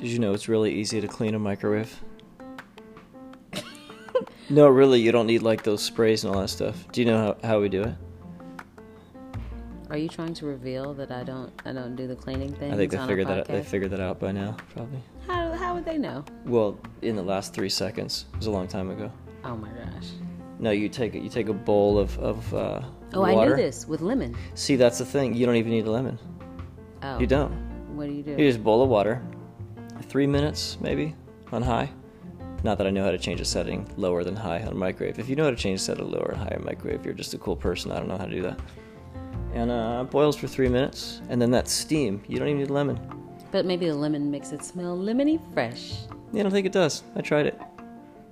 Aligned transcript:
Did 0.00 0.08
you 0.08 0.18
know 0.18 0.32
it's 0.32 0.48
really 0.48 0.74
easy 0.74 1.00
to 1.00 1.06
clean 1.06 1.36
a 1.36 1.38
microwave? 1.38 2.02
no, 4.50 4.66
really, 4.66 5.00
you 5.00 5.12
don't 5.12 5.28
need 5.28 5.42
like 5.42 5.62
those 5.62 5.82
sprays 5.82 6.24
and 6.24 6.34
all 6.34 6.40
that 6.40 6.48
stuff. 6.48 6.84
Do 6.90 7.00
you 7.00 7.06
know 7.06 7.36
how, 7.42 7.48
how 7.48 7.60
we 7.60 7.68
do 7.68 7.82
it? 7.82 7.94
Are 9.88 9.96
you 9.96 10.08
trying 10.08 10.34
to 10.34 10.46
reveal 10.46 10.94
that 10.94 11.12
I 11.12 11.22
don't 11.22 11.52
I 11.64 11.72
don't 11.72 11.94
do 11.94 12.08
the 12.08 12.16
cleaning 12.16 12.52
thing? 12.54 12.72
I 12.72 12.76
think 12.76 12.90
they 12.90 13.06
figured 13.06 13.28
that 13.28 13.38
out, 13.38 13.46
they 13.46 13.62
figured 13.62 13.92
that 13.92 14.00
out 14.00 14.18
by 14.18 14.32
now, 14.32 14.56
probably. 14.74 15.00
How 15.28 15.52
how 15.52 15.74
would 15.74 15.84
they 15.84 15.98
know? 15.98 16.24
Well, 16.44 16.76
in 17.02 17.14
the 17.14 17.22
last 17.22 17.54
three 17.54 17.68
seconds. 17.68 18.24
It 18.32 18.38
was 18.38 18.46
a 18.46 18.50
long 18.50 18.66
time 18.66 18.90
ago. 18.90 19.12
Oh 19.44 19.56
my 19.56 19.68
gosh. 19.68 20.08
No, 20.58 20.72
you 20.72 20.88
take 20.88 21.14
it 21.14 21.22
you 21.22 21.28
take 21.28 21.48
a 21.48 21.52
bowl 21.52 21.98
of 21.98 22.18
of 22.18 22.54
uh, 22.54 22.82
Oh. 23.12 23.24
I 23.24 23.34
knew 23.34 23.56
this 23.56 23.86
with 23.86 24.00
lemon. 24.00 24.36
See, 24.54 24.76
that's 24.76 24.98
the 24.98 25.04
thing. 25.04 25.34
You 25.34 25.46
don't 25.46 25.56
even 25.56 25.72
need 25.72 25.86
a 25.86 25.90
lemon. 25.90 26.18
Oh. 27.02 27.18
You 27.18 27.26
don't. 27.26 27.52
What 27.96 28.06
do 28.06 28.12
you 28.12 28.22
do? 28.22 28.32
You 28.32 28.48
just 28.48 28.62
bowl 28.62 28.82
of 28.82 28.88
water, 28.88 29.22
three 30.02 30.26
minutes 30.26 30.78
maybe 30.80 31.14
on 31.52 31.62
high. 31.62 31.90
Not 32.62 32.76
that 32.78 32.86
I 32.86 32.90
know 32.90 33.04
how 33.04 33.10
to 33.10 33.18
change 33.18 33.40
a 33.40 33.44
setting 33.44 33.90
lower 33.96 34.22
than 34.22 34.36
high 34.36 34.60
on 34.60 34.68
a 34.68 34.74
microwave. 34.74 35.18
If 35.18 35.28
you 35.28 35.36
know 35.36 35.44
how 35.44 35.50
to 35.50 35.56
change 35.56 35.80
a 35.80 35.82
setting 35.82 36.10
lower 36.10 36.32
and 36.32 36.38
high 36.38 36.54
on 36.54 36.62
a 36.62 36.64
microwave, 36.64 37.04
you're 37.04 37.14
just 37.14 37.32
a 37.32 37.38
cool 37.38 37.56
person. 37.56 37.90
I 37.90 37.98
don't 37.98 38.08
know 38.08 38.18
how 38.18 38.26
to 38.26 38.34
do 38.34 38.42
that. 38.42 38.60
And 39.54 39.70
uh, 39.70 40.04
boils 40.04 40.36
for 40.36 40.46
three 40.46 40.68
minutes, 40.68 41.22
and 41.30 41.40
then 41.40 41.50
that 41.52 41.68
steam. 41.68 42.22
You 42.28 42.38
don't 42.38 42.48
even 42.48 42.60
need 42.60 42.70
lemon. 42.70 43.00
But 43.50 43.66
maybe 43.66 43.86
the 43.86 43.94
lemon 43.94 44.30
makes 44.30 44.52
it 44.52 44.64
smell 44.64 44.96
lemony 44.96 45.40
fresh. 45.52 45.94
Yeah, 46.32 46.40
I 46.40 46.42
don't 46.44 46.52
think 46.52 46.66
it 46.66 46.72
does. 46.72 47.02
I 47.16 47.22
tried 47.22 47.46
it. 47.46 47.60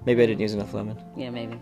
Maybe 0.05 0.23
I 0.23 0.27
didn't 0.27 0.41
use 0.41 0.55
enough 0.55 0.75
lemon. 0.75 1.03
Yeah, 1.17 1.31
maybe. 1.31 1.59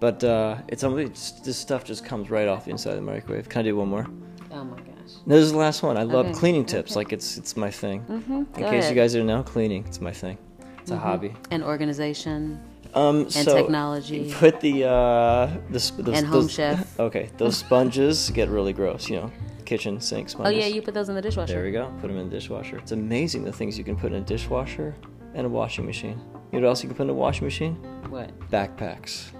But 0.00 0.22
uh, 0.24 0.58
it's 0.68 0.82
it's 0.82 1.30
this 1.42 1.56
stuff 1.56 1.84
just 1.84 2.04
comes 2.04 2.30
right 2.30 2.48
off 2.48 2.64
the 2.66 2.70
inside 2.72 2.90
of 2.90 2.96
the 2.96 3.02
microwave. 3.02 3.48
Can 3.48 3.60
I 3.60 3.62
do 3.62 3.76
one 3.76 3.88
more? 3.88 4.06
Oh 4.52 4.64
my 4.64 4.76
gosh. 4.78 4.88
No, 5.26 5.36
this 5.36 5.44
is 5.44 5.52
the 5.52 5.58
last 5.58 5.82
one. 5.82 5.96
I 5.96 6.02
love 6.02 6.26
Okay, 6.26 6.34
cleaning 6.38 6.64
tips. 6.64 6.92
okay. 6.92 7.00
Like 7.00 7.12
it's 7.12 7.36
it's 7.38 7.56
my 7.56 7.70
thing. 7.70 8.00
Mm-hmm. 8.02 8.32
In 8.32 8.44
Go 8.44 8.70
case 8.70 8.84
ahead. 8.84 8.94
you 8.94 9.00
guys 9.00 9.12
didn't 9.12 9.26
know, 9.28 9.42
cleaning 9.42 9.84
it's 9.86 10.00
my 10.00 10.12
thing. 10.12 10.36
It's 10.80 10.90
a 10.90 10.98
hobby. 10.98 11.34
and 11.50 11.62
organization 11.64 12.60
Um, 12.94 13.20
and 13.22 13.32
so 13.32 13.54
technology. 13.56 14.32
Put 14.34 14.60
the 14.60 14.84
uh, 14.84 15.46
the, 15.70 15.72
those, 15.72 15.90
And 16.18 16.26
Home 16.26 16.32
those- 16.42 16.52
Chef. 16.52 16.98
Okay, 17.06 17.30
those 17.38 17.56
sponges 17.56 18.30
get 18.30 18.48
really 18.50 18.72
gross. 18.74 19.08
You 19.08 19.16
know, 19.16 19.32
kitchen 19.64 20.00
sink 20.00 20.28
Oh 20.38 20.48
yeah, 20.50 20.66
you 20.66 20.82
put 20.82 20.92
those 20.94 21.08
in 21.08 21.14
the 21.14 21.22
dishwasher. 21.22 21.54
There 21.54 21.64
we 21.64 21.72
go. 21.72 21.90
Put 22.00 22.08
them 22.08 22.18
in 22.18 22.28
the 22.28 22.36
dishwasher. 22.36 22.76
It's 22.76 22.92
amazing 22.92 23.44
the 23.44 23.52
things 23.52 23.78
you 23.78 23.84
can 23.84 23.96
put 23.96 24.12
in 24.12 24.22
a 24.22 24.26
dishwasher 24.26 24.94
and 25.34 25.46
a 25.46 25.50
washing 25.50 25.86
machine. 25.86 26.20
You 26.52 26.60
know 26.60 26.66
what 26.66 26.70
else 26.70 26.82
you 26.82 26.88
can 26.90 26.96
put 26.96 27.04
in 27.04 27.10
a 27.10 27.14
washing 27.14 27.44
machine? 27.46 27.74
What? 28.10 28.28
Backpacks. 28.50 29.32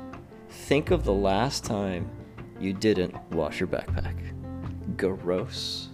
Think 0.62 0.91
of 0.91 1.05
the 1.05 1.12
last 1.12 1.62
time 1.62 2.08
you 2.58 2.72
didn't 2.72 3.14
wash 3.33 3.60
your 3.60 3.66
backpack. 3.66 4.16
Gross 4.96 5.91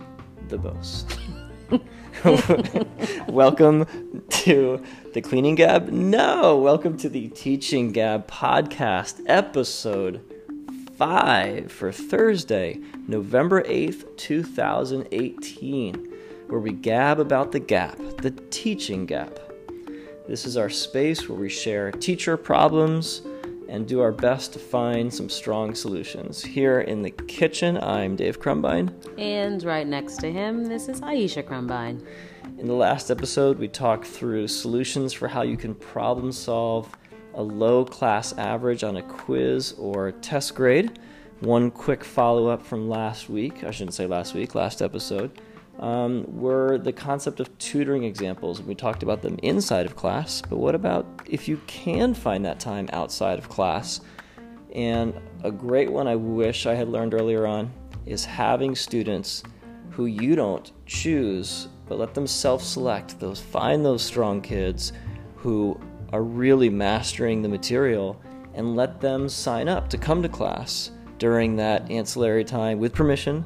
the 0.47 0.59
most. 0.59 1.19
welcome 3.29 3.85
to 4.29 4.81
the 5.13 5.21
Cleaning 5.23 5.57
Gab? 5.57 5.89
No, 5.89 6.57
welcome 6.57 6.97
to 6.99 7.09
the 7.09 7.27
Teaching 7.31 7.91
Gab 7.91 8.29
podcast, 8.29 9.23
episode 9.27 10.21
5 10.97 11.73
for 11.73 11.91
Thursday, 11.91 12.79
November 13.09 13.65
8th, 13.65 14.17
2018, 14.19 16.15
where 16.47 16.61
we 16.61 16.71
gab 16.71 17.19
about 17.19 17.51
the 17.51 17.59
gap, 17.59 17.99
the 18.19 18.31
teaching 18.51 19.05
gap. 19.05 19.37
This 20.29 20.47
is 20.47 20.57
our 20.57 20.71
space 20.71 21.29
where 21.29 21.41
we 21.41 21.49
share 21.49 21.91
teacher 21.91 22.37
problems 22.37 23.23
and 23.71 23.87
do 23.87 24.01
our 24.01 24.11
best 24.11 24.53
to 24.53 24.59
find 24.59 25.15
some 25.15 25.29
strong 25.29 25.77
solutions. 25.77 26.43
Here 26.43 26.81
in 26.81 27.03
the 27.03 27.11
kitchen, 27.11 27.79
I'm 27.79 28.17
Dave 28.17 28.41
Crumbine. 28.41 28.93
And 29.17 29.63
right 29.63 29.87
next 29.87 30.17
to 30.19 30.31
him, 30.31 30.65
this 30.65 30.89
is 30.89 31.01
Aisha 31.01 31.47
Crumbine. 31.47 32.05
In 32.59 32.67
the 32.67 32.75
last 32.75 33.13
episode, 33.13 33.61
we 33.61 33.69
talked 33.69 34.05
through 34.05 34.49
solutions 34.49 35.13
for 35.13 35.29
how 35.29 35.43
you 35.43 35.57
can 35.57 35.77
problem 35.77 36.33
solve 36.33 36.91
a 37.35 37.43
low 37.43 37.85
class 37.85 38.37
average 38.37 38.83
on 38.83 38.97
a 38.97 39.03
quiz 39.03 39.73
or 39.79 40.11
test 40.11 40.57
grade. 40.57 40.99
One 41.39 41.71
quick 41.71 42.03
follow 42.03 42.49
up 42.49 42.67
from 42.67 42.89
last 42.89 43.31
week, 43.31 43.63
I 43.63 43.71
shouldn't 43.71 43.95
say 43.95 44.07
last 44.07 44.35
week, 44.35 44.57
last 44.57 44.83
episode, 44.83 45.31
um, 45.81 46.27
were 46.29 46.79
the 46.79 46.93
concept 46.93 47.41
of 47.41 47.57
tutoring 47.59 48.05
examples. 48.05 48.63
We 48.63 48.75
talked 48.75 49.03
about 49.03 49.23
them 49.23 49.39
inside 49.43 49.87
of 49.87 49.97
class, 49.97 50.43
but 50.43 50.59
what 50.59 50.75
about 50.75 51.07
if 51.27 51.49
you 51.49 51.61
can 51.67 52.15
find 52.15 52.45
that 52.45 52.61
time 52.61 52.89
outside 52.93 53.39
of 53.39 53.49
class? 53.49 54.01
And 54.75 55.15
a 55.43 55.51
great 55.51 55.91
one 55.91 56.07
I 56.07 56.17
wish 56.17 56.67
I 56.67 56.75
had 56.75 56.89
learned 56.89 57.15
earlier 57.15 57.47
on 57.47 57.73
is 58.07 58.25
having 58.25 58.77
students 58.77 59.43
who 59.91 60.07
you 60.07 60.37
don't 60.37 60.71
choose, 60.87 61.69
but 61.89 61.99
let 61.99 62.15
them 62.15 62.27
self 62.27 62.63
select. 62.63 63.19
Those 63.19 63.41
find 63.41 63.85
those 63.85 64.03
strong 64.03 64.43
kids 64.43 64.93
who 65.37 65.81
are 66.13 66.23
really 66.23 66.69
mastering 66.69 67.41
the 67.41 67.49
material 67.49 68.21
and 68.55 68.77
let 68.77 69.01
them 69.01 69.29
sign 69.29 69.69
up 69.69 69.89
to 69.89 69.99
come 69.99 70.23
to 70.23 70.29
class 70.29 70.91
during 71.19 71.57
that 71.57 71.91
ancillary 71.91 72.45
time 72.45 72.79
with 72.79 72.93
permission. 72.93 73.45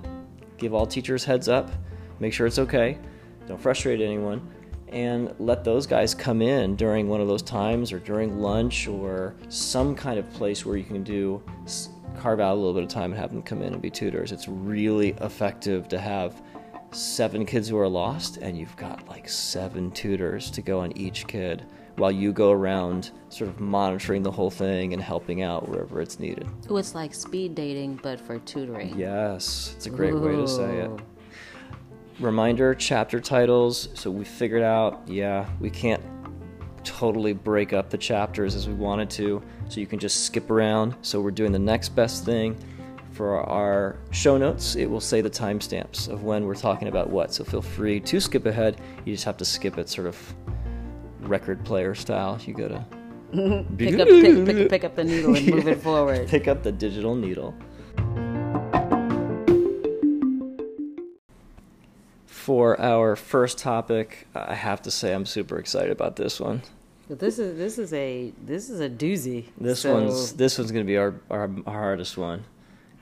Give 0.59 0.75
all 0.75 0.87
teachers 0.87 1.25
heads 1.25 1.49
up, 1.49 1.71
make 2.21 2.33
sure 2.33 2.47
it's 2.47 2.59
okay, 2.59 2.99
don't 3.47 3.61
frustrate 3.61 4.01
anyone, 4.01 4.47
and 4.89 5.35
let 5.39 5.65
those 5.65 5.87
guys 5.87 6.15
come 6.15 6.41
in 6.41 6.77
during 6.77 7.09
one 7.09 7.21
of 7.21 7.29
those 7.29 7.43
times 7.43 7.93
or 7.93 7.99
during 7.99 8.39
lunch 8.41 8.87
or 8.87 9.35
some 9.49 9.95
kind 9.95 10.19
of 10.19 10.31
place 10.35 10.65
where 10.65 10.77
you 10.77 10.85
can 10.85 11.03
do 11.03 11.43
carve 12.17 12.41
out 12.41 12.53
a 12.53 12.55
little 12.55 12.75
bit 12.75 12.85
of 12.85 12.89
time 12.89 13.11
and 13.11 13.21
have 13.21 13.31
them 13.31 13.43
come 13.43 13.61
in 13.61 13.73
and 13.73 13.83
be 13.83 13.91
tutors. 13.91 14.31
It's 14.31 14.47
really 14.47 15.11
effective 15.21 15.89
to 15.89 15.99
have 15.99 16.43
seven 16.93 17.45
kids 17.45 17.69
who 17.69 17.77
are 17.77 17.89
lost 17.89 18.37
and 18.37 18.57
you've 18.57 18.77
got 18.77 19.07
like 19.09 19.29
seven 19.29 19.91
tutors 19.91 20.49
to 20.53 20.63
go 20.63 20.81
on 20.81 20.97
each 20.97 21.27
kid 21.27 21.67
while 21.97 22.13
you 22.13 22.33
go 22.33 22.51
around 22.51 23.11
sort 23.29 23.51
of 23.51 23.61
monitoring 23.61 24.23
the 24.23 24.31
whole 24.31 24.51
thing 24.51 24.93
and 24.93 25.03
helping 25.03 25.43
out 25.43 25.69
wherever 25.69 26.01
it's 26.01 26.19
needed. 26.19 26.47
Ooh, 26.71 26.77
it's 26.77 26.95
like 26.95 27.15
speed 27.15 27.55
dating, 27.55 28.01
but 28.03 28.21
for 28.21 28.39
tutoring. 28.41 28.97
Yes, 28.99 29.75
it's 29.77 29.87
a 29.87 29.91
great 29.91 30.15
way 30.15 30.37
to 30.37 30.49
say 30.49 30.81
it. 30.81 30.91
Reminder 32.21 32.75
chapter 32.75 33.21
titles. 33.21 33.89
So 33.95 34.11
we 34.11 34.25
figured 34.25 34.63
out, 34.63 35.03
yeah, 35.07 35.49
we 35.61 35.71
can't 35.71 36.03
totally 36.85 37.33
break 37.33 37.73
up 37.73 37.91
the 37.91 37.99
chapters 37.99 38.55
as 38.55 38.69
we 38.69 38.75
wanted 38.75 39.11
to, 39.11 39.43
so 39.69 39.81
you 39.81 39.87
can 39.87 39.99
just 39.99 40.25
skip 40.27 40.51
around. 40.51 40.95
So 41.03 41.21
we're 41.21 41.31
doing 41.31 41.51
the 41.53 41.59
next 41.59 41.91
best 41.91 42.25
thing. 42.25 42.57
For 43.13 43.41
our 43.41 43.97
show 44.11 44.37
notes, 44.37 44.75
it 44.75 44.87
will 44.87 45.01
say 45.01 45.21
the 45.21 45.31
timestamps 45.31 46.09
of 46.09 46.25
when 46.25 46.47
we're 46.47 46.57
talking 46.57 46.89
about 46.89 47.11
what. 47.11 47.33
So 47.33 47.45
feel 47.45 47.63
free 47.63 48.01
to 48.01 48.21
skip 48.21 48.45
ahead. 48.45 48.81
You 49.05 49.15
just 49.15 49.25
have 49.25 49.37
to 49.37 49.45
skip 49.45 49.79
it 49.79 49.89
sort 49.89 50.09
of 50.09 50.35
record 51.21 51.65
player 51.65 51.95
style. 51.95 52.39
You 52.45 52.55
gotta 52.55 52.85
Pick 53.79 53.99
up, 54.01 54.09
pick, 54.09 54.47
pick, 54.47 54.69
pick 54.69 54.85
up 54.85 54.95
the 54.97 55.05
needle 55.05 55.35
and 55.35 55.47
move 55.47 55.69
it 55.69 55.79
forward. 55.83 56.29
pick 56.29 56.49
up 56.49 56.63
the 56.63 56.73
digital 56.73 57.15
needle. 57.15 57.55
For 62.45 62.79
our 62.79 63.17
first 63.17 63.57
topic, 63.57 64.27
I 64.35 64.55
have 64.55 64.83
to 64.83 64.91
say 64.91 65.15
I'm 65.15 65.25
super 65.25 65.59
excited 65.59 65.91
about 65.91 66.17
this 66.17 66.39
one. 66.39 66.61
This 67.09 67.39
is 67.39 67.57
this 67.57 67.79
is 67.79 67.95
a 67.95 68.35
this 68.45 68.69
is 68.69 68.81
a 68.81 68.91
doozy. 68.91 69.47
This 69.59 69.81
So, 69.81 69.95
one's 69.95 70.35
this 70.35 70.59
one's 70.59 70.71
gonna 70.71 70.85
be 70.85 70.99
our, 70.99 71.15
our 71.31 71.51
our 71.67 71.73
hardest 71.73 72.19
one. 72.19 72.45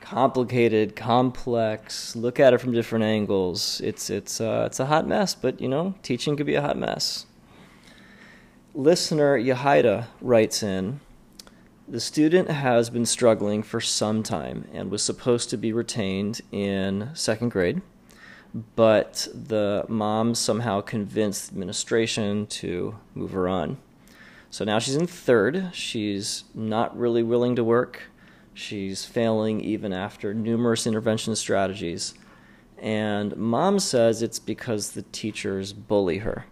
Complicated, 0.00 0.94
complex. 0.94 2.14
Look 2.14 2.38
at 2.38 2.54
it 2.54 2.58
from 2.58 2.70
different 2.70 3.04
angles. 3.04 3.80
It's 3.82 4.10
it's 4.10 4.40
uh, 4.40 4.62
it's 4.68 4.78
a 4.78 4.86
hot 4.86 5.08
mess, 5.08 5.34
but 5.34 5.60
you 5.60 5.66
know, 5.66 5.96
teaching 6.04 6.36
could 6.36 6.46
be 6.46 6.54
a 6.54 6.62
hot 6.62 6.78
mess. 6.78 7.26
Listener 8.74 9.36
Yahida 9.36 10.06
writes 10.20 10.62
in. 10.62 11.00
The 11.88 11.98
student 11.98 12.48
has 12.48 12.90
been 12.90 13.06
struggling 13.06 13.64
for 13.64 13.80
some 13.80 14.22
time 14.22 14.68
and 14.72 14.88
was 14.88 15.02
supposed 15.02 15.50
to 15.50 15.56
be 15.56 15.72
retained 15.72 16.42
in 16.52 17.10
second 17.14 17.48
grade, 17.48 17.82
but 18.54 19.28
the 19.32 19.84
mom 19.88 20.34
somehow 20.34 20.80
convinced 20.80 21.50
administration 21.50 22.46
to 22.46 22.96
move 23.14 23.32
her 23.32 23.48
on. 23.48 23.78
So 24.50 24.64
now 24.64 24.78
she's 24.78 24.96
in 24.96 25.06
third. 25.06 25.70
She's 25.72 26.44
not 26.54 26.96
really 26.96 27.22
willing 27.22 27.56
to 27.56 27.64
work. 27.64 28.02
She's 28.52 29.04
failing 29.04 29.60
even 29.62 29.94
after 29.94 30.34
numerous 30.34 30.86
intervention 30.86 31.34
strategies. 31.36 32.14
And 32.78 33.34
mom 33.36 33.78
says 33.78 34.20
it's 34.20 34.38
because 34.38 34.90
the 34.90 35.02
teachers 35.02 35.72
bully 35.72 36.18
her. 36.18 36.44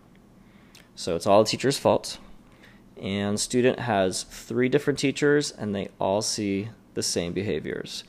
So 0.95 1.17
it's 1.17 1.27
all 1.27 1.45
the 1.45 1.51
teacher's 1.51 1.79
fault. 1.79 2.19
And 2.97 3.39
student 3.39 3.81
has 3.81 4.23
three 4.23 4.69
different 4.69 4.99
teachers 4.99 5.51
and 5.51 5.75
they 5.75 5.89
all 5.99 6.23
see 6.23 6.71
the 6.95 7.03
same 7.03 7.33
behaviors. 7.33 8.05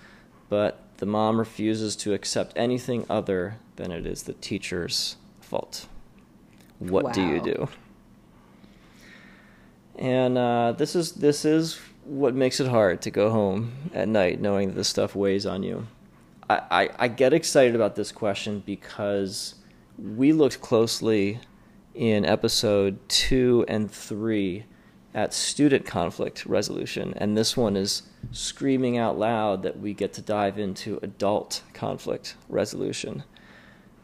But 0.48 0.82
the 1.02 1.08
mom 1.08 1.40
refuses 1.40 1.96
to 1.96 2.14
accept 2.14 2.54
anything 2.56 3.08
other 3.10 3.58
than 3.76 3.92
it 3.92 4.06
is 4.06 4.22
the 4.22 4.34
teacher's 4.34 5.16
fault. 5.40 5.88
What 6.78 7.12
do 7.12 7.26
you 7.26 7.42
do? 7.42 7.70
And 9.98 10.38
uh, 10.38 10.74
this 10.74 10.96
is 10.96 11.14
this 11.14 11.44
is 11.44 11.80
what 12.04 12.36
makes 12.36 12.60
it 12.60 12.68
hard 12.68 13.02
to 13.02 13.10
go 13.10 13.32
home 13.32 13.72
at 13.96 14.08
night, 14.10 14.40
knowing 14.40 14.68
that 14.68 14.76
this 14.76 14.90
stuff 14.90 15.16
weighs 15.16 15.48
on 15.48 15.64
you. 15.64 15.88
I, 16.48 16.62
I, 16.70 16.90
I 17.00 17.08
get 17.08 17.34
excited 17.34 17.74
about 17.74 17.96
this 17.96 18.12
question 18.12 18.62
because 18.64 19.56
we 19.98 20.34
looked 20.34 20.62
closely 20.62 21.40
in 21.96 22.26
episode 22.26 23.00
two 23.10 23.66
and 23.68 23.90
three 23.90 24.66
at 25.14 25.34
student 25.34 25.86
conflict 25.86 26.46
resolution, 26.46 27.14
and 27.18 27.38
this 27.38 27.58
one 27.58 27.76
is 27.76 28.04
screaming 28.32 28.98
out 28.98 29.18
loud 29.18 29.64
that 29.64 29.80
we 29.80 29.94
get 29.94 30.14
to 30.14 30.22
dive 30.22 30.58
into 30.58 31.00
adult 31.02 31.64
conflict 31.74 32.36
resolution. 32.48 33.24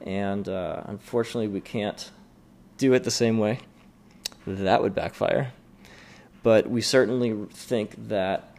And 0.02 0.48
uh, 0.50 0.84
unfortunately, 0.86 1.48
we 1.48 1.62
can't 1.62 2.12
do 2.78 2.94
it 2.94 3.04
the 3.04 3.12
same 3.12 3.38
way. 3.38 3.60
That 4.46 4.82
would 4.82 4.94
backfire. 4.94 5.54
But 6.44 6.70
we 6.70 6.82
certainly 6.82 7.48
think 7.52 8.08
that 8.08 8.56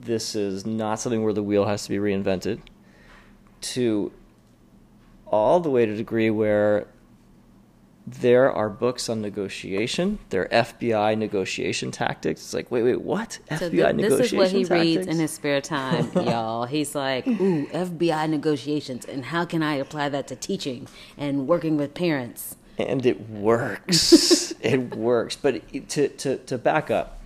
this 0.00 0.34
is 0.34 0.66
not 0.66 0.98
something 0.98 1.22
where 1.22 1.32
the 1.32 1.42
wheel 1.42 1.66
has 1.66 1.84
to 1.84 1.90
be 1.90 1.98
reinvented. 1.98 2.60
To 3.60 4.12
all 5.26 5.60
the 5.60 5.70
way 5.70 5.86
to 5.86 5.92
a 5.92 5.96
degree 5.96 6.30
where 6.30 6.86
there 8.20 8.50
are 8.50 8.68
books 8.68 9.08
on 9.08 9.20
negotiation. 9.20 10.18
There 10.30 10.42
are 10.42 10.64
FBI 10.64 11.16
negotiation 11.16 11.90
tactics. 11.90 12.40
It's 12.40 12.54
like, 12.54 12.70
wait, 12.70 12.82
wait, 12.82 13.00
what? 13.02 13.38
So 13.50 13.54
FBI 13.54 13.70
th- 13.70 13.72
negotiation 13.72 14.18
this 14.18 14.32
is 14.32 14.32
what 14.32 14.50
he 14.50 14.64
tactics? 14.64 14.96
reads 14.96 15.06
in 15.06 15.18
his 15.18 15.30
spare 15.30 15.60
time, 15.60 16.10
y'all. 16.14 16.66
He's 16.66 16.94
like, 16.94 17.26
"Ooh, 17.26 17.66
FBI 17.66 18.28
negotiations, 18.28 19.04
and 19.04 19.26
how 19.26 19.44
can 19.44 19.62
I 19.62 19.74
apply 19.74 20.08
that 20.10 20.26
to 20.28 20.36
teaching 20.36 20.88
and 21.16 21.46
working 21.46 21.76
with 21.76 21.94
parents?" 21.94 22.56
and 22.78 23.04
it 23.04 23.28
works. 23.28 24.52
it 24.60 24.96
works. 24.96 25.36
But 25.36 25.88
to, 25.90 26.08
to, 26.08 26.38
to 26.38 26.58
back 26.58 26.90
up, 26.90 27.20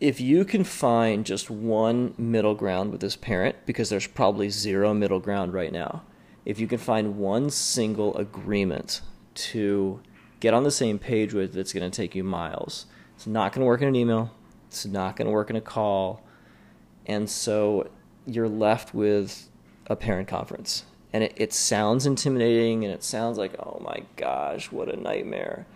if 0.00 0.20
you 0.20 0.44
can 0.44 0.64
find 0.64 1.24
just 1.26 1.50
one 1.50 2.14
middle 2.16 2.54
ground 2.54 2.90
with 2.90 3.00
this 3.00 3.16
parent, 3.16 3.56
because 3.66 3.90
there's 3.90 4.06
probably 4.06 4.48
zero 4.48 4.94
middle 4.94 5.20
ground 5.20 5.52
right 5.52 5.72
now, 5.72 6.02
if 6.44 6.58
you 6.58 6.66
can 6.66 6.78
find 6.78 7.18
one 7.18 7.50
single 7.50 8.16
agreement 8.16 9.02
to 9.50 10.00
get 10.40 10.54
on 10.54 10.64
the 10.64 10.70
same 10.70 10.98
page 10.98 11.34
with 11.34 11.52
that's 11.52 11.72
going 11.72 11.88
to 11.88 11.96
take 11.96 12.14
you 12.14 12.24
miles, 12.24 12.86
it's 13.16 13.26
not 13.26 13.52
going 13.52 13.62
to 13.62 13.66
work 13.66 13.82
in 13.82 13.88
an 13.88 13.96
email, 13.96 14.30
it's 14.68 14.86
not 14.86 15.16
going 15.16 15.26
to 15.26 15.32
work 15.32 15.50
in 15.50 15.56
a 15.56 15.60
call, 15.60 16.22
and 17.06 17.28
so 17.28 17.88
you're 18.26 18.48
left 18.48 18.94
with 18.94 19.48
a 19.86 19.96
parent 19.96 20.28
conference. 20.28 20.84
And 21.12 21.24
it, 21.24 21.32
it 21.36 21.52
sounds 21.54 22.04
intimidating 22.04 22.84
and 22.84 22.92
it 22.92 23.02
sounds 23.02 23.38
like, 23.38 23.54
oh 23.58 23.80
my 23.82 24.02
gosh, 24.16 24.70
what 24.70 24.92
a 24.92 24.96
nightmare. 24.96 25.66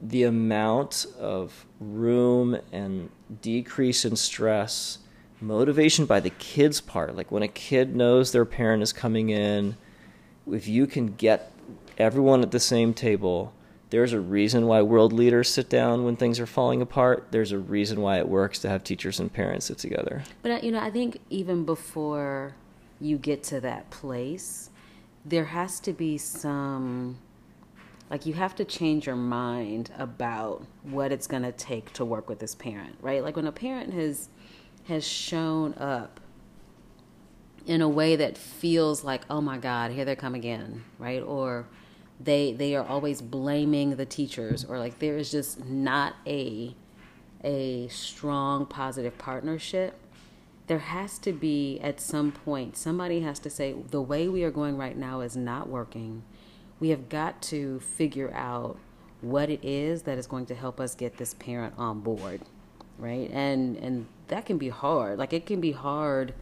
The 0.00 0.22
amount 0.22 1.06
of 1.18 1.66
room 1.80 2.56
and 2.72 3.10
decrease 3.42 4.04
in 4.04 4.14
stress, 4.16 4.98
motivation 5.40 6.06
by 6.06 6.20
the 6.20 6.30
kid's 6.30 6.80
part, 6.80 7.16
like 7.16 7.32
when 7.32 7.42
a 7.42 7.48
kid 7.48 7.96
knows 7.96 8.30
their 8.30 8.44
parent 8.44 8.82
is 8.82 8.92
coming 8.92 9.30
in, 9.30 9.76
if 10.50 10.68
you 10.68 10.86
can 10.86 11.14
get 11.14 11.52
everyone 12.00 12.42
at 12.42 12.50
the 12.50 12.60
same 12.60 12.94
table, 12.94 13.52
there's 13.90 14.12
a 14.12 14.20
reason 14.20 14.66
why 14.66 14.82
world 14.82 15.12
leaders 15.12 15.48
sit 15.48 15.68
down 15.68 16.04
when 16.04 16.16
things 16.16 16.40
are 16.40 16.46
falling 16.46 16.80
apart. 16.80 17.28
There's 17.30 17.52
a 17.52 17.58
reason 17.58 18.00
why 18.00 18.18
it 18.18 18.28
works 18.28 18.60
to 18.60 18.68
have 18.68 18.84
teachers 18.84 19.20
and 19.20 19.32
parents 19.32 19.66
sit 19.66 19.78
together. 19.78 20.22
But 20.42 20.50
uh, 20.50 20.60
you 20.62 20.72
know, 20.72 20.80
I 20.80 20.90
think 20.90 21.20
even 21.28 21.64
before 21.64 22.54
you 23.00 23.18
get 23.18 23.42
to 23.44 23.60
that 23.60 23.90
place, 23.90 24.70
there 25.24 25.44
has 25.44 25.80
to 25.80 25.92
be 25.92 26.18
some 26.18 27.18
like 28.10 28.26
you 28.26 28.34
have 28.34 28.56
to 28.56 28.64
change 28.64 29.06
your 29.06 29.16
mind 29.16 29.90
about 29.96 30.64
what 30.82 31.12
it's 31.12 31.28
going 31.28 31.44
to 31.44 31.52
take 31.52 31.92
to 31.92 32.04
work 32.04 32.28
with 32.28 32.40
this 32.40 32.56
parent, 32.56 32.96
right? 33.00 33.22
Like 33.22 33.36
when 33.36 33.46
a 33.46 33.52
parent 33.52 33.92
has 33.94 34.28
has 34.88 35.06
shown 35.06 35.74
up 35.74 36.20
in 37.66 37.82
a 37.82 37.88
way 37.88 38.16
that 38.16 38.38
feels 38.38 39.04
like, 39.04 39.22
"Oh 39.30 39.40
my 39.40 39.58
god, 39.58 39.92
here 39.92 40.04
they 40.04 40.16
come 40.16 40.34
again," 40.34 40.84
right? 40.98 41.22
Or 41.22 41.66
they 42.22 42.52
they 42.52 42.74
are 42.76 42.86
always 42.86 43.22
blaming 43.22 43.96
the 43.96 44.06
teachers 44.06 44.64
or 44.64 44.78
like 44.78 44.98
there 44.98 45.16
is 45.16 45.30
just 45.30 45.64
not 45.64 46.14
a 46.26 46.74
a 47.42 47.88
strong 47.88 48.66
positive 48.66 49.16
partnership. 49.18 49.98
There 50.66 50.78
has 50.78 51.18
to 51.20 51.32
be 51.32 51.80
at 51.80 52.00
some 52.00 52.32
point 52.32 52.76
somebody 52.76 53.20
has 53.20 53.38
to 53.40 53.50
say 53.50 53.74
the 53.90 54.02
way 54.02 54.28
we 54.28 54.44
are 54.44 54.50
going 54.50 54.76
right 54.76 54.96
now 54.96 55.20
is 55.20 55.36
not 55.36 55.68
working. 55.68 56.22
We 56.78 56.90
have 56.90 57.08
got 57.08 57.42
to 57.42 57.80
figure 57.80 58.32
out 58.34 58.78
what 59.20 59.50
it 59.50 59.64
is 59.64 60.02
that 60.02 60.16
is 60.16 60.26
going 60.26 60.46
to 60.46 60.54
help 60.54 60.80
us 60.80 60.94
get 60.94 61.16
this 61.18 61.34
parent 61.34 61.74
on 61.76 62.00
board 62.00 62.42
right? 63.00 63.30
And 63.32 63.76
and 63.78 64.06
that 64.28 64.46
can 64.46 64.58
be 64.58 64.68
hard. 64.68 65.18
Like 65.18 65.32
it 65.32 65.46
can 65.46 65.60
be 65.60 65.72
hard 65.72 66.34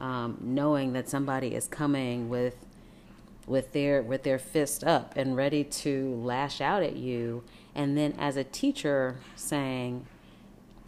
um, 0.00 0.38
knowing 0.40 0.92
that 0.92 1.08
somebody 1.08 1.54
is 1.54 1.66
coming 1.66 2.28
with 2.28 2.54
with 3.46 3.72
their 3.72 4.02
with 4.02 4.22
their 4.22 4.38
fist 4.38 4.84
up 4.84 5.14
and 5.16 5.36
ready 5.36 5.64
to 5.64 6.14
lash 6.14 6.60
out 6.60 6.82
at 6.82 6.96
you 6.96 7.42
and 7.74 7.96
then 7.96 8.14
as 8.18 8.36
a 8.36 8.44
teacher 8.44 9.16
saying 9.36 10.06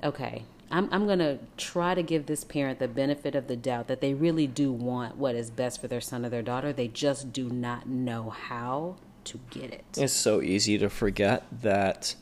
okay 0.02 0.44
I'm, 0.70 0.88
I'm 0.90 1.06
going 1.06 1.20
to 1.20 1.38
try 1.56 1.94
to 1.94 2.02
give 2.02 2.26
this 2.26 2.42
parent 2.42 2.80
the 2.80 2.88
benefit 2.88 3.36
of 3.36 3.46
the 3.46 3.54
doubt 3.54 3.86
that 3.86 4.00
they 4.00 4.12
really 4.12 4.48
do 4.48 4.72
want 4.72 5.16
what 5.16 5.36
is 5.36 5.48
best 5.48 5.80
for 5.80 5.86
their 5.86 6.00
son 6.00 6.24
or 6.24 6.30
their 6.30 6.42
daughter. 6.42 6.72
They 6.72 6.88
just 6.88 7.32
do 7.32 7.48
not 7.48 7.86
know 7.88 8.30
how 8.30 8.96
to 9.24 9.38
get 9.50 9.72
it. 9.72 9.84
It's 9.96 10.12
so 10.12 10.42
easy 10.42 10.76
to 10.78 10.90
forget 10.90 11.44
that 11.62 12.16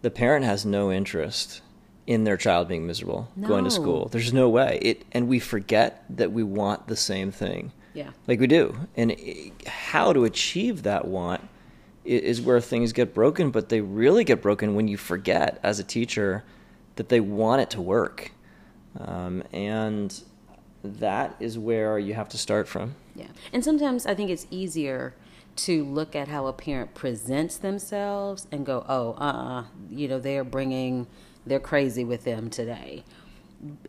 the 0.00 0.10
parent 0.10 0.44
has 0.44 0.64
no 0.64 0.90
interest 0.90 1.60
in 2.06 2.24
their 2.24 2.36
child 2.36 2.68
being 2.68 2.86
miserable 2.86 3.28
going 3.40 3.64
to 3.64 3.70
school. 3.70 4.08
There's 4.08 4.32
no 4.32 4.48
way. 4.48 4.78
It 4.82 5.04
and 5.12 5.28
we 5.28 5.38
forget 5.38 6.04
that 6.10 6.32
we 6.32 6.42
want 6.42 6.88
the 6.88 6.96
same 6.96 7.30
thing. 7.30 7.72
Yeah. 7.94 8.10
Like 8.26 8.40
we 8.40 8.46
do. 8.46 8.76
And 8.96 9.16
how 9.66 10.12
to 10.12 10.24
achieve 10.24 10.82
that 10.84 11.06
want 11.06 11.48
is 12.04 12.40
where 12.40 12.60
things 12.60 12.92
get 12.92 13.14
broken, 13.14 13.50
but 13.50 13.68
they 13.68 13.80
really 13.80 14.24
get 14.24 14.42
broken 14.42 14.74
when 14.74 14.88
you 14.88 14.96
forget 14.96 15.60
as 15.62 15.78
a 15.78 15.84
teacher 15.84 16.44
that 16.96 17.08
they 17.08 17.20
want 17.20 17.62
it 17.62 17.70
to 17.70 17.80
work. 17.80 18.32
Um, 18.98 19.42
and 19.52 20.20
that 20.82 21.36
is 21.38 21.58
where 21.58 21.98
you 21.98 22.14
have 22.14 22.28
to 22.30 22.38
start 22.38 22.66
from. 22.66 22.94
Yeah. 23.14 23.28
And 23.52 23.64
sometimes 23.64 24.06
I 24.06 24.14
think 24.14 24.30
it's 24.30 24.46
easier 24.50 25.14
to 25.54 25.84
look 25.84 26.16
at 26.16 26.28
how 26.28 26.46
a 26.46 26.52
parent 26.52 26.94
presents 26.94 27.56
themselves 27.56 28.46
and 28.50 28.66
go, 28.66 28.84
oh, 28.88 29.12
uh 29.18 29.24
uh 29.24 29.64
you 29.90 30.08
know, 30.08 30.18
they're 30.18 30.44
bringing, 30.44 31.06
they're 31.46 31.60
crazy 31.60 32.04
with 32.04 32.24
them 32.24 32.50
today. 32.50 33.04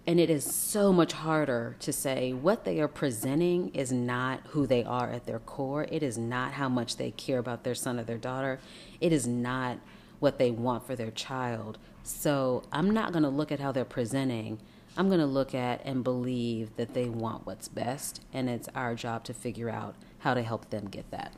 And 0.06 0.20
it 0.20 0.30
is 0.30 0.44
so 0.44 0.94
much 0.94 1.14
harder 1.14 1.76
to 1.80 1.92
say 1.92 2.32
what 2.32 2.64
they 2.64 2.80
are 2.80 2.88
presenting 2.88 3.70
is 3.70 3.92
not 3.92 4.42
who 4.50 4.68
they 4.68 4.84
are 4.84 5.10
at 5.10 5.26
their 5.26 5.40
core. 5.40 5.88
It 5.90 6.04
is 6.04 6.18
not 6.18 6.54
how 6.54 6.70
much 6.70 6.98
they 6.98 7.10
care 7.12 7.40
about 7.40 7.64
their 7.64 7.74
son 7.74 8.00
or 8.00 8.04
their 8.04 8.20
daughter. 8.20 8.60
It 9.02 9.12
is 9.12 9.26
not 9.26 9.80
what 10.20 10.38
they 10.38 10.52
want 10.52 10.86
for 10.86 10.96
their 10.96 11.10
child. 11.10 11.80
So 12.04 12.64
I'm 12.72 12.92
not 12.92 13.14
going 13.14 13.24
to 13.24 13.30
look 13.30 13.52
at 13.52 13.60
how 13.60 13.72
they're 13.72 13.84
presenting. 13.84 14.60
I'm 14.96 15.08
going 15.08 15.20
to 15.20 15.26
look 15.26 15.56
at 15.56 15.82
and 15.84 16.04
believe 16.04 16.76
that 16.76 16.94
they 16.94 17.10
want 17.10 17.48
what's 17.48 17.68
best, 17.68 18.22
and 18.32 18.48
it's 18.48 18.70
our 18.76 18.94
job 18.94 19.24
to 19.24 19.34
figure 19.34 19.70
out 19.70 19.96
how 20.20 20.36
to 20.36 20.44
help 20.44 20.70
them 20.70 20.86
get 20.88 21.10
that. 21.10 21.34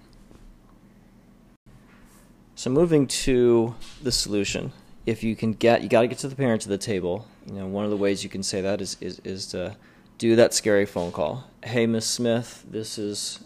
So 2.55 2.69
moving 2.69 3.07
to 3.07 3.75
the 4.03 4.11
solution, 4.11 4.73
if 5.05 5.23
you 5.23 5.35
can 5.35 5.53
get, 5.53 5.83
you 5.83 5.89
got 5.89 6.01
to 6.01 6.07
get 6.07 6.17
to 6.19 6.27
the 6.27 6.35
parents 6.35 6.65
at 6.65 6.69
the 6.69 6.77
table. 6.77 7.27
You 7.45 7.53
know, 7.53 7.67
one 7.67 7.85
of 7.85 7.91
the 7.91 7.97
ways 7.97 8.23
you 8.23 8.29
can 8.29 8.43
say 8.43 8.61
that 8.61 8.81
is 8.81 8.97
is, 9.01 9.19
is 9.23 9.47
to 9.47 9.75
do 10.17 10.35
that 10.35 10.53
scary 10.53 10.85
phone 10.85 11.11
call. 11.11 11.49
Hey, 11.63 11.85
Miss 11.85 12.05
Smith, 12.05 12.65
this 12.69 12.97
is 12.97 13.43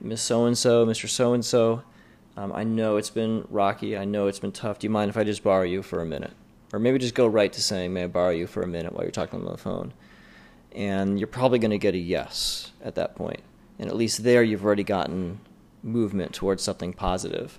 Miss 0.00 0.22
So 0.22 0.46
and 0.46 0.56
So, 0.56 0.84
Mister 0.86 1.08
So 1.08 1.32
and 1.32 1.44
So. 1.44 1.82
I 2.36 2.64
know 2.64 2.96
it's 2.96 3.10
been 3.10 3.46
rocky. 3.48 3.96
I 3.96 4.04
know 4.04 4.26
it's 4.26 4.40
been 4.40 4.50
tough. 4.50 4.80
Do 4.80 4.86
you 4.86 4.90
mind 4.90 5.08
if 5.08 5.16
I 5.16 5.22
just 5.22 5.44
borrow 5.44 5.62
you 5.62 5.82
for 5.82 6.02
a 6.02 6.06
minute, 6.06 6.32
or 6.72 6.80
maybe 6.80 6.98
just 6.98 7.14
go 7.14 7.26
right 7.26 7.52
to 7.52 7.62
saying, 7.62 7.92
"May 7.92 8.04
I 8.04 8.06
borrow 8.08 8.30
you 8.30 8.48
for 8.48 8.62
a 8.62 8.66
minute?" 8.66 8.92
while 8.92 9.04
you're 9.04 9.12
talking 9.12 9.40
on 9.40 9.52
the 9.52 9.56
phone? 9.56 9.92
And 10.72 11.18
you're 11.18 11.28
probably 11.28 11.60
going 11.60 11.70
to 11.70 11.78
get 11.78 11.94
a 11.94 11.98
yes 11.98 12.72
at 12.82 12.96
that 12.96 13.14
point. 13.14 13.40
And 13.78 13.88
at 13.88 13.94
least 13.94 14.24
there, 14.24 14.42
you've 14.42 14.64
already 14.64 14.82
gotten 14.82 15.38
movement 15.82 16.32
towards 16.32 16.62
something 16.62 16.92
positive 16.92 17.58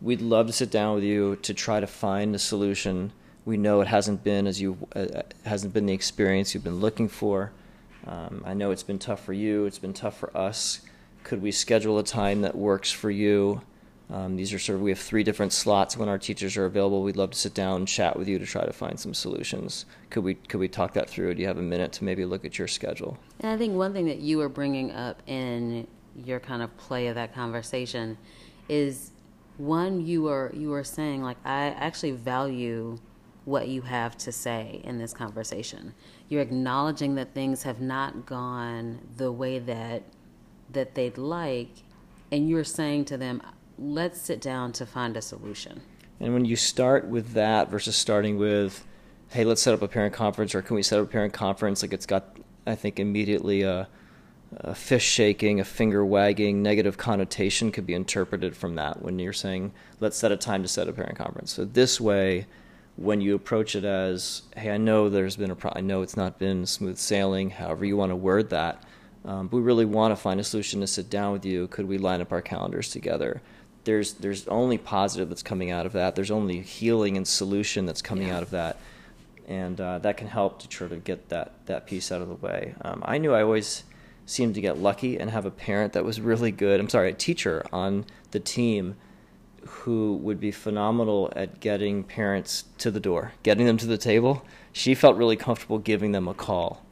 we'd 0.00 0.20
love 0.20 0.46
to 0.46 0.52
sit 0.52 0.70
down 0.70 0.94
with 0.94 1.04
you 1.04 1.36
to 1.36 1.54
try 1.54 1.80
to 1.80 1.86
find 1.86 2.34
a 2.34 2.38
solution. 2.38 3.12
We 3.44 3.56
know 3.56 3.80
it 3.80 3.88
hasn't 3.88 4.22
been 4.22 4.46
as 4.46 4.60
you 4.60 4.76
uh, 4.94 5.22
hasn't 5.44 5.72
been 5.72 5.86
the 5.86 5.94
experience 5.94 6.54
you've 6.54 6.64
been 6.64 6.80
looking 6.80 7.08
for. 7.08 7.52
Um, 8.06 8.42
I 8.46 8.54
know 8.54 8.70
it's 8.70 8.82
been 8.82 8.98
tough 8.98 9.24
for 9.24 9.32
you. 9.32 9.66
It's 9.66 9.78
been 9.78 9.92
tough 9.92 10.18
for 10.18 10.34
us. 10.36 10.80
Could 11.22 11.42
we 11.42 11.50
schedule 11.52 11.98
a 11.98 12.02
time 12.02 12.42
that 12.42 12.54
works 12.54 12.90
for 12.90 13.10
you? 13.10 13.62
Um, 14.12 14.36
these 14.36 14.52
are 14.52 14.58
sort 14.58 14.76
of 14.76 14.82
we 14.82 14.90
have 14.90 14.98
three 14.98 15.22
different 15.22 15.52
slots 15.52 15.96
when 15.96 16.08
our 16.08 16.18
teachers 16.18 16.56
are 16.56 16.64
available. 16.64 17.02
We'd 17.02 17.16
love 17.16 17.30
to 17.30 17.38
sit 17.38 17.54
down 17.54 17.76
and 17.76 17.88
chat 17.88 18.18
with 18.18 18.26
you 18.26 18.38
to 18.38 18.46
try 18.46 18.64
to 18.64 18.72
find 18.72 18.98
some 18.98 19.14
solutions. 19.14 19.86
Could 20.10 20.24
we 20.24 20.34
could 20.34 20.58
we 20.58 20.68
talk 20.68 20.94
that 20.94 21.08
through? 21.08 21.34
Do 21.34 21.42
you 21.42 21.46
have 21.46 21.58
a 21.58 21.62
minute 21.62 21.92
to 21.92 22.04
maybe 22.04 22.24
look 22.24 22.44
at 22.44 22.58
your 22.58 22.66
schedule? 22.66 23.18
And 23.40 23.52
I 23.52 23.56
think 23.56 23.74
one 23.76 23.92
thing 23.92 24.06
that 24.06 24.18
you 24.18 24.38
were 24.38 24.48
bringing 24.48 24.90
up 24.90 25.22
in 25.26 25.86
your 26.16 26.40
kind 26.40 26.62
of 26.62 26.76
play 26.76 27.06
of 27.06 27.14
that 27.14 27.34
conversation 27.34 28.18
is 28.68 29.12
one 29.58 30.04
you 30.04 30.22
were 30.22 30.50
you 30.54 30.70
were 30.70 30.84
saying 30.84 31.22
like 31.22 31.36
I 31.44 31.66
actually 31.66 32.12
value 32.12 32.98
what 33.44 33.68
you 33.68 33.82
have 33.82 34.16
to 34.18 34.32
say 34.32 34.80
in 34.84 34.98
this 34.98 35.12
conversation. 35.12 35.94
You're 36.28 36.42
acknowledging 36.42 37.14
that 37.16 37.34
things 37.34 37.62
have 37.62 37.80
not 37.80 38.26
gone 38.26 39.00
the 39.16 39.32
way 39.32 39.58
that 39.58 40.02
that 40.72 40.94
they'd 40.94 41.18
like 41.18 41.70
and 42.30 42.48
you're 42.48 42.64
saying 42.64 43.04
to 43.06 43.16
them, 43.16 43.42
"Let's 43.78 44.20
sit 44.20 44.40
down 44.40 44.72
to 44.72 44.86
find 44.86 45.16
a 45.16 45.22
solution." 45.22 45.80
And 46.20 46.32
when 46.32 46.44
you 46.44 46.54
start 46.54 47.08
with 47.08 47.32
that 47.32 47.70
versus 47.70 47.96
starting 47.96 48.38
with, 48.38 48.86
"Hey, 49.30 49.44
let's 49.44 49.62
set 49.62 49.74
up 49.74 49.82
a 49.82 49.88
parent 49.88 50.14
conference," 50.14 50.54
or 50.54 50.62
"Can 50.62 50.76
we 50.76 50.82
set 50.82 51.00
up 51.00 51.06
a 51.06 51.10
parent 51.10 51.32
conference?" 51.32 51.82
Like 51.82 51.92
it's 51.92 52.06
got, 52.06 52.36
I 52.66 52.74
think, 52.74 53.00
immediately 53.00 53.62
a, 53.62 53.88
a 54.58 54.74
fist 54.74 55.06
shaking, 55.06 55.58
a 55.58 55.64
finger 55.64 56.04
wagging, 56.04 56.62
negative 56.62 56.98
connotation 56.98 57.72
could 57.72 57.86
be 57.86 57.94
interpreted 57.94 58.56
from 58.56 58.76
that 58.76 59.02
when 59.02 59.18
you're 59.18 59.32
saying, 59.32 59.72
"Let's 59.98 60.16
set 60.16 60.30
a 60.30 60.36
time 60.36 60.62
to 60.62 60.68
set 60.68 60.88
a 60.88 60.92
parent 60.92 61.16
conference." 61.16 61.52
So 61.52 61.64
this 61.64 62.00
way 62.00 62.46
when 63.00 63.22
you 63.22 63.34
approach 63.34 63.74
it 63.74 63.84
as, 63.84 64.42
hey, 64.54 64.70
I 64.70 64.76
know 64.76 65.08
there's 65.08 65.34
been 65.34 65.50
a 65.50 65.56
pro- 65.56 65.72
I 65.74 65.80
know 65.80 66.02
it's 66.02 66.18
not 66.18 66.38
been 66.38 66.66
smooth 66.66 66.98
sailing, 66.98 67.48
however 67.48 67.86
you 67.86 67.96
want 67.96 68.12
to 68.12 68.16
word 68.16 68.50
that, 68.50 68.84
um, 69.24 69.48
but 69.48 69.56
we 69.56 69.62
really 69.62 69.86
want 69.86 70.12
to 70.12 70.16
find 70.16 70.38
a 70.38 70.44
solution 70.44 70.80
to 70.80 70.86
sit 70.86 71.08
down 71.08 71.32
with 71.32 71.46
you. 71.46 71.66
Could 71.68 71.88
we 71.88 71.96
line 71.96 72.20
up 72.20 72.30
our 72.30 72.42
calendars 72.42 72.90
together? 72.90 73.40
There's 73.84 74.12
there's 74.12 74.46
only 74.48 74.76
positive 74.76 75.30
that's 75.30 75.42
coming 75.42 75.70
out 75.70 75.86
of 75.86 75.92
that. 75.92 76.14
There's 76.14 76.30
only 76.30 76.60
healing 76.60 77.16
and 77.16 77.26
solution 77.26 77.86
that's 77.86 78.02
coming 78.02 78.28
yeah. 78.28 78.36
out 78.36 78.42
of 78.42 78.50
that, 78.50 78.76
and 79.48 79.80
uh, 79.80 79.98
that 80.00 80.18
can 80.18 80.26
help 80.26 80.60
to 80.60 80.76
sort 80.76 80.92
of 80.92 81.02
get 81.02 81.30
that 81.30 81.54
that 81.66 81.86
piece 81.86 82.12
out 82.12 82.20
of 82.20 82.28
the 82.28 82.34
way. 82.34 82.74
Um, 82.82 83.02
I 83.06 83.16
knew 83.16 83.32
I 83.32 83.42
always 83.42 83.84
seemed 84.26 84.54
to 84.56 84.60
get 84.60 84.76
lucky 84.76 85.18
and 85.18 85.30
have 85.30 85.46
a 85.46 85.50
parent 85.50 85.94
that 85.94 86.04
was 86.04 86.20
really 86.20 86.52
good. 86.52 86.78
I'm 86.78 86.90
sorry, 86.90 87.10
a 87.10 87.14
teacher 87.14 87.64
on 87.72 88.04
the 88.32 88.40
team 88.40 88.96
who 89.66 90.16
would 90.22 90.40
be 90.40 90.50
phenomenal 90.50 91.32
at 91.36 91.60
getting 91.60 92.02
parents 92.02 92.64
to 92.78 92.90
the 92.90 93.00
door, 93.00 93.32
getting 93.42 93.66
them 93.66 93.76
to 93.78 93.86
the 93.86 93.98
table. 93.98 94.44
She 94.72 94.94
felt 94.94 95.16
really 95.16 95.36
comfortable 95.36 95.78
giving 95.78 96.12
them 96.12 96.28
a 96.28 96.34
call. 96.34 96.84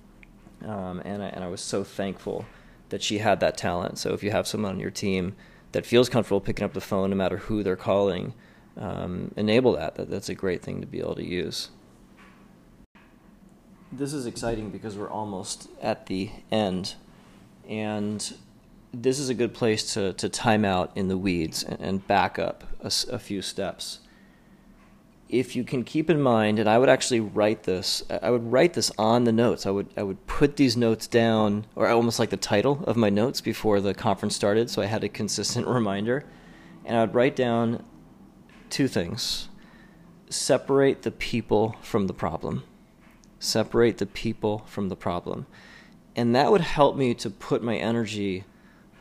Um, 0.64 1.00
and, 1.04 1.22
I, 1.22 1.26
and 1.28 1.44
I 1.44 1.48
was 1.48 1.60
so 1.60 1.84
thankful 1.84 2.44
that 2.88 3.02
she 3.02 3.18
had 3.18 3.40
that 3.40 3.56
talent. 3.56 3.98
So 3.98 4.12
if 4.12 4.22
you 4.22 4.30
have 4.30 4.46
someone 4.46 4.72
on 4.72 4.80
your 4.80 4.90
team 4.90 5.36
that 5.72 5.86
feels 5.86 6.08
comfortable 6.08 6.40
picking 6.40 6.64
up 6.64 6.72
the 6.72 6.80
phone 6.80 7.10
no 7.10 7.16
matter 7.16 7.36
who 7.36 7.62
they're 7.62 7.76
calling, 7.76 8.34
um, 8.76 9.32
enable 9.36 9.72
that. 9.72 9.96
that. 9.96 10.10
That's 10.10 10.28
a 10.28 10.34
great 10.34 10.62
thing 10.62 10.80
to 10.80 10.86
be 10.86 10.98
able 10.98 11.16
to 11.16 11.24
use. 11.24 11.70
This 13.90 14.12
is 14.12 14.26
exciting 14.26 14.70
because 14.70 14.96
we're 14.96 15.10
almost 15.10 15.68
at 15.80 16.06
the 16.06 16.30
end. 16.50 16.94
And 17.68 18.34
this 18.92 19.18
is 19.18 19.28
a 19.28 19.34
good 19.34 19.54
place 19.54 19.94
to, 19.94 20.12
to 20.14 20.28
time 20.28 20.64
out 20.64 20.90
in 20.94 21.08
the 21.08 21.18
weeds 21.18 21.62
and, 21.62 21.80
and 21.80 22.06
back 22.06 22.38
up 22.38 22.64
a, 22.80 22.90
a, 23.10 23.18
few 23.18 23.42
steps. 23.42 24.00
If 25.28 25.54
you 25.54 25.62
can 25.62 25.84
keep 25.84 26.08
in 26.08 26.20
mind, 26.20 26.58
and 26.58 26.68
I 26.68 26.78
would 26.78 26.88
actually 26.88 27.20
write 27.20 27.64
this, 27.64 28.02
I 28.22 28.30
would 28.30 28.50
write 28.50 28.72
this 28.72 28.90
on 28.96 29.24
the 29.24 29.32
notes. 29.32 29.66
I 29.66 29.70
would 29.70 29.88
I 29.94 30.02
would 30.02 30.26
put 30.26 30.56
these 30.56 30.74
notes 30.74 31.06
down, 31.06 31.66
or 31.76 31.86
almost 31.86 32.18
like 32.18 32.30
the 32.30 32.38
title 32.38 32.82
of 32.86 32.96
my 32.96 33.10
notes 33.10 33.42
before 33.42 33.80
the 33.80 33.92
conference 33.92 34.34
started, 34.34 34.70
so 34.70 34.80
I 34.80 34.86
had 34.86 35.04
a 35.04 35.08
consistent 35.08 35.66
reminder. 35.68 36.24
And 36.86 36.96
I 36.96 37.02
would 37.02 37.14
write 37.14 37.36
down 37.36 37.84
two 38.70 38.88
things: 38.88 39.50
separate 40.30 41.02
the 41.02 41.10
people 41.10 41.76
from 41.82 42.06
the 42.06 42.14
problem. 42.14 42.64
Separate 43.38 43.98
the 43.98 44.06
people 44.06 44.64
from 44.66 44.88
the 44.88 44.96
problem, 44.96 45.46
and 46.16 46.34
that 46.34 46.50
would 46.50 46.62
help 46.62 46.96
me 46.96 47.12
to 47.14 47.28
put 47.28 47.62
my 47.62 47.76
energy 47.76 48.44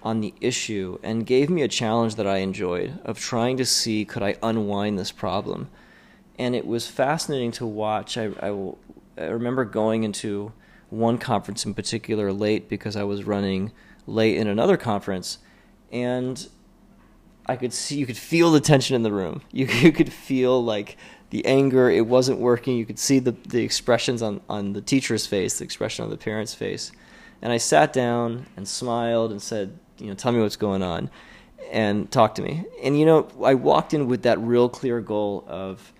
on 0.07 0.21
the 0.21 0.33
issue 0.39 0.97
and 1.03 1.25
gave 1.25 1.49
me 1.49 1.61
a 1.61 1.67
challenge 1.67 2.15
that 2.15 2.25
I 2.25 2.37
enjoyed 2.37 2.97
of 3.03 3.19
trying 3.19 3.57
to 3.57 3.65
see 3.65 4.05
could 4.05 4.23
I 4.23 4.37
unwind 4.41 4.97
this 4.97 5.11
problem. 5.11 5.69
And 6.39 6.55
it 6.55 6.65
was 6.65 6.87
fascinating 6.87 7.51
to 7.53 7.65
watch. 7.65 8.17
I, 8.17 8.29
I, 8.41 8.71
I 9.17 9.25
remember 9.25 9.65
going 9.65 10.05
into 10.05 10.53
one 10.89 11.17
conference 11.17 11.65
in 11.65 11.73
particular 11.73 12.31
late 12.31 12.69
because 12.69 12.95
I 12.95 13.03
was 13.03 13.25
running 13.25 13.73
late 14.05 14.37
in 14.37 14.47
another 14.47 14.77
conference, 14.77 15.39
and 15.91 16.47
I 17.45 17.57
could 17.57 17.73
see 17.73 17.97
you 17.97 18.05
could 18.05 18.17
feel 18.17 18.53
the 18.53 18.61
tension 18.61 18.95
in 18.95 19.03
the 19.03 19.11
room. 19.11 19.41
You 19.51 19.65
you 19.65 19.91
could 19.91 20.13
feel 20.13 20.63
like 20.63 20.95
the 21.31 21.45
anger. 21.45 21.89
It 21.89 22.07
wasn't 22.07 22.39
working. 22.39 22.77
You 22.77 22.85
could 22.85 22.99
see 22.99 23.19
the 23.19 23.35
the 23.45 23.63
expressions 23.63 24.21
on 24.21 24.39
on 24.47 24.71
the 24.71 24.81
teacher's 24.81 25.27
face, 25.27 25.57
the 25.57 25.65
expression 25.65 26.05
on 26.05 26.11
the 26.11 26.17
parent's 26.17 26.53
face. 26.53 26.93
And 27.41 27.51
I 27.51 27.57
sat 27.57 27.91
down 27.91 28.45
and 28.55 28.67
smiled 28.67 29.31
and 29.31 29.41
said, 29.41 29.77
you 29.99 30.07
know, 30.07 30.13
tell 30.13 30.31
me 30.31 30.39
what's 30.39 30.55
going 30.55 30.83
on 30.83 31.09
and 31.71 32.09
talk 32.11 32.35
to 32.35 32.41
me. 32.41 32.65
And, 32.83 32.99
you 32.99 33.05
know, 33.05 33.27
I 33.43 33.55
walked 33.55 33.93
in 33.93 34.07
with 34.07 34.23
that 34.23 34.39
real 34.39 34.69
clear 34.69 35.01
goal 35.01 35.43
of 35.47 35.93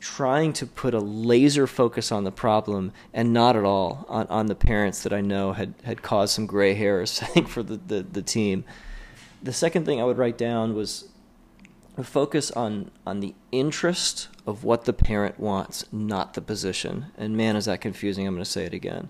trying 0.00 0.52
to 0.54 0.66
put 0.66 0.94
a 0.94 0.98
laser 0.98 1.66
focus 1.66 2.10
on 2.10 2.24
the 2.24 2.32
problem 2.32 2.92
and 3.12 3.32
not 3.32 3.56
at 3.56 3.64
all 3.64 4.06
on, 4.08 4.26
on 4.28 4.46
the 4.46 4.54
parents 4.54 5.02
that 5.02 5.12
I 5.12 5.20
know 5.20 5.52
had, 5.52 5.74
had 5.84 6.02
caused 6.02 6.34
some 6.34 6.46
gray 6.46 6.74
hairs, 6.74 7.20
I 7.22 7.26
think, 7.26 7.48
for 7.48 7.62
the, 7.62 7.76
the, 7.76 8.02
the 8.02 8.22
team. 8.22 8.64
The 9.42 9.52
second 9.52 9.84
thing 9.84 10.00
I 10.00 10.04
would 10.04 10.18
write 10.18 10.38
down 10.38 10.74
was 10.74 11.08
a 11.96 12.04
focus 12.04 12.50
on 12.52 12.90
on 13.06 13.20
the 13.20 13.34
interest 13.52 14.28
of 14.46 14.64
what 14.64 14.84
the 14.84 14.92
parent 14.92 15.38
wants, 15.38 15.84
not 15.92 16.34
the 16.34 16.40
position. 16.40 17.06
And 17.18 17.36
man, 17.36 17.56
is 17.56 17.64
that 17.66 17.80
confusing. 17.80 18.26
I'm 18.26 18.34
going 18.34 18.44
to 18.44 18.50
say 18.50 18.64
it 18.64 18.74
again 18.74 19.08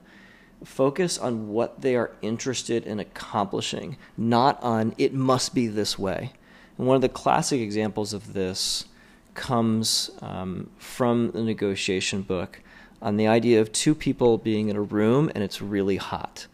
focus 0.65 1.19
on 1.19 1.49
what 1.49 1.81
they 1.81 1.97
are 1.97 2.13
interested 2.23 2.85
in 2.87 3.01
accomplishing, 3.01 3.97
not 4.17 4.63
on 4.63 4.95
it 4.99 5.15
must 5.15 5.55
be 5.55 5.67
this 5.67 5.99
way. 5.99 6.33
And 6.79 6.87
one 6.87 6.97
of 6.97 7.03
the 7.03 7.09
classic 7.09 7.61
examples 7.61 8.13
of 8.13 8.33
this 8.33 8.87
comes 9.35 10.11
um, 10.21 10.71
from 10.79 11.31
the 11.31 11.43
negotiation 11.43 12.23
book 12.23 12.61
on 13.01 13.17
the 13.17 13.27
idea 13.27 13.61
of 13.61 13.73
two 13.73 13.95
people 13.95 14.39
being 14.39 14.69
in 14.69 14.77
a 14.77 14.83
room 14.83 15.31
and 15.35 15.43
it's 15.43 15.63
really 15.63 15.97
hot. 15.97 16.47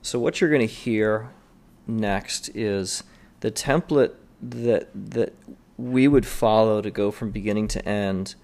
So, 0.00 0.18
what 0.18 0.40
you're 0.40 0.50
going 0.50 0.66
to 0.66 0.74
hear 0.74 1.30
next 1.86 2.48
is 2.54 3.04
the 3.40 3.50
template 3.50 4.14
that, 4.40 4.88
that 4.94 5.34
we 5.76 6.08
would 6.08 6.26
follow 6.26 6.80
to 6.80 6.90
go 6.90 7.10
from 7.10 7.30
beginning 7.30 7.68
to 7.68 7.86
end 7.88 8.34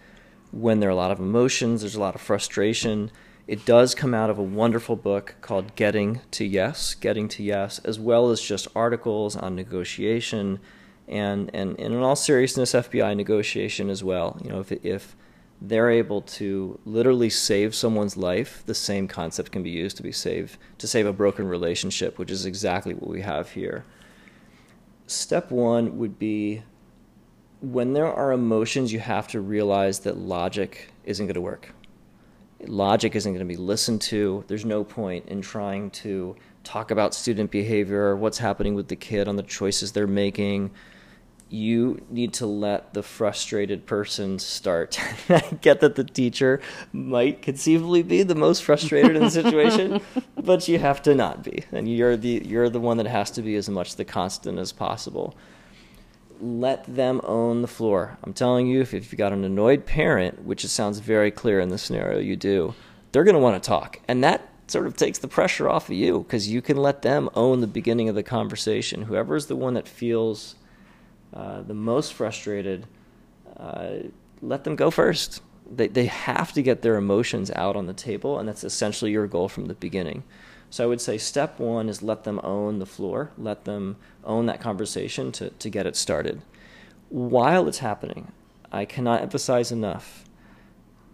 when 0.50 0.80
there 0.80 0.88
are 0.88 0.92
a 0.92 0.97
lot 0.97 1.11
of 1.11 1.18
emotions, 1.18 1.80
there's 1.80 1.94
a 1.94 2.00
lot 2.00 2.14
of 2.14 2.20
frustration 2.20 3.11
it 3.49 3.64
does 3.64 3.95
come 3.95 4.12
out 4.12 4.28
of 4.28 4.38
a 4.38 4.43
wonderful 4.43 4.95
book 4.95 5.35
called 5.40 5.75
Getting 5.75 6.21
to 6.33 6.45
Yes, 6.45 6.95
Getting 6.95 7.28
to 7.28 7.43
Yes, 7.43 7.78
as 7.78 7.99
well 7.99 8.28
as 8.31 8.43
just 8.43 8.69
articles 8.76 9.35
on 9.37 9.57
negotiation 9.57 10.61
and, 11.09 11.50
and, 11.55 11.71
and 11.81 11.95
in 11.95 12.02
all 12.02 12.14
seriousness, 12.14 12.75
FBI 12.75 13.17
negotiation 13.17 13.88
as 13.88 14.05
well. 14.05 14.38
You 14.45 14.50
know, 14.50 14.61
if, 14.61 14.71
if 14.85 15.17
they're 15.62 15.88
able 15.88 16.21
to 16.21 16.78
literally 16.85 17.31
save 17.31 17.75
someone's 17.75 18.19
life, 18.19 18.62
the 18.67 18.75
same 18.75 19.09
concept 19.09 19.50
can 19.50 19.62
be 19.62 19.71
used 19.71 19.97
to 19.97 20.02
be 20.02 20.12
save 20.12 20.59
to 20.76 20.87
save 20.87 21.07
a 21.07 21.12
broken 21.14 21.49
relationship, 21.49 22.19
which 22.19 22.31
is 22.31 22.45
exactly 22.45 22.93
what 22.93 23.09
we 23.09 23.23
have 23.23 23.52
here. 23.52 23.87
Step 25.07 25.50
one 25.50 25.97
would 25.97 26.19
be 26.19 26.62
when 27.62 27.95
there 27.95 28.12
are 28.12 28.31
emotions, 28.31 28.93
you 28.93 29.00
have 29.00 29.26
to 29.28 29.40
realize 29.40 30.00
that 30.00 30.19
logic 30.19 30.93
isn't 31.05 31.25
going 31.25 31.35
to 31.35 31.40
work 31.40 31.73
logic 32.67 33.15
isn't 33.15 33.33
going 33.33 33.47
to 33.47 33.53
be 33.53 33.57
listened 33.57 34.00
to. 34.03 34.45
There's 34.49 34.65
no 34.65 34.85
point 34.85 35.27
in 35.29 35.41
trying 35.41 35.91
to 35.91 36.37
talk 36.65 36.91
about 36.91 37.15
student 37.15 37.50
behavior, 37.50 38.17
what's 38.17 38.38
happening 38.38 38.75
with 38.75 38.88
the 38.88 38.97
kid 38.97 39.29
on 39.29 39.37
the 39.37 39.43
choices 39.43 39.93
they're 39.93 40.07
making. 40.07 40.71
You 41.50 42.05
need 42.11 42.35
to 42.35 42.47
let 42.47 42.93
the 42.93 43.03
frustrated 43.03 43.87
person 43.87 44.38
start. 44.38 45.00
I 45.31 45.41
get 45.62 45.81
that 45.81 45.95
the 45.95 46.05
teacher 46.05 46.61
might 46.93 47.41
conceivably 47.41 48.03
be 48.03 48.23
the 48.23 48.35
most 48.35 48.62
frustrated 48.62 49.17
in 49.17 49.23
the 49.23 49.31
situation, 49.31 50.03
but 50.37 50.69
you 50.69 50.79
have 50.79 51.00
to 51.03 51.15
not 51.15 51.43
be, 51.43 51.65
and 51.73 51.88
you're 51.88 52.19
the 52.19 52.43
you're 52.45 52.69
the 52.69 52.81
one 52.81 52.99
that 52.99 53.07
has 53.07 53.31
to 53.33 53.43
be 53.43 53.55
as 53.55 53.71
much 53.71 53.97
the 53.97 54.05
constant 54.05 54.59
as 54.59 54.73
possible 54.73 55.35
let 56.40 56.85
them 56.85 57.21
own 57.25 57.62
the 57.62 57.68
floor. 57.68 58.18
I'm 58.23 58.33
telling 58.33 58.66
you, 58.66 58.80
if, 58.80 58.95
if 58.95 59.11
you've 59.12 59.18
got 59.18 59.33
an 59.33 59.45
annoyed 59.45 59.87
parent, 59.87 60.45
which 60.45 60.64
it 60.64 60.68
sounds 60.68 60.99
very 60.99 61.30
clear 61.30 61.61
in 61.61 61.68
the 61.68 61.78
scenario 61.78 62.18
you 62.18 62.37
do, 62.37 62.75
they're 63.12 63.25
going 63.25 63.35
to 63.35 63.40
want 63.40 63.62
to 63.62 63.66
talk. 63.66 64.00
And 64.09 64.23
that 64.25 64.49
sort 64.66 64.87
of 64.87 64.97
takes 64.97 65.18
the 65.18 65.28
pressure 65.28 65.68
off 65.68 65.88
of 65.88 65.95
you 65.95 66.21
because 66.21 66.49
you 66.49 66.61
can 66.61 66.76
let 66.76 67.02
them 67.02 67.30
own 67.35 67.61
the 67.61 67.66
beginning 67.66 68.09
of 68.09 68.14
the 68.14 68.23
conversation. 68.23 69.02
Whoever 69.02 69.35
is 69.35 69.47
the 69.47 69.57
one 69.57 69.75
that 69.75 69.88
feels 69.88 70.57
uh, 71.33 71.62
the 71.62 71.75
most 71.75 72.14
frustrated, 72.14 72.87
uh, 73.57 73.95
let 74.40 74.64
them 74.64 74.76
go 74.76 74.90
first. 74.90 75.42
They, 75.71 75.88
they 75.88 76.07
have 76.07 76.52
to 76.52 76.62
get 76.62 76.83
their 76.83 76.97
emotions 76.97 77.50
out 77.50 77.76
on 77.76 77.87
the 77.87 77.92
table, 77.92 78.38
and 78.38 78.49
that's 78.49 78.64
essentially 78.64 79.11
your 79.11 79.26
goal 79.26 79.49
from 79.49 79.66
the 79.66 79.75
beginning. 79.75 80.25
So 80.71 80.85
I 80.85 80.87
would 80.87 81.01
say 81.01 81.17
step 81.19 81.59
one 81.59 81.89
is 81.89 82.03
let 82.03 82.25
them 82.25 82.41
own 82.43 82.79
the 82.79 82.87
floor, 82.87 83.31
let 83.39 83.65
them 83.65 83.97
own 84.25 84.47
that 84.47 84.61
conversation 84.61 85.33
to, 85.33 85.51
to 85.51 85.71
get 85.71 85.87
it 85.87 85.97
started. 85.97 86.43
While 87.09 87.69
it's 87.69 87.79
happening, 87.79 88.33
I 88.71 88.85
cannot 88.85 89.23
emphasize 89.23 89.73
enough. 89.73 90.25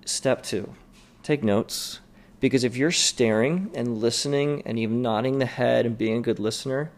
Step 0.04 0.42
two, 0.42 0.74
take 1.22 1.44
notes. 1.44 2.00
Because 2.40 2.64
if 2.64 2.76
you're 2.76 2.90
staring 2.90 3.70
and 3.74 3.98
listening 3.98 4.62
and 4.66 4.78
even 4.78 5.00
nodding 5.00 5.38
the 5.38 5.46
head 5.46 5.86
and 5.86 5.96
being 5.96 6.18
a 6.18 6.22
good 6.22 6.38
listener, 6.38 6.90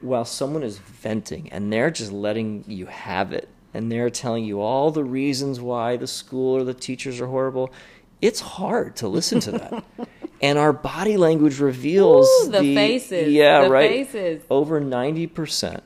while 0.00 0.24
someone 0.24 0.62
is 0.62 0.78
venting 0.78 1.50
and 1.52 1.72
they're 1.72 1.90
just 1.90 2.12
letting 2.12 2.64
you 2.66 2.86
have 2.86 3.32
it, 3.32 3.48
and 3.74 3.90
they're 3.90 4.08
telling 4.08 4.44
you 4.44 4.60
all 4.60 4.92
the 4.92 5.04
reasons 5.04 5.60
why 5.60 5.96
the 5.96 6.06
school 6.06 6.56
or 6.56 6.64
the 6.64 6.72
teachers 6.72 7.20
are 7.20 7.26
horrible, 7.26 7.72
it's 8.22 8.40
hard 8.40 8.94
to 8.96 9.08
listen 9.08 9.40
to 9.40 9.52
that. 9.52 9.84
and 10.40 10.58
our 10.58 10.72
body 10.72 11.16
language 11.16 11.60
reveals 11.60 12.28
Ooh, 12.44 12.50
the 12.50 12.60
faces. 12.74 13.32
Yeah, 13.32 13.62
The 13.64 13.70
right. 13.70 13.90
faces. 13.90 14.42
Over 14.50 14.80
ninety 14.80 15.26
percent 15.26 15.82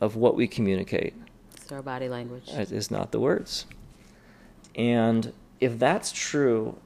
of 0.00 0.16
what 0.16 0.34
we 0.34 0.46
communicate 0.48 1.14
It's 1.56 1.70
our 1.72 1.82
body 1.82 2.08
language. 2.08 2.48
is 2.48 2.90
not 2.90 3.12
the 3.12 3.20
words. 3.20 3.66
And 4.74 5.32
if 5.60 5.78
that's 5.78 6.12
true, 6.12 6.78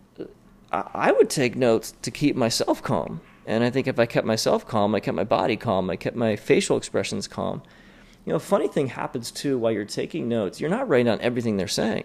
I 0.72 0.84
I 0.94 1.12
would 1.12 1.30
take 1.30 1.56
notes 1.56 1.94
to 2.02 2.10
keep 2.10 2.36
myself 2.36 2.82
calm. 2.82 3.20
And 3.46 3.62
I 3.62 3.70
think 3.70 3.86
if 3.86 3.98
I 3.98 4.06
kept 4.06 4.26
myself 4.26 4.66
calm, 4.66 4.94
I 4.94 5.00
kept 5.00 5.14
my 5.14 5.24
body 5.24 5.56
calm, 5.56 5.90
I 5.90 5.96
kept 5.96 6.16
my 6.16 6.34
facial 6.36 6.76
expressions 6.78 7.28
calm. 7.28 7.62
You 8.24 8.30
know, 8.30 8.36
a 8.36 8.40
funny 8.40 8.68
thing 8.68 8.86
happens 8.86 9.30
too 9.30 9.58
while 9.58 9.70
you're 9.70 9.84
taking 9.84 10.28
notes. 10.28 10.60
You're 10.60 10.70
not 10.70 10.88
writing 10.88 11.06
down 11.06 11.20
everything 11.20 11.58
they're 11.58 11.68
saying. 11.68 12.04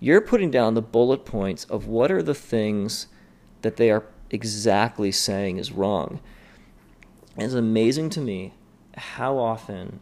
You're 0.00 0.20
putting 0.20 0.50
down 0.50 0.74
the 0.74 0.82
bullet 0.82 1.24
points 1.24 1.64
of 1.66 1.86
what 1.86 2.10
are 2.10 2.22
the 2.24 2.34
things 2.34 3.06
that 3.62 3.76
they 3.76 3.90
are 3.90 4.04
exactly 4.30 5.12
saying 5.12 5.58
is 5.58 5.72
wrong. 5.72 6.20
It's 7.36 7.54
amazing 7.54 8.10
to 8.10 8.20
me 8.20 8.54
how 8.96 9.38
often 9.38 10.00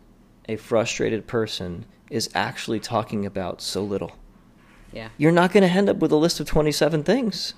a 0.49 0.57
frustrated 0.57 1.27
person 1.27 1.85
is 2.11 2.31
actually 2.35 2.81
talking 2.81 3.27
about 3.27 3.61
so 3.61 3.83
little. 3.83 4.13
Yeah. 4.93 5.09
You're 5.19 5.33
not 5.33 5.53
going 5.53 5.69
to 5.69 5.75
end 5.75 5.89
up 5.89 5.99
with 5.99 6.13
a 6.13 6.17
list 6.17 6.41
of 6.41 6.47
27 6.47 7.03
things. 7.03 7.55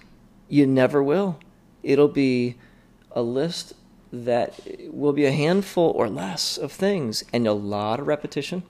You 0.49 0.67
never 0.67 1.03
will. 1.03 1.39
It'll 1.83 2.09
be 2.09 2.57
a 3.13 3.23
list 3.23 3.75
that 4.13 4.59
will 4.89 5.13
be 5.13 5.25
a 5.25 5.33
handful 5.33 5.91
or 5.91 6.09
less 6.09 6.59
of 6.59 6.73
things 6.73 7.23
and 7.33 7.47
a 7.47 7.53
lot 7.53 8.01
of 8.01 8.09
repetition, 8.09 8.65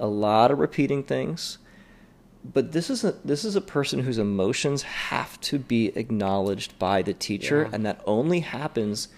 a 0.00 0.06
lot 0.06 0.50
of 0.50 0.58
repeating 0.58 1.04
things. 1.04 1.58
But 2.44 2.72
this 2.72 2.90
is 2.90 3.04
a 3.04 3.12
this 3.24 3.44
is 3.44 3.56
a 3.56 3.60
person 3.60 4.00
whose 4.00 4.18
emotions 4.18 4.82
have 4.82 5.40
to 5.42 5.58
be 5.58 5.88
acknowledged 5.96 6.78
by 6.78 7.00
the 7.02 7.14
teacher 7.14 7.62
Yeah. 7.62 7.70
and 7.74 7.86
that 7.86 8.02
only 8.06 8.40
happens 8.40 9.08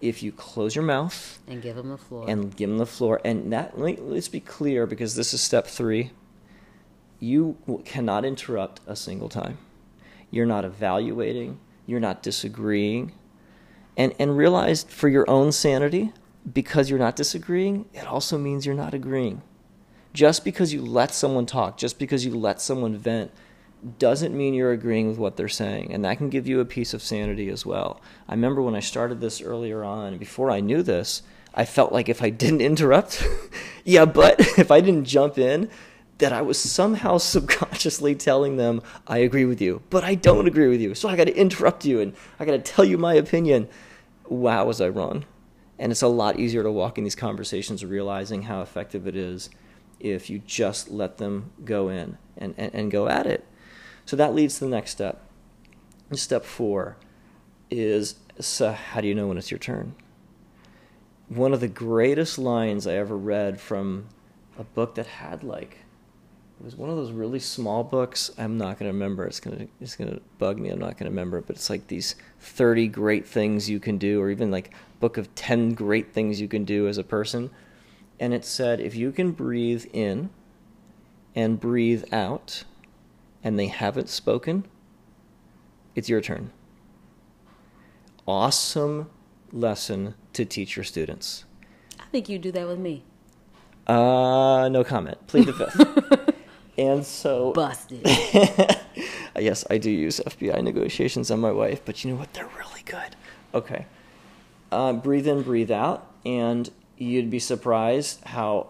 if 0.00 0.22
you 0.22 0.32
close 0.32 0.74
your 0.76 0.84
mouth 0.84 1.38
And 1.48 1.62
give 1.62 1.76
them 1.76 1.88
the 1.88 1.96
floor. 1.96 2.28
and 2.28 2.54
give 2.54 2.68
them 2.68 2.76
the 2.78 2.84
floor. 2.86 3.20
And 3.24 3.50
that 3.54 3.78
let, 3.78 4.02
let's 4.04 4.28
be 4.28 4.40
clear 4.40 4.86
because 4.86 5.14
this 5.16 5.32
is 5.32 5.40
step 5.40 5.66
three. 5.66 6.10
You 7.20 7.56
cannot 7.86 8.24
interrupt 8.24 8.80
a 8.86 8.96
single 8.96 9.28
time. 9.30 9.56
You're 10.30 10.44
not 10.46 10.64
evaluating. 10.66 11.58
You're 11.86 12.00
not 12.00 12.22
disagreeing. 12.22 13.12
And 13.96 14.12
and 14.18 14.36
realize 14.36 14.82
for 14.84 15.08
your 15.08 15.28
own 15.30 15.52
sanity, 15.52 16.12
because 16.52 16.90
you're 16.90 16.98
not 16.98 17.16
disagreeing, 17.16 17.86
it 17.94 18.06
also 18.06 18.36
means 18.36 18.66
you're 18.66 18.74
not 18.74 18.92
agreeing. 18.92 19.40
Just 20.14 20.44
because 20.44 20.72
you 20.72 20.80
let 20.80 21.12
someone 21.12 21.44
talk, 21.44 21.76
just 21.76 21.98
because 21.98 22.24
you 22.24 22.34
let 22.34 22.60
someone 22.60 22.96
vent, 22.96 23.30
doesn't 23.98 24.34
mean 24.34 24.54
you're 24.54 24.72
agreeing 24.72 25.08
with 25.08 25.18
what 25.18 25.36
they're 25.36 25.48
saying. 25.48 25.92
And 25.92 26.04
that 26.04 26.16
can 26.18 26.30
give 26.30 26.46
you 26.46 26.60
a 26.60 26.64
piece 26.64 26.94
of 26.94 27.02
sanity 27.02 27.50
as 27.50 27.66
well. 27.66 28.00
I 28.28 28.32
remember 28.32 28.62
when 28.62 28.74
I 28.74 28.80
started 28.80 29.20
this 29.20 29.42
earlier 29.42 29.84
on, 29.84 30.16
before 30.16 30.50
I 30.50 30.60
knew 30.60 30.82
this, 30.82 31.22
I 31.52 31.64
felt 31.64 31.92
like 31.92 32.08
if 32.08 32.22
I 32.22 32.30
didn't 32.44 32.62
interrupt, 32.62 33.26
yeah, 33.84 34.04
but 34.04 34.40
if 34.58 34.70
I 34.70 34.80
didn't 34.80 35.04
jump 35.04 35.36
in, 35.36 35.68
that 36.18 36.32
I 36.32 36.42
was 36.42 36.58
somehow 36.58 37.18
subconsciously 37.18 38.14
telling 38.14 38.56
them, 38.56 38.82
I 39.06 39.18
agree 39.18 39.44
with 39.44 39.60
you, 39.60 39.82
but 39.90 40.04
I 40.04 40.14
don't 40.14 40.46
agree 40.46 40.68
with 40.68 40.80
you. 40.80 40.94
So 40.94 41.08
I 41.08 41.16
got 41.16 41.24
to 41.24 41.36
interrupt 41.36 41.84
you 41.84 42.00
and 42.00 42.14
I 42.38 42.44
got 42.44 42.52
to 42.52 42.58
tell 42.58 42.84
you 42.84 42.96
my 42.96 43.14
opinion. 43.14 43.68
Wow, 44.28 44.66
was 44.66 44.80
I 44.80 44.88
wrong? 44.88 45.24
And 45.76 45.90
it's 45.90 46.02
a 46.02 46.08
lot 46.08 46.38
easier 46.38 46.62
to 46.62 46.70
walk 46.70 46.98
in 46.98 47.04
these 47.04 47.16
conversations 47.16 47.84
realizing 47.84 48.42
how 48.42 48.62
effective 48.62 49.08
it 49.08 49.16
is 49.16 49.50
if 50.04 50.28
you 50.28 50.38
just 50.38 50.90
let 50.90 51.16
them 51.18 51.50
go 51.64 51.88
in 51.88 52.18
and, 52.36 52.54
and, 52.58 52.74
and 52.74 52.90
go 52.90 53.08
at 53.08 53.26
it. 53.26 53.44
So 54.04 54.16
that 54.16 54.34
leads 54.34 54.58
to 54.58 54.64
the 54.64 54.70
next 54.70 54.90
step. 54.90 55.26
Step 56.12 56.44
four 56.44 56.96
is 57.70 58.16
so 58.38 58.72
how 58.72 59.00
do 59.00 59.08
you 59.08 59.14
know 59.14 59.26
when 59.28 59.38
it's 59.38 59.50
your 59.50 59.58
turn? 59.58 59.94
One 61.28 61.54
of 61.54 61.60
the 61.60 61.68
greatest 61.68 62.38
lines 62.38 62.86
I 62.86 62.94
ever 62.94 63.16
read 63.16 63.60
from 63.60 64.08
a 64.58 64.64
book 64.64 64.94
that 64.96 65.06
had 65.06 65.42
like 65.42 65.78
it 66.60 66.64
was 66.64 66.76
one 66.76 66.88
of 66.88 66.96
those 66.96 67.10
really 67.10 67.40
small 67.40 67.82
books. 67.82 68.30
I'm 68.38 68.58
not 68.58 68.78
going 68.78 68.88
to 68.88 68.92
remember. 68.92 69.26
It's 69.26 69.40
going 69.40 69.58
to 69.58 69.68
it's 69.80 69.96
going 69.96 70.12
to 70.12 70.20
bug 70.38 70.58
me. 70.58 70.68
I'm 70.68 70.78
not 70.78 70.92
going 70.98 71.04
to 71.04 71.10
remember. 71.10 71.38
It, 71.38 71.46
but 71.46 71.56
it's 71.56 71.70
like 71.70 71.88
these 71.88 72.14
30 72.40 72.86
great 72.88 73.26
things 73.26 73.68
you 73.68 73.80
can 73.80 73.98
do, 73.98 74.20
or 74.20 74.30
even 74.30 74.50
like 74.50 74.72
book 75.00 75.16
of 75.16 75.34
10 75.34 75.74
great 75.74 76.12
things 76.12 76.40
you 76.40 76.46
can 76.46 76.64
do 76.64 76.86
as 76.86 76.98
a 76.98 77.02
person. 77.02 77.50
And 78.20 78.32
it 78.32 78.44
said 78.44 78.80
if 78.80 78.94
you 78.94 79.12
can 79.12 79.32
breathe 79.32 79.86
in 79.92 80.30
and 81.34 81.58
breathe 81.58 82.04
out, 82.12 82.64
and 83.42 83.58
they 83.58 83.66
haven't 83.66 84.08
spoken, 84.08 84.64
it's 85.94 86.08
your 86.08 86.20
turn. 86.20 86.52
Awesome 88.26 89.10
lesson 89.52 90.14
to 90.32 90.44
teach 90.44 90.76
your 90.76 90.84
students. 90.84 91.44
I 92.00 92.04
think 92.10 92.28
you 92.28 92.38
do 92.38 92.50
that 92.52 92.66
with 92.66 92.78
me. 92.78 93.04
Uh, 93.86 94.68
no 94.70 94.82
comment. 94.84 95.26
Plead 95.26 95.46
the 95.46 95.52
fifth. 95.52 96.34
and 96.78 97.04
so, 97.04 97.52
Busted. 97.52 98.00
yes, 99.38 99.64
I 99.68 99.78
do 99.78 99.90
use 99.90 100.20
FBI 100.20 100.62
negotiations 100.62 101.30
on 101.30 101.40
my 101.40 101.52
wife, 101.52 101.82
but 101.84 102.02
you 102.02 102.10
know 102.10 102.16
what? 102.16 102.32
They're 102.32 102.48
really 102.58 102.82
good. 102.84 103.16
Okay. 103.52 103.86
Uh, 104.72 104.94
breathe 104.94 105.28
in, 105.28 105.42
breathe 105.42 105.70
out, 105.70 106.10
and 106.24 106.70
you'd 106.96 107.30
be 107.30 107.38
surprised 107.38 108.22
how 108.24 108.68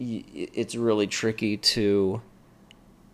y- 0.00 0.24
it's 0.34 0.74
really 0.74 1.06
tricky 1.06 1.56
to 1.56 2.20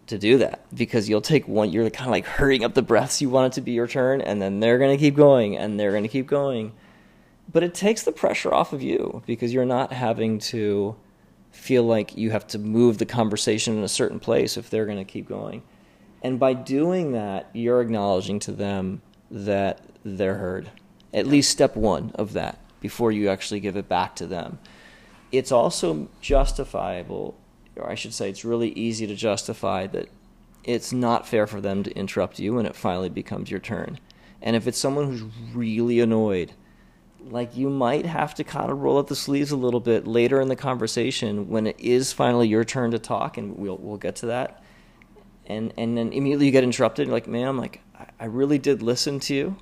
to 0.07 0.19
do 0.19 0.37
that 0.37 0.67
because 0.75 1.09
you'll 1.09 1.23
take 1.23 1.49
one 1.49 1.73
you're 1.73 1.89
kind 1.89 2.09
of 2.09 2.13
like 2.13 2.27
hurrying 2.27 2.63
up 2.63 2.75
the 2.75 2.83
breaths 2.83 3.23
you 3.23 3.31
want 3.31 3.53
it 3.53 3.55
to 3.55 3.63
be 3.63 3.73
your 3.73 3.87
turn 3.87 4.21
and 4.21 4.41
then 4.41 4.61
they're 4.61 4.79
going 4.79 4.91
to 4.91 5.03
keep 5.03 5.17
going 5.17 5.57
and 5.57 5.81
they're 5.81 5.93
going 5.93 6.03
to 6.03 6.09
keep 6.09 6.27
going. 6.27 6.73
But 7.51 7.63
it 7.63 7.75
takes 7.75 8.03
the 8.03 8.13
pressure 8.13 8.53
off 8.53 8.73
of 8.73 8.83
you 8.83 9.23
because 9.27 9.53
you're 9.53 9.65
not 9.65 9.93
having 9.93 10.39
to 10.41 10.97
feel 11.53 11.85
like 11.85 12.17
you 12.17 12.31
have 12.31 12.47
to 12.49 12.59
move 12.59 12.99
the 12.99 13.07
conversation 13.07 13.79
in 13.79 13.85
a 13.85 13.89
certain 13.89 14.19
place 14.19 14.57
if 14.57 14.69
they're 14.69 14.87
going 14.87 14.99
to 14.99 15.05
keep 15.05 15.29
going. 15.29 15.63
And 16.23 16.39
by 16.39 16.53
doing 16.53 17.13
that 17.13 17.49
you're 17.55 17.81
acknowledging 17.81 18.39
to 18.41 18.53
them 18.53 19.01
that 19.31 19.81
they're 20.05 20.37
heard. 20.37 20.71
At 21.15 21.27
least 21.27 21.51
step 21.51 21.77
one 21.77 22.13
of 22.15 22.35
that 22.35 22.59
before 22.89 23.11
you 23.11 23.25
actually 23.35 23.61
give 23.61 23.77
it 23.77 23.89
back 23.89 24.11
to 24.15 24.27
them 24.27 24.59
it's 25.33 25.51
also 25.51 26.09
justifiable 26.21 27.35
or 27.77 27.91
I 27.91 27.95
should 27.95 28.15
say, 28.15 28.31
it's 28.31 28.45
really 28.45 28.71
easy 28.71 29.07
to 29.07 29.15
justify 29.15 29.87
that 29.89 30.09
it's 30.63 30.93
not 30.93 31.29
fair 31.29 31.47
for 31.47 31.61
them 31.61 31.83
to 31.83 31.91
interrupt 31.93 32.39
you 32.39 32.55
when 32.55 32.67
it 32.67 32.77
finally 32.77 33.09
becomes 33.09 33.51
your 33.51 33.61
turn. 33.61 33.99
And 34.41 34.57
if 34.57 34.67
it's 34.67 34.79
someone 34.79 35.07
who's 35.07 35.23
really 35.55 36.01
annoyed, 36.01 36.53
like 37.21 37.57
you 37.57 37.71
might 37.71 38.07
have 38.07 38.35
to 38.37 38.45
kind 38.45 38.71
of 38.71 38.81
roll 38.81 38.99
up 38.99 39.09
the 39.09 39.17
sleeves 39.17 39.51
a 39.51 39.57
little 39.57 39.81
bit 39.81 40.07
later 40.07 40.41
in 40.41 40.49
the 40.49 40.57
conversation 40.57 41.49
when 41.49 41.67
it 41.67 41.79
is 41.79 42.13
finally 42.13 42.49
your 42.49 42.65
turn 42.65 42.91
to 42.91 42.99
talk, 42.99 43.39
and 43.39 43.57
we'll 43.57 43.79
we'll 43.79 43.97
get 43.97 44.17
to 44.17 44.27
that. 44.27 44.63
And 45.47 45.73
and 45.77 45.97
then 45.97 46.13
immediately 46.13 46.47
you 46.47 46.53
get 46.53 46.65
interrupted, 46.65 47.09
like, 47.09 47.27
ma'am, 47.27 47.59
like 47.59 47.81
I, 47.99 48.07
I 48.21 48.25
really 48.27 48.59
did 48.59 48.83
listen 48.83 49.21
to 49.21 49.35
you, 49.35 49.57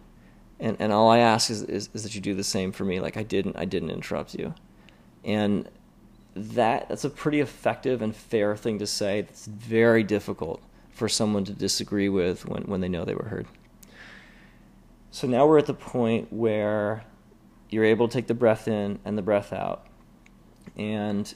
and 0.62 0.76
and 0.78 0.92
all 0.92 1.10
I 1.10 1.18
ask 1.18 1.50
is, 1.50 1.62
is 1.64 1.90
is 1.92 2.04
that 2.04 2.14
you 2.14 2.20
do 2.20 2.34
the 2.34 2.44
same 2.44 2.72
for 2.72 2.84
me. 2.84 3.00
Like 3.00 3.18
I 3.18 3.24
didn't 3.24 3.56
I 3.56 3.66
didn't 3.66 3.90
interrupt 3.90 4.34
you, 4.34 4.54
and 5.24 5.68
that 6.34 6.88
that's 6.88 7.04
a 7.04 7.10
pretty 7.10 7.40
effective 7.40 8.00
and 8.00 8.14
fair 8.14 8.56
thing 8.56 8.78
to 8.78 8.86
say. 8.86 9.18
It's 9.18 9.46
very 9.46 10.04
difficult 10.04 10.62
for 10.90 11.08
someone 11.08 11.44
to 11.44 11.52
disagree 11.52 12.08
with 12.08 12.46
when, 12.46 12.62
when 12.64 12.80
they 12.80 12.88
know 12.88 13.04
they 13.04 13.14
were 13.14 13.24
heard. 13.24 13.46
So 15.10 15.26
now 15.26 15.46
we're 15.46 15.58
at 15.58 15.66
the 15.66 15.74
point 15.74 16.32
where 16.32 17.04
you're 17.68 17.84
able 17.84 18.06
to 18.06 18.12
take 18.12 18.28
the 18.28 18.34
breath 18.34 18.68
in 18.68 18.98
and 19.04 19.18
the 19.18 19.22
breath 19.22 19.52
out. 19.52 19.86
And 20.76 21.32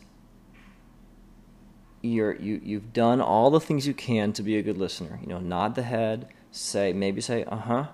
you're 2.00 2.36
you 2.36 2.60
you've 2.62 2.92
done 2.92 3.20
all 3.20 3.50
the 3.50 3.60
things 3.60 3.86
you 3.86 3.94
can 3.94 4.32
to 4.34 4.42
be 4.42 4.56
a 4.56 4.62
good 4.62 4.78
listener. 4.78 5.18
You 5.20 5.28
know, 5.28 5.40
nod 5.40 5.74
the 5.74 5.82
head, 5.82 6.28
say 6.52 6.92
maybe 6.92 7.20
say 7.20 7.44
uh-huh. 7.44 7.86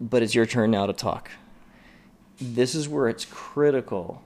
But 0.00 0.22
it's 0.22 0.34
your 0.34 0.46
turn 0.46 0.70
now 0.70 0.86
to 0.86 0.92
talk. 0.92 1.30
This 2.40 2.74
is 2.74 2.88
where 2.88 3.08
it's 3.08 3.24
critical 3.24 4.22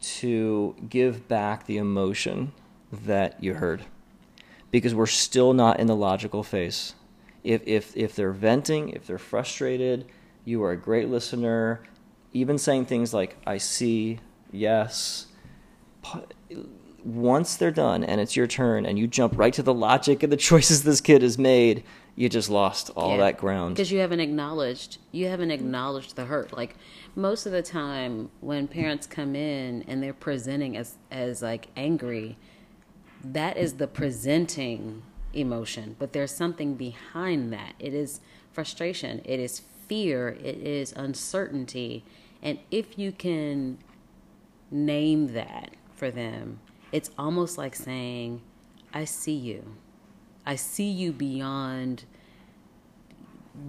to 0.00 0.74
give 0.88 1.28
back 1.28 1.66
the 1.66 1.78
emotion 1.78 2.52
that 2.90 3.42
you 3.42 3.54
heard 3.54 3.82
because 4.70 4.94
we're 4.94 5.06
still 5.06 5.52
not 5.52 5.80
in 5.80 5.86
the 5.86 5.96
logical 5.96 6.42
phase 6.42 6.94
if 7.42 7.62
if 7.66 7.96
if 7.96 8.14
they're 8.14 8.32
venting 8.32 8.90
if 8.90 9.06
they're 9.06 9.18
frustrated 9.18 10.04
you 10.44 10.62
are 10.62 10.72
a 10.72 10.76
great 10.76 11.08
listener 11.08 11.82
even 12.32 12.58
saying 12.58 12.84
things 12.84 13.14
like 13.14 13.36
i 13.46 13.56
see 13.56 14.18
yes 14.50 15.26
once 17.02 17.56
they're 17.56 17.70
done 17.70 18.02
and 18.02 18.20
it's 18.20 18.36
your 18.36 18.46
turn 18.46 18.84
and 18.84 18.98
you 18.98 19.06
jump 19.06 19.36
right 19.36 19.54
to 19.54 19.62
the 19.62 19.74
logic 19.74 20.22
of 20.22 20.30
the 20.30 20.36
choices 20.50 20.82
this 20.82 21.00
kid 21.00 21.22
has 21.22 21.38
made 21.38 21.82
you 22.16 22.28
just 22.28 22.48
lost 22.48 22.90
all 22.90 23.12
Yeah. 23.12 23.24
that 23.24 23.38
ground 23.38 23.74
because 23.74 23.90
you 23.90 23.98
haven't 23.98 24.20
acknowledged 24.20 24.98
you 25.12 25.26
haven't 25.26 25.50
acknowledged 25.50 26.14
the 26.16 26.26
hurt 26.26 26.56
like 26.56 26.76
most 27.16 27.44
of 27.46 27.52
the 27.52 27.62
time 27.62 28.30
when 28.40 28.68
parents 28.68 29.06
come 29.06 29.34
in 29.34 29.84
and 29.88 30.02
they're 30.02 30.12
presenting 30.14 30.76
as 30.76 30.96
as 31.10 31.42
like 31.42 31.68
angry 31.76 32.36
that 33.24 33.56
is 33.56 33.74
the 33.74 33.86
presenting 33.86 35.02
emotion, 35.32 35.96
but 35.98 36.12
there's 36.12 36.30
something 36.30 36.74
behind 36.74 37.52
that. 37.52 37.74
It 37.78 37.94
is 37.94 38.20
frustration, 38.52 39.20
it 39.24 39.40
is 39.40 39.60
fear, 39.88 40.28
it 40.28 40.56
is 40.58 40.92
uncertainty. 40.92 42.04
And 42.42 42.58
if 42.70 42.98
you 42.98 43.12
can 43.12 43.78
name 44.70 45.32
that 45.32 45.70
for 45.94 46.10
them, 46.10 46.60
it's 46.92 47.10
almost 47.18 47.56
like 47.58 47.74
saying, 47.74 48.42
I 48.92 49.04
see 49.04 49.34
you. 49.34 49.76
I 50.46 50.56
see 50.56 50.90
you 50.90 51.12
beyond 51.12 52.04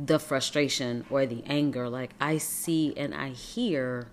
the 0.06 0.20
frustration 0.20 1.06
or 1.10 1.26
the 1.26 1.44
anger. 1.46 1.88
Like, 1.90 2.14
I 2.20 2.38
see 2.38 2.94
and 2.98 3.14
I 3.14 3.30
hear 3.30 4.10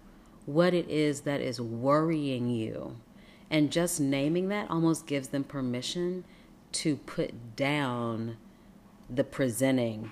what 0.47 0.75
it 0.75 0.89
is 0.89 1.23
that 1.23 1.41
is 1.41 1.61
worrying 1.61 2.51
you. 2.51 2.97
And 3.51 3.71
just 3.71 4.01
naming 4.01 4.49
that 4.49 4.71
almost 4.71 5.07
gives 5.07 5.29
them 5.29 5.45
permission 5.45 6.25
to 6.73 6.97
put 6.97 7.57
down 7.57 8.37
the 9.11 9.25
presenting 9.25 10.11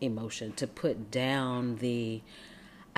emotion, 0.00 0.52
to 0.54 0.66
put 0.66 1.10
down 1.10 1.76
the 1.76 2.22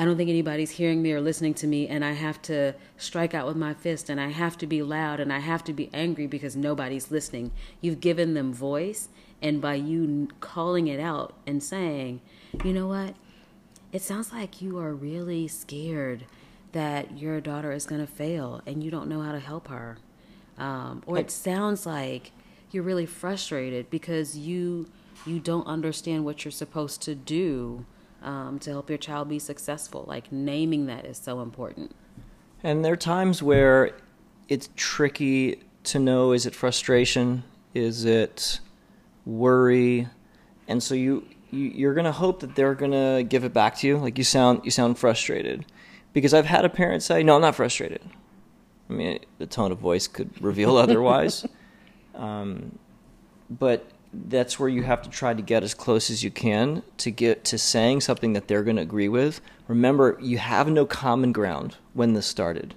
I 0.03 0.05
don't 0.05 0.17
think 0.17 0.31
anybody's 0.31 0.73
hearing 0.73 1.01
me 1.01 1.13
or 1.13 1.21
listening 1.21 1.55
to 1.55 1.69
me, 1.69 1.87
and 1.87 2.05
I 2.05 2.11
have 2.11 2.43
to 2.43 2.75
strike 2.97 3.35
out 3.35 3.47
with 3.47 3.55
my 3.55 3.73
fist, 3.73 4.11
and 4.11 4.21
I 4.21 4.31
have 4.31 4.59
to 4.59 4.67
be 4.67 4.83
loud, 4.83 5.21
and 5.21 5.33
I 5.33 5.39
have 5.39 5.63
to 5.63 5.73
be 5.73 5.91
angry 5.95 6.27
because 6.27 6.57
nobody's 6.57 7.13
listening. 7.13 7.53
You've 7.81 8.01
given 8.01 8.35
them 8.35 8.53
voice, 8.53 9.11
and 9.41 9.61
by 9.61 9.75
you 9.75 10.27
calling 10.41 10.89
it 10.89 10.99
out 10.99 11.35
and 11.47 11.63
saying, 11.63 12.21
you 12.65 12.73
know 12.73 12.89
what, 12.89 13.15
it 13.93 14.03
sounds 14.03 14.33
like 14.33 14.61
you 14.61 14.77
are 14.77 14.93
really 14.93 15.47
scared 15.47 16.25
that 16.73 17.17
your 17.17 17.41
daughter 17.41 17.71
is 17.71 17.87
going 17.87 18.05
to 18.05 18.13
fail 18.13 18.61
and 18.67 18.83
you 18.83 18.91
don't 18.91 19.09
know 19.09 19.21
how 19.23 19.31
to 19.31 19.39
help 19.39 19.69
her. 19.69 19.99
Um, 20.59 21.05
or 21.07 21.17
it 21.17 21.31
sounds 21.31 21.87
like 21.87 22.33
you're 22.73 22.83
really 22.83 23.07
frustrated 23.07 23.89
because 23.89 24.37
you 24.37 24.91
you 25.25 25.39
don't 25.39 25.69
understand 25.69 26.25
what 26.25 26.45
you're 26.45 26.51
supposed 26.51 27.03
to 27.03 27.15
do 27.15 27.87
um, 28.23 28.59
to 28.61 28.71
help 28.71 28.89
your 28.89 28.99
child 28.99 29.29
be 29.29 29.39
successful. 29.39 30.05
Like 30.07 30.31
naming 30.33 30.87
that 30.87 31.05
is 31.05 31.19
so 31.19 31.41
important. 31.41 31.95
And 32.63 32.85
there 32.85 32.93
are 32.93 32.97
times 32.97 33.43
where 33.43 33.93
it's 34.49 34.69
tricky 34.77 35.63
to 35.85 35.99
know 35.99 36.33
is 36.33 36.47
it 36.47 36.55
frustration, 36.55 37.43
is 37.75 38.05
it 38.05 38.61
worry, 39.27 40.09
and 40.69 40.83
so 40.83 40.95
you, 40.95 41.27
you 41.51 41.65
you're 41.65 41.95
gonna 41.95 42.13
hope 42.13 42.41
that 42.41 42.55
they're 42.55 42.75
gonna 42.75 43.23
give 43.25 43.45
it 43.45 43.53
back 43.53 43.77
to 43.79 43.87
you. 43.87 43.99
Like 43.99 44.19
you 44.19 44.25
sound 44.25 44.61
you 44.65 44.71
sound 44.71 44.99
frustrated, 44.99 45.65
because 46.13 46.35
I've 46.35 46.47
had 46.47 46.65
a 46.65 46.69
parent 46.69 47.03
say, 47.03 47.23
"No, 47.23 47.37
I'm 47.37 47.41
not 47.41 47.55
frustrated." 47.55 48.03
I 48.89 48.93
mean, 48.93 49.19
the 49.39 49.47
tone 49.47 49.73
of 49.73 49.79
voice 49.79 50.07
could 50.07 50.41
reveal 50.41 50.77
otherwise. 50.85 51.47
Um, 52.15 52.79
but 53.51 53.87
that's 54.13 54.59
where 54.59 54.69
you 54.69 54.83
have 54.83 55.03
to 55.03 55.11
try 55.11 55.33
to 55.33 55.43
get 55.43 55.63
as 55.63 55.75
close 55.75 56.11
as 56.11 56.23
you 56.23 56.31
can 56.31 56.83
to 56.99 57.11
get 57.11 57.45
to 57.45 57.59
saying 57.59 58.03
something 58.03 58.35
that 58.35 58.47
they're 58.47 58.63
going 58.63 58.77
to 58.77 58.83
agree 58.83 59.09
with. 59.09 59.41
Remember, 59.69 60.19
you 60.21 60.39
have 60.39 60.69
no 60.69 60.85
common 60.85 61.33
ground 61.33 61.77
when 61.95 62.13
this 62.13 62.27
started. 62.27 62.75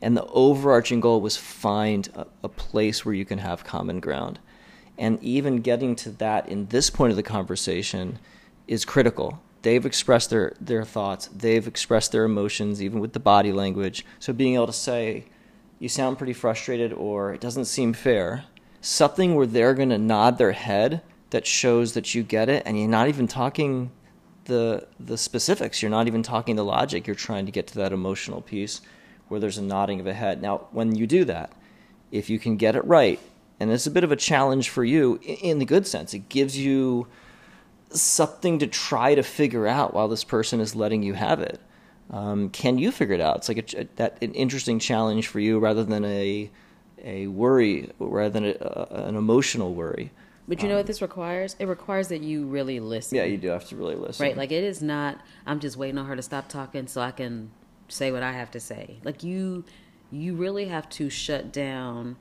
And 0.00 0.16
the 0.16 0.24
overarching 0.26 1.00
goal 1.00 1.20
was 1.20 1.36
find 1.36 2.08
a, 2.14 2.26
a 2.42 2.48
place 2.48 3.04
where 3.04 3.14
you 3.14 3.26
can 3.26 3.38
have 3.38 3.64
common 3.64 4.00
ground. 4.00 4.38
And 4.96 5.22
even 5.22 5.60
getting 5.60 5.94
to 5.96 6.10
that 6.12 6.48
in 6.48 6.66
this 6.66 6.88
point 6.88 7.10
of 7.10 7.16
the 7.16 7.22
conversation 7.22 8.18
is 8.66 8.84
critical. 8.84 9.42
They've 9.62 9.84
expressed 9.84 10.30
their, 10.30 10.54
their 10.58 10.84
thoughts, 10.84 11.28
they've 11.28 11.66
expressed 11.66 12.12
their 12.12 12.24
emotions, 12.24 12.82
even 12.82 13.00
with 13.00 13.12
the 13.12 13.20
body 13.20 13.52
language. 13.52 14.06
So 14.18 14.32
being 14.32 14.54
able 14.54 14.66
to 14.66 14.72
say, 14.72 15.26
you 15.78 15.88
sound 15.88 16.16
pretty 16.18 16.32
frustrated, 16.32 16.92
or 16.92 17.34
it 17.34 17.40
doesn't 17.40 17.66
seem 17.66 17.92
fair, 17.92 18.44
something 18.80 19.34
where 19.34 19.46
they're 19.46 19.74
going 19.74 19.90
to 19.90 19.98
nod 19.98 20.38
their 20.38 20.52
head 20.52 21.02
that 21.30 21.46
shows 21.46 21.94
that 21.94 22.14
you 22.14 22.22
get 22.22 22.48
it 22.48 22.62
and 22.66 22.78
you're 22.78 22.88
not 22.88 23.08
even 23.08 23.28
talking 23.28 23.90
the 24.44 24.86
the 24.98 25.18
specifics. 25.18 25.82
You're 25.82 25.90
not 25.90 26.06
even 26.06 26.22
talking 26.22 26.56
the 26.56 26.64
logic. 26.64 27.06
You're 27.06 27.14
trying 27.16 27.46
to 27.46 27.52
get 27.52 27.66
to 27.68 27.74
that 27.76 27.92
emotional 27.92 28.40
piece 28.40 28.80
where 29.28 29.38
there's 29.38 29.58
a 29.58 29.62
nodding 29.62 30.00
of 30.00 30.06
a 30.06 30.14
head. 30.14 30.42
Now 30.42 30.68
when 30.72 30.94
you 30.94 31.06
do 31.06 31.24
that 31.26 31.52
if 32.10 32.28
you 32.28 32.38
can 32.38 32.56
get 32.56 32.74
it 32.74 32.84
right 32.84 33.20
and 33.60 33.70
it's 33.70 33.86
a 33.86 33.90
bit 33.90 34.02
of 34.02 34.10
a 34.10 34.16
challenge 34.16 34.68
for 34.68 34.84
you 34.84 35.20
in 35.22 35.58
the 35.58 35.64
good 35.64 35.86
sense 35.86 36.12
it 36.12 36.28
gives 36.28 36.58
you 36.58 37.06
something 37.90 38.58
to 38.58 38.66
try 38.66 39.14
to 39.14 39.22
figure 39.22 39.66
out 39.66 39.94
while 39.94 40.08
this 40.08 40.24
person 40.24 40.60
is 40.60 40.74
letting 40.74 41.02
you 41.02 41.14
have 41.14 41.40
it. 41.40 41.60
Um, 42.10 42.50
can 42.50 42.78
you 42.78 42.90
figure 42.90 43.14
it 43.14 43.20
out? 43.20 43.38
It's 43.38 43.48
like 43.48 43.74
a, 43.74 43.88
that 43.96 44.18
an 44.22 44.34
interesting 44.34 44.78
challenge 44.78 45.28
for 45.28 45.38
you 45.38 45.58
rather 45.58 45.84
than 45.84 46.04
a 46.04 46.50
a 47.02 47.26
worry 47.26 47.90
rather 47.98 48.30
than 48.30 48.44
a, 48.46 48.86
an 48.90 49.16
emotional 49.16 49.74
worry. 49.74 50.10
But 50.48 50.62
you 50.62 50.68
know 50.68 50.74
um, 50.74 50.78
what 50.80 50.86
this 50.86 51.00
requires? 51.00 51.54
It 51.58 51.66
requires 51.66 52.08
that 52.08 52.22
you 52.22 52.46
really 52.46 52.80
listen. 52.80 53.16
Yeah, 53.16 53.24
you 53.24 53.36
do 53.36 53.48
have 53.48 53.68
to 53.68 53.76
really 53.76 53.94
listen. 53.94 54.24
Right? 54.24 54.36
Like 54.36 54.50
it 54.50 54.64
is 54.64 54.82
not 54.82 55.20
I'm 55.46 55.60
just 55.60 55.76
waiting 55.76 55.98
on 55.98 56.06
her 56.06 56.16
to 56.16 56.22
stop 56.22 56.48
talking 56.48 56.86
so 56.88 57.00
I 57.00 57.12
can 57.12 57.52
say 57.88 58.10
what 58.10 58.22
I 58.22 58.32
have 58.32 58.50
to 58.52 58.60
say. 58.60 58.98
Like 59.04 59.22
you 59.22 59.64
you 60.10 60.34
really 60.34 60.66
have 60.66 60.88
to 60.90 61.08
shut 61.08 61.52
down 61.52 62.16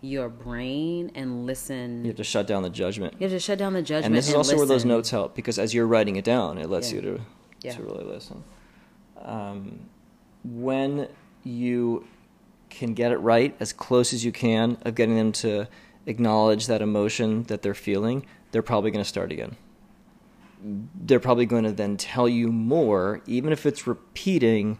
your 0.00 0.28
brain 0.28 1.10
and 1.14 1.46
listen. 1.46 2.04
You 2.04 2.08
have 2.08 2.16
to 2.16 2.24
shut 2.24 2.46
down 2.46 2.62
the 2.62 2.70
judgment. 2.70 3.14
You 3.18 3.24
have 3.24 3.32
to 3.32 3.40
shut 3.40 3.58
down 3.58 3.72
the 3.74 3.82
judgment. 3.82 4.06
And 4.06 4.14
this 4.14 4.26
is 4.26 4.30
and 4.30 4.38
also 4.38 4.52
listen. 4.52 4.58
where 4.58 4.66
those 4.66 4.84
notes 4.84 5.10
help 5.10 5.36
because 5.36 5.58
as 5.58 5.72
you're 5.72 5.86
writing 5.86 6.16
it 6.16 6.24
down, 6.24 6.58
it 6.58 6.68
lets 6.68 6.90
Yeah. 6.90 6.96
you 6.96 7.02
to 7.02 7.20
Yeah. 7.62 7.74
to 7.74 7.82
really 7.82 8.04
listen. 8.04 8.44
Um, 9.22 9.88
when 10.44 11.08
you 11.44 12.06
can 12.70 12.94
get 12.94 13.12
it 13.12 13.18
right 13.18 13.54
as 13.60 13.72
close 13.72 14.12
as 14.12 14.24
you 14.24 14.32
can 14.32 14.78
of 14.82 14.94
getting 14.94 15.16
them 15.16 15.32
to 15.32 15.66
acknowledge 16.06 16.66
that 16.66 16.82
emotion 16.82 17.44
that 17.44 17.62
they're 17.62 17.74
feeling, 17.74 18.26
they're 18.50 18.62
probably 18.62 18.90
going 18.90 19.04
to 19.04 19.08
start 19.08 19.30
again. 19.30 19.56
They're 20.60 21.20
probably 21.20 21.46
going 21.46 21.64
to 21.64 21.72
then 21.72 21.96
tell 21.96 22.28
you 22.28 22.50
more, 22.50 23.20
even 23.26 23.52
if 23.52 23.66
it's 23.66 23.86
repeating, 23.86 24.78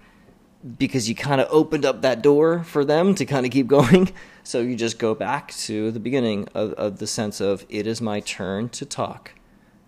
because 0.79 1.09
you 1.09 1.15
kind 1.15 1.41
of 1.41 1.49
opened 1.51 1.85
up 1.85 2.03
that 2.03 2.23
door 2.23 2.65
for 2.65 2.85
them 2.85 3.15
to 3.15 3.25
kind 3.25 3.47
of 3.47 3.53
keep 3.53 3.67
going. 3.79 4.11
So 4.43 4.61
you 4.61 4.75
just 4.75 4.99
go 4.99 5.15
back 5.15 5.53
to 5.55 5.91
the 5.91 6.01
beginning 6.01 6.49
of, 6.55 6.73
of 6.73 6.99
the 6.99 7.07
sense 7.07 7.41
of 7.41 7.65
it 7.69 7.87
is 7.87 8.01
my 8.01 8.21
turn 8.21 8.71
to 8.71 8.87
talk. 8.87 9.33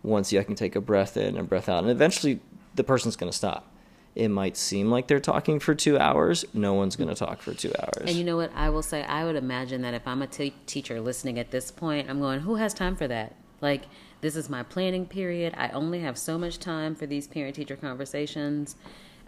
Once 0.02 0.32
you 0.32 0.40
I 0.40 0.44
can 0.44 0.54
take 0.54 0.76
a 0.76 0.80
breath 0.80 1.16
in 1.16 1.36
and 1.36 1.48
breath 1.48 1.68
out, 1.68 1.82
and 1.82 1.90
eventually 1.90 2.40
the 2.74 2.84
person's 2.84 3.16
going 3.16 3.30
to 3.30 3.36
stop. 3.36 3.69
It 4.14 4.28
might 4.28 4.56
seem 4.56 4.90
like 4.90 5.06
they're 5.06 5.20
talking 5.20 5.60
for 5.60 5.74
two 5.74 5.98
hours. 5.98 6.44
No 6.52 6.74
one's 6.74 6.96
going 6.96 7.08
to 7.08 7.14
talk 7.14 7.40
for 7.40 7.54
two 7.54 7.72
hours. 7.78 8.08
And 8.08 8.16
you 8.16 8.24
know 8.24 8.36
what? 8.36 8.50
I 8.54 8.68
will 8.68 8.82
say, 8.82 9.04
I 9.04 9.24
would 9.24 9.36
imagine 9.36 9.82
that 9.82 9.94
if 9.94 10.06
I'm 10.06 10.20
a 10.22 10.26
t- 10.26 10.54
teacher 10.66 11.00
listening 11.00 11.38
at 11.38 11.50
this 11.50 11.70
point, 11.70 12.10
I'm 12.10 12.18
going, 12.20 12.40
who 12.40 12.56
has 12.56 12.74
time 12.74 12.96
for 12.96 13.06
that? 13.06 13.36
Like, 13.60 13.84
this 14.20 14.34
is 14.36 14.50
my 14.50 14.62
planning 14.62 15.06
period. 15.06 15.54
I 15.56 15.68
only 15.68 16.00
have 16.00 16.18
so 16.18 16.38
much 16.38 16.58
time 16.58 16.94
for 16.94 17.06
these 17.06 17.28
parent 17.28 17.54
teacher 17.54 17.76
conversations. 17.76 18.74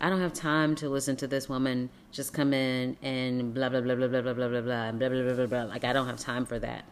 I 0.00 0.10
don't 0.10 0.20
have 0.20 0.32
time 0.32 0.74
to 0.76 0.88
listen 0.88 1.14
to 1.16 1.28
this 1.28 1.48
woman 1.48 1.88
just 2.10 2.32
come 2.32 2.52
in 2.52 2.96
and 3.02 3.54
blah, 3.54 3.68
blah, 3.68 3.80
blah, 3.80 3.94
blah, 3.94 4.08
blah, 4.08 4.20
blah, 4.20 4.32
blah, 4.32 4.48
blah, 4.48 4.60
blah, 4.60 4.92
blah, 4.92 5.08
blah, 5.08 5.22
blah, 5.22 5.34
blah, 5.34 5.46
blah. 5.46 5.62
Like, 5.64 5.84
I 5.84 5.92
don't 5.92 6.06
have 6.06 6.18
time 6.18 6.44
for 6.44 6.58
that. 6.58 6.84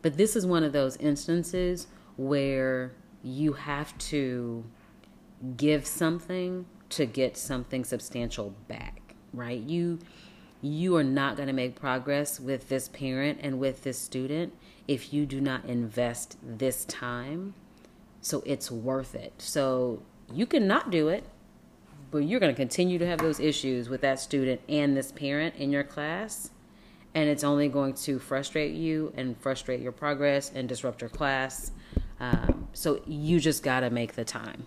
But 0.00 0.16
this 0.16 0.36
is 0.36 0.46
one 0.46 0.64
of 0.64 0.72
those 0.72 0.96
instances 0.96 1.86
where 2.16 2.92
you 3.22 3.52
have 3.52 3.96
to 3.98 4.64
give 5.56 5.86
something 5.86 6.64
to 6.90 7.06
get 7.06 7.36
something 7.36 7.84
substantial 7.84 8.54
back, 8.68 9.14
right? 9.32 9.60
You 9.60 9.98
you 10.62 10.94
are 10.96 11.04
not 11.04 11.36
going 11.36 11.46
to 11.46 11.54
make 11.54 11.74
progress 11.74 12.38
with 12.38 12.68
this 12.68 12.88
parent 12.88 13.38
and 13.42 13.58
with 13.58 13.82
this 13.82 13.98
student 13.98 14.52
if 14.86 15.12
you 15.12 15.24
do 15.24 15.40
not 15.40 15.64
invest 15.64 16.36
this 16.42 16.84
time. 16.84 17.54
So 18.20 18.42
it's 18.44 18.70
worth 18.70 19.14
it. 19.14 19.32
So 19.38 20.02
you 20.30 20.44
cannot 20.44 20.90
do 20.90 21.08
it, 21.08 21.24
but 22.10 22.18
you're 22.18 22.40
going 22.40 22.52
to 22.52 22.56
continue 22.56 22.98
to 22.98 23.06
have 23.06 23.20
those 23.20 23.40
issues 23.40 23.88
with 23.88 24.02
that 24.02 24.20
student 24.20 24.60
and 24.68 24.94
this 24.94 25.12
parent 25.12 25.54
in 25.56 25.72
your 25.72 25.84
class. 25.84 26.50
And 27.14 27.28
it's 27.28 27.42
only 27.42 27.68
going 27.68 27.94
to 27.94 28.18
frustrate 28.18 28.74
you 28.74 29.14
and 29.16 29.38
frustrate 29.38 29.80
your 29.80 29.92
progress 29.92 30.52
and 30.54 30.68
disrupt 30.68 31.00
your 31.00 31.10
class. 31.10 31.72
Um, 32.20 32.68
so 32.74 33.00
you 33.06 33.40
just 33.40 33.62
got 33.62 33.80
to 33.80 33.90
make 33.90 34.14
the 34.14 34.24
time. 34.24 34.66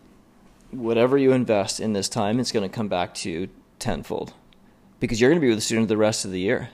Whatever 0.74 1.18
you 1.18 1.32
invest 1.32 1.80
in 1.80 1.94
this 1.94 2.10
time, 2.10 2.40
it's 2.40 2.52
going 2.52 2.68
to 2.68 2.74
come 2.74 2.88
back 2.88 3.14
to 3.16 3.30
you 3.30 3.50
tenfold 3.80 4.34
because 5.00 5.20
you're 5.20 5.30
going 5.30 5.40
to 5.40 5.46
be 5.46 5.50
with 5.50 5.58
the 5.58 5.62
student 5.62 5.88
the 5.88 5.98
rest 5.98 6.26
of 6.26 6.32
the 6.32 6.40
year. 6.40 6.70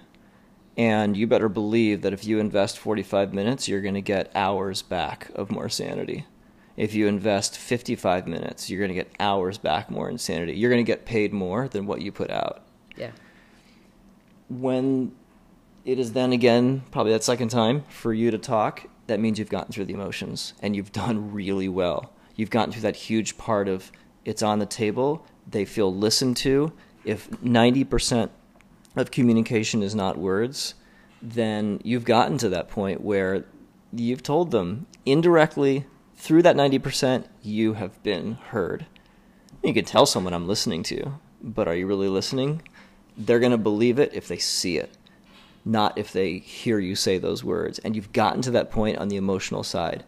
And 0.77 1.17
you 1.17 1.27
better 1.27 1.49
believe 1.49 2.03
that 2.03 2.13
if 2.13 2.23
you 2.23 2.39
invest 2.39 2.77
45 2.77 3.33
minutes, 3.33 3.67
you're 3.67 3.81
going 3.81 3.95
to 3.95 4.01
get 4.01 4.31
hours 4.33 4.81
back 4.81 5.29
of 5.35 5.51
more 5.51 5.67
sanity. 5.67 6.25
If 6.77 6.93
you 6.93 7.07
invest 7.07 7.57
55 7.57 8.27
minutes, 8.27 8.69
you're 8.69 8.79
going 8.79 8.89
to 8.89 8.95
get 8.95 9.11
hours 9.19 9.57
back 9.57 9.91
more 9.91 10.09
insanity. 10.09 10.53
You're 10.53 10.69
going 10.69 10.85
to 10.85 10.89
get 10.89 11.05
paid 11.05 11.33
more 11.33 11.67
than 11.67 11.85
what 11.85 12.01
you 12.01 12.13
put 12.13 12.31
out. 12.31 12.63
Yeah. 12.95 13.11
When 14.47 15.11
it 15.83 15.99
is 15.99 16.13
then 16.13 16.31
again, 16.31 16.83
probably 16.91 17.11
that 17.11 17.25
second 17.25 17.49
time 17.49 17.83
for 17.89 18.13
you 18.13 18.31
to 18.31 18.37
talk, 18.37 18.87
that 19.07 19.19
means 19.19 19.39
you've 19.39 19.49
gotten 19.49 19.73
through 19.73 19.85
the 19.85 19.93
emotions 19.93 20.53
and 20.61 20.75
you've 20.75 20.93
done 20.93 21.33
really 21.33 21.67
well. 21.67 22.13
You've 22.39 22.49
gotten 22.49 22.71
through 22.71 22.83
that 22.83 22.95
huge 22.95 23.37
part 23.37 23.67
of 23.67 23.91
it's 24.23 24.41
on 24.41 24.59
the 24.59 24.65
table, 24.65 25.25
they 25.45 25.65
feel 25.65 25.93
listened 25.93 26.37
to. 26.37 26.71
If 27.03 27.29
90% 27.31 28.29
of 28.95 29.11
communication 29.11 29.83
is 29.83 29.93
not 29.93 30.17
words, 30.17 30.75
then 31.21 31.81
you've 31.83 32.05
gotten 32.05 32.37
to 32.37 32.47
that 32.47 32.69
point 32.69 33.01
where 33.01 33.43
you've 33.91 34.23
told 34.23 34.51
them 34.51 34.87
indirectly 35.05 35.85
through 36.15 36.43
that 36.43 36.55
90%, 36.55 37.25
you 37.41 37.73
have 37.73 38.01
been 38.03 38.35
heard. 38.35 38.85
You 39.61 39.73
can 39.73 39.83
tell 39.83 40.05
someone 40.05 40.33
I'm 40.33 40.47
listening 40.47 40.83
to, 40.83 41.19
but 41.43 41.67
are 41.67 41.75
you 41.75 41.87
really 41.87 42.07
listening? 42.07 42.61
They're 43.17 43.39
going 43.39 43.51
to 43.51 43.57
believe 43.57 43.99
it 43.99 44.13
if 44.13 44.29
they 44.29 44.37
see 44.37 44.77
it, 44.77 44.95
not 45.65 45.97
if 45.97 46.13
they 46.13 46.37
hear 46.37 46.79
you 46.79 46.95
say 46.95 47.17
those 47.17 47.43
words. 47.43 47.79
And 47.79 47.97
you've 47.97 48.13
gotten 48.13 48.41
to 48.43 48.51
that 48.51 48.71
point 48.71 48.97
on 48.97 49.09
the 49.09 49.17
emotional 49.17 49.63
side. 49.63 50.05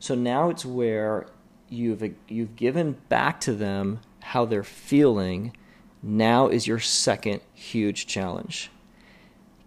So 0.00 0.16
now 0.16 0.50
it's 0.50 0.64
where 0.64 1.28
you've 1.72 2.14
you've 2.28 2.54
given 2.54 2.92
back 3.08 3.40
to 3.40 3.54
them 3.54 4.00
how 4.20 4.44
they're 4.44 4.62
feeling. 4.62 5.56
Now 6.02 6.48
is 6.48 6.66
your 6.66 6.78
second 6.78 7.40
huge 7.54 8.06
challenge. 8.06 8.70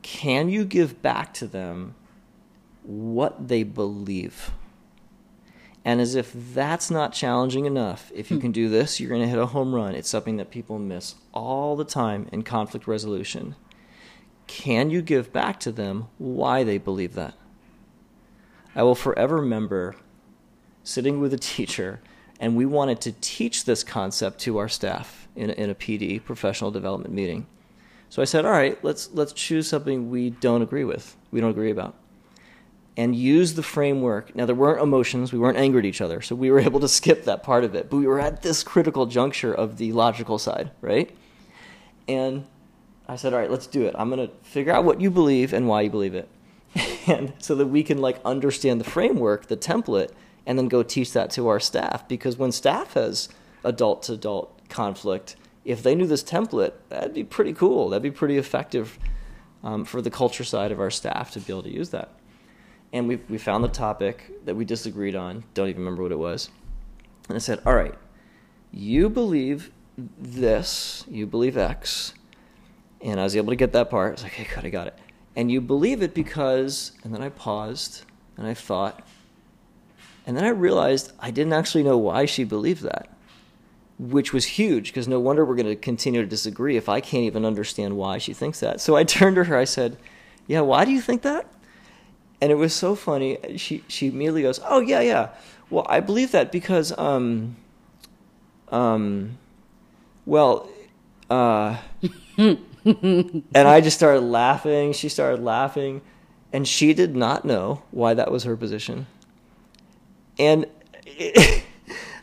Can 0.02 0.50
you 0.50 0.66
give 0.66 1.02
back 1.02 1.34
to 1.36 1.48
them 1.48 1.96
what 2.84 3.48
they 3.48 3.64
believe? 3.64 4.52
And 5.84 6.02
as 6.02 6.16
if 6.16 6.34
that's 6.34 6.90
not 6.90 7.14
challenging 7.14 7.66
enough, 7.66 8.12
if 8.14 8.32
you 8.32 8.38
hmm. 8.38 8.42
can 8.42 8.52
do 8.52 8.70
this, 8.70 9.00
you're 9.00 9.10
going 9.10 9.22
to 9.22 9.28
hit 9.28 9.38
a 9.38 9.46
home 9.48 9.74
run. 9.74 9.94
It's 9.94 10.10
something 10.10 10.38
that 10.38 10.50
people 10.50 10.80
miss 10.80 11.16
all 11.32 11.76
the 11.76 11.86
time 11.86 12.28
in 12.32 12.42
conflict 12.42 12.88
resolution. 12.88 13.56
Can 14.48 14.90
you 14.90 15.02
give 15.02 15.32
back 15.32 15.60
to 15.62 15.72
them 15.72 16.08
why 16.18 16.64
they 16.64 16.78
believe 16.80 17.14
that? 17.14 17.36
I 18.76 18.84
will 18.84 18.96
forever 18.96 19.38
remember 19.38 19.96
sitting 20.86 21.20
with 21.20 21.34
a 21.34 21.38
teacher, 21.38 22.00
and 22.40 22.56
we 22.56 22.66
wanted 22.66 23.02
to 23.02 23.12
teach 23.20 23.66
this 23.66 23.84
concept 23.84 24.40
to 24.40 24.58
our 24.58 24.70
staff 24.70 25.28
in 25.36 25.50
a, 25.50 25.54
in 25.54 25.70
a 25.70 25.76
PD, 25.76 26.24
professional 26.24 26.72
development 26.72 27.14
meeting. 27.14 27.46
So 28.10 28.22
I 28.22 28.26
said, 28.26 28.46
all 28.46 28.52
right, 28.52 28.82
let's, 28.82 29.10
let's 29.12 29.34
choose 29.34 29.68
something 29.68 30.10
we 30.10 30.30
don't 30.30 30.62
agree 30.62 30.86
with, 30.86 31.18
we 31.32 31.42
don't 31.42 31.52
agree 31.52 31.72
about 31.72 31.96
and 32.98 33.16
use 33.16 33.56
the 33.56 33.64
framework. 33.64 34.36
Now, 34.36 34.46
there 34.46 34.56
weren't 34.56 34.82
emotions, 34.82 35.34
we 35.34 35.40
weren't 35.40 35.58
angry 35.58 35.80
at 35.80 35.86
each 35.86 36.02
other, 36.02 36.22
so 36.22 36.36
we 36.36 36.50
were 36.52 36.60
able 36.70 36.80
to 36.80 36.88
skip 36.88 37.26
that 37.26 37.44
part 37.44 37.64
of 37.64 37.76
it. 37.76 37.90
But 37.90 37.98
we 37.98 38.08
were 38.08 38.20
at 38.20 38.42
this 38.42 38.64
critical 38.64 39.06
juncture 39.06 39.54
of 39.54 39.78
the 39.78 39.92
logical 39.94 40.38
side, 40.38 40.72
right? 40.82 41.16
And 42.08 42.46
I 43.08 43.16
said, 43.16 43.34
all 43.34 43.40
right, 43.40 43.52
let's 43.52 43.68
do 43.68 43.86
it. 43.86 43.96
I'm 43.98 44.10
going 44.10 44.28
to 44.28 44.34
figure 44.44 44.72
out 44.72 44.84
what 44.84 45.02
you 45.02 45.12
believe 45.12 45.54
and 45.54 45.68
why 45.68 45.82
you 45.82 45.90
believe 45.90 46.16
it. 46.16 46.30
and 47.08 47.34
so 47.40 47.56
that 47.56 47.68
we 47.68 47.84
can 47.84 48.00
like 48.00 48.20
understand 48.26 48.80
the 48.80 48.90
framework, 48.90 49.48
the 49.48 49.58
template, 49.58 50.12
and 50.46 50.58
then 50.58 50.68
go 50.68 50.84
teach 50.84 51.14
that 51.14 51.32
to 51.32 51.48
our 51.48 51.60
staff. 51.60 52.08
Because 52.08 52.38
when 52.38 52.52
staff 52.52 52.94
has 52.94 53.30
adult 53.64 54.04
to 54.04 54.14
adult 54.14 54.68
conflict, 54.70 55.36
if 55.64 55.82
they 55.82 55.96
knew 55.96 56.08
this 56.08 56.24
template, 56.24 56.74
that'd 56.90 57.14
be 57.14 57.24
pretty 57.24 57.54
cool. 57.54 57.90
That'd 57.90 58.04
be 58.04 58.12
pretty 58.12 58.38
effective 58.38 59.00
um, 59.64 59.86
for 59.86 60.02
the 60.02 60.12
culture 60.12 60.44
side 60.44 60.72
of 60.72 60.80
our 60.80 60.92
staff 60.92 61.32
to 61.32 61.40
be 61.40 61.52
able 61.52 61.64
to 61.64 61.74
use 61.74 61.90
that 61.90 62.10
and 62.96 63.10
we, 63.10 63.18
we 63.28 63.38
found 63.38 63.62
the 63.62 63.68
topic 63.68 64.46
that 64.46 64.56
we 64.56 64.64
disagreed 64.64 65.18
on. 65.18 65.44
Don't 65.54 65.68
even 65.68 65.82
remember 65.82 66.04
what 66.04 66.14
it 66.14 66.18
was. 66.18 66.50
And 67.28 67.36
I 67.36 67.40
said, 67.40 67.62
All 67.66 67.76
right, 67.76 67.94
you 68.72 69.10
believe 69.10 69.70
this, 69.98 71.04
you 71.10 71.28
believe 71.28 71.58
X. 71.58 72.14
And 73.02 73.20
I 73.20 73.24
was 73.24 73.36
able 73.36 73.52
to 73.52 73.58
get 73.58 73.74
that 73.74 73.90
part. 73.90 74.10
I 74.10 74.12
was 74.14 74.24
like, 74.24 74.32
Hey, 74.32 74.48
good, 74.56 74.66
I 74.66 74.70
got 74.70 74.88
it. 74.88 74.98
And 75.36 75.52
you 75.52 75.60
believe 75.60 76.02
it 76.02 76.14
because, 76.14 76.94
and 77.04 77.14
then 77.14 77.22
I 77.22 77.28
paused 77.28 78.06
and 78.38 78.48
I 78.48 78.54
thought, 78.54 79.06
and 80.26 80.36
then 80.36 80.44
I 80.44 80.50
realized 80.50 81.12
I 81.20 81.32
didn't 81.32 81.54
actually 81.54 81.84
know 81.84 81.98
why 81.98 82.26
she 82.26 82.44
believed 82.44 82.84
that, 82.84 83.10
which 84.00 84.34
was 84.34 84.46
huge 84.46 84.88
because 84.88 85.08
no 85.08 85.20
wonder 85.20 85.46
we're 85.46 85.56
going 85.56 85.66
to 85.68 85.76
continue 85.76 86.22
to 86.22 86.28
disagree 86.28 86.78
if 86.78 86.90
I 86.90 87.02
can't 87.02 87.24
even 87.24 87.46
understand 87.46 87.96
why 87.98 88.18
she 88.18 88.34
thinks 88.34 88.60
that. 88.60 88.82
So 88.82 88.96
I 88.96 89.04
turned 89.04 89.36
to 89.38 89.44
her, 89.46 89.58
I 89.58 89.66
said, 89.66 89.98
Yeah, 90.48 90.62
why 90.62 90.86
do 90.86 90.92
you 90.92 91.02
think 91.02 91.22
that? 91.24 91.48
and 92.42 92.52
it 92.52 92.56
was 92.56 92.74
so 92.74 92.96
funny. 92.96 93.38
She 93.58 93.84
she 93.88 94.08
immediately 94.08 94.42
goes, 94.42 94.60
"Oh 94.68 94.80
yeah, 94.80 95.00
yeah. 95.00 95.30
Well, 95.70 95.86
I 95.90 96.00
believe 96.00 96.32
that 96.32 96.52
because 96.52 96.96
um 96.98 97.56
um 98.72 99.38
well 100.26 100.70
uh 101.30 101.78
and 102.38 102.60
I 103.56 103.82
just 103.82 103.98
started 103.98 104.22
laughing. 104.22 104.94
She 104.94 105.10
started 105.10 105.42
laughing, 105.42 106.02
and 106.54 106.68
she 106.68 106.94
did 106.94 107.16
not 107.16 107.46
know 107.46 107.84
why 107.92 108.14
that 108.14 108.32
was 108.32 108.44
her 108.44 108.56
position. 108.56 109.08
And 110.38 110.66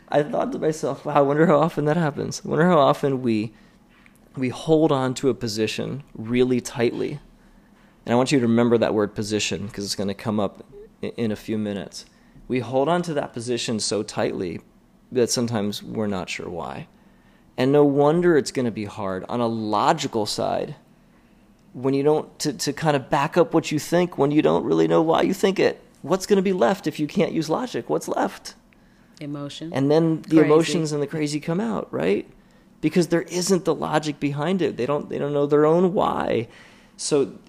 I 0.09 0.23
thought 0.23 0.51
to 0.51 0.59
myself, 0.59 1.05
"Wow, 1.05 1.13
I 1.13 1.21
wonder 1.21 1.47
how 1.47 1.59
often 1.59 1.85
that 1.85 1.97
happens. 1.97 2.41
I 2.45 2.49
wonder 2.49 2.65
how 2.67 2.79
often 2.79 3.21
we 3.21 3.53
we 4.35 4.49
hold 4.49 4.91
on 4.91 5.13
to 5.15 5.29
a 5.29 5.33
position 5.33 6.03
really 6.15 6.61
tightly." 6.61 7.19
And 8.05 8.13
I 8.13 8.15
want 8.15 8.31
you 8.31 8.39
to 8.39 8.47
remember 8.47 8.77
that 8.77 8.93
word 8.93 9.15
position 9.15 9.67
because 9.67 9.85
it's 9.85 9.95
going 9.95 10.09
to 10.09 10.13
come 10.13 10.39
up 10.39 10.65
in 11.01 11.31
a 11.31 11.35
few 11.35 11.57
minutes. 11.57 12.05
We 12.47 12.59
hold 12.59 12.89
on 12.89 13.01
to 13.03 13.13
that 13.13 13.33
position 13.33 13.79
so 13.79 14.03
tightly 14.03 14.59
that 15.11 15.29
sometimes 15.29 15.81
we're 15.81 16.07
not 16.07 16.29
sure 16.29 16.49
why. 16.49 16.87
And 17.57 17.71
no 17.71 17.85
wonder 17.85 18.35
it's 18.35 18.51
going 18.51 18.65
to 18.65 18.71
be 18.71 18.85
hard 18.85 19.23
on 19.29 19.39
a 19.39 19.47
logical 19.47 20.25
side 20.25 20.75
when 21.73 21.93
you 21.93 22.03
don't, 22.03 22.39
to, 22.39 22.53
to 22.53 22.73
kind 22.73 22.95
of 22.95 23.09
back 23.09 23.37
up 23.37 23.53
what 23.53 23.71
you 23.71 23.79
think 23.79 24.17
when 24.17 24.31
you 24.31 24.41
don't 24.41 24.63
really 24.63 24.87
know 24.87 25.01
why 25.01 25.21
you 25.21 25.33
think 25.33 25.59
it. 25.59 25.81
What's 26.03 26.25
going 26.25 26.37
to 26.37 26.43
be 26.43 26.53
left 26.53 26.85
if 26.85 26.99
you 26.99 27.07
can't 27.07 27.31
use 27.31 27.49
logic? 27.49 27.89
What's 27.89 28.07
left? 28.07 28.55
Emotion. 29.21 29.71
And 29.73 29.89
then 29.89 30.21
the 30.23 30.37
crazy. 30.37 30.45
emotions 30.45 30.91
and 30.91 31.01
the 31.01 31.07
crazy 31.07 31.39
come 31.39 31.61
out, 31.61 31.91
right? 31.93 32.29
Because 32.81 33.07
there 33.07 33.21
isn't 33.21 33.63
the 33.63 33.73
logic 33.73 34.19
behind 34.19 34.61
it. 34.61 34.75
They 34.75 34.85
don't, 34.85 35.09
they 35.09 35.17
don't 35.17 35.33
know 35.33 35.47
their 35.47 35.65
own 35.65 35.93
why. 35.93 36.49
So 36.97 37.39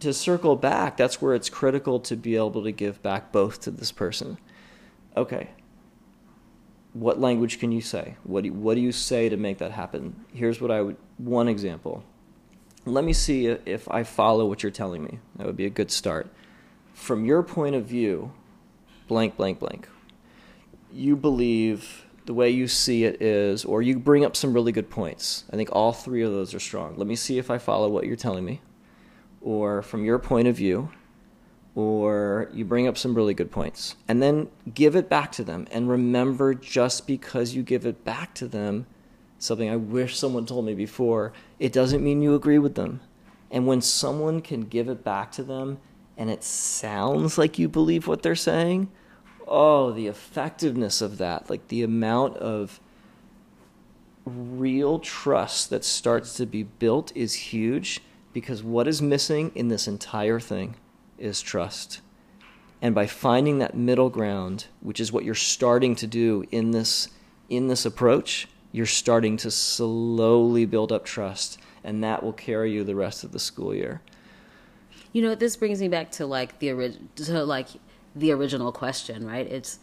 to 0.00 0.12
circle 0.12 0.54
back, 0.54 0.98
that's 0.98 1.22
where 1.22 1.34
it's 1.34 1.48
critical 1.48 1.98
to 2.00 2.14
be 2.14 2.36
able 2.36 2.62
to 2.62 2.72
give 2.72 3.02
back 3.02 3.32
both 3.32 3.62
to 3.62 3.70
this 3.70 3.90
person. 3.90 4.36
Okay. 5.16 5.48
What 6.92 7.18
language 7.18 7.58
can 7.58 7.72
you 7.72 7.80
say? 7.80 8.16
What 8.22 8.42
do 8.42 8.48
you, 8.48 8.52
what 8.52 8.74
do 8.74 8.82
you 8.82 8.92
say 8.92 9.30
to 9.30 9.38
make 9.38 9.58
that 9.58 9.72
happen? 9.72 10.24
Here's 10.34 10.60
what 10.60 10.70
I 10.70 10.82
would 10.82 10.96
one 11.16 11.48
example. 11.48 12.04
Let 12.84 13.04
me 13.04 13.14
see 13.14 13.46
if 13.46 13.90
I 13.90 14.02
follow 14.02 14.44
what 14.44 14.62
you're 14.62 14.72
telling 14.72 15.02
me. 15.02 15.20
That 15.36 15.46
would 15.46 15.56
be 15.56 15.66
a 15.66 15.70
good 15.70 15.90
start. 15.90 16.30
From 16.98 17.24
your 17.24 17.42
point 17.42 17.74
of 17.74 17.86
view, 17.86 18.32
blank 19.06 19.36
blank 19.36 19.60
blank. 19.60 19.88
You 20.92 21.16
believe 21.16 22.04
the 22.26 22.34
way 22.34 22.50
you 22.50 22.68
see 22.68 23.04
it 23.04 23.22
is 23.22 23.64
or 23.64 23.80
you 23.80 23.98
bring 23.98 24.24
up 24.24 24.36
some 24.36 24.52
really 24.52 24.72
good 24.72 24.90
points. 24.90 25.44
I 25.50 25.56
think 25.56 25.70
all 25.72 25.92
three 25.92 26.22
of 26.22 26.32
those 26.32 26.52
are 26.54 26.60
strong. 26.60 26.96
Let 26.96 27.06
me 27.06 27.16
see 27.16 27.38
if 27.38 27.50
I 27.50 27.56
follow 27.56 27.88
what 27.88 28.04
you're 28.04 28.16
telling 28.16 28.44
me 28.44 28.60
or 29.40 29.80
from 29.80 30.04
your 30.04 30.18
point 30.18 30.48
of 30.48 30.56
view, 30.56 30.90
or 31.74 32.50
you 32.52 32.64
bring 32.64 32.88
up 32.88 32.98
some 32.98 33.14
really 33.14 33.32
good 33.32 33.50
points. 33.50 33.94
And 34.08 34.20
then 34.20 34.48
give 34.74 34.96
it 34.96 35.08
back 35.08 35.32
to 35.32 35.44
them. 35.44 35.66
And 35.70 35.88
remember, 35.88 36.52
just 36.52 37.06
because 37.06 37.54
you 37.54 37.62
give 37.62 37.86
it 37.86 38.04
back 38.04 38.34
to 38.34 38.48
them, 38.48 38.86
something 39.38 39.70
I 39.70 39.76
wish 39.76 40.18
someone 40.18 40.44
told 40.44 40.66
me 40.66 40.74
before, 40.74 41.32
it 41.58 41.72
doesn't 41.72 42.02
mean 42.02 42.20
you 42.20 42.34
agree 42.34 42.58
with 42.58 42.74
them. 42.74 43.00
And 43.50 43.66
when 43.66 43.80
someone 43.80 44.42
can 44.42 44.62
give 44.62 44.88
it 44.88 45.04
back 45.04 45.30
to 45.32 45.44
them 45.44 45.78
and 46.18 46.28
it 46.28 46.42
sounds 46.42 47.38
like 47.38 47.58
you 47.58 47.68
believe 47.68 48.08
what 48.08 48.22
they're 48.22 48.34
saying, 48.34 48.90
oh, 49.46 49.92
the 49.92 50.08
effectiveness 50.08 51.00
of 51.00 51.16
that, 51.18 51.48
like 51.48 51.68
the 51.68 51.84
amount 51.84 52.36
of 52.38 52.80
real 54.26 54.98
trust 54.98 55.70
that 55.70 55.84
starts 55.84 56.34
to 56.34 56.44
be 56.44 56.64
built 56.64 57.16
is 57.16 57.34
huge 57.34 58.00
because 58.32 58.62
what 58.62 58.88
is 58.88 59.00
missing 59.00 59.52
in 59.54 59.68
this 59.68 59.86
entire 59.88 60.40
thing 60.40 60.74
is 61.16 61.40
trust. 61.40 62.00
And 62.82 62.94
by 62.94 63.06
finding 63.06 63.58
that 63.58 63.76
middle 63.76 64.10
ground, 64.10 64.66
which 64.80 65.00
is 65.00 65.12
what 65.12 65.24
you're 65.24 65.34
starting 65.34 65.94
to 65.96 66.06
do 66.06 66.44
in 66.50 66.72
this 66.72 67.08
in 67.48 67.68
this 67.68 67.86
approach, 67.86 68.46
you're 68.72 68.84
starting 68.84 69.38
to 69.38 69.50
slowly 69.50 70.66
build 70.66 70.92
up 70.92 71.04
trust, 71.06 71.58
and 71.82 72.04
that 72.04 72.22
will 72.22 72.34
carry 72.34 72.72
you 72.72 72.84
the 72.84 72.94
rest 72.94 73.24
of 73.24 73.32
the 73.32 73.38
school 73.38 73.74
year. 73.74 74.02
You 75.12 75.22
know, 75.22 75.34
this 75.34 75.56
brings 75.56 75.80
me 75.80 75.88
back 75.88 76.10
to 76.12 76.26
like 76.26 76.58
the 76.58 76.70
original, 76.70 77.46
like 77.46 77.68
the 78.14 78.32
original 78.32 78.72
question, 78.72 79.26
right? 79.26 79.46
It's 79.46 79.78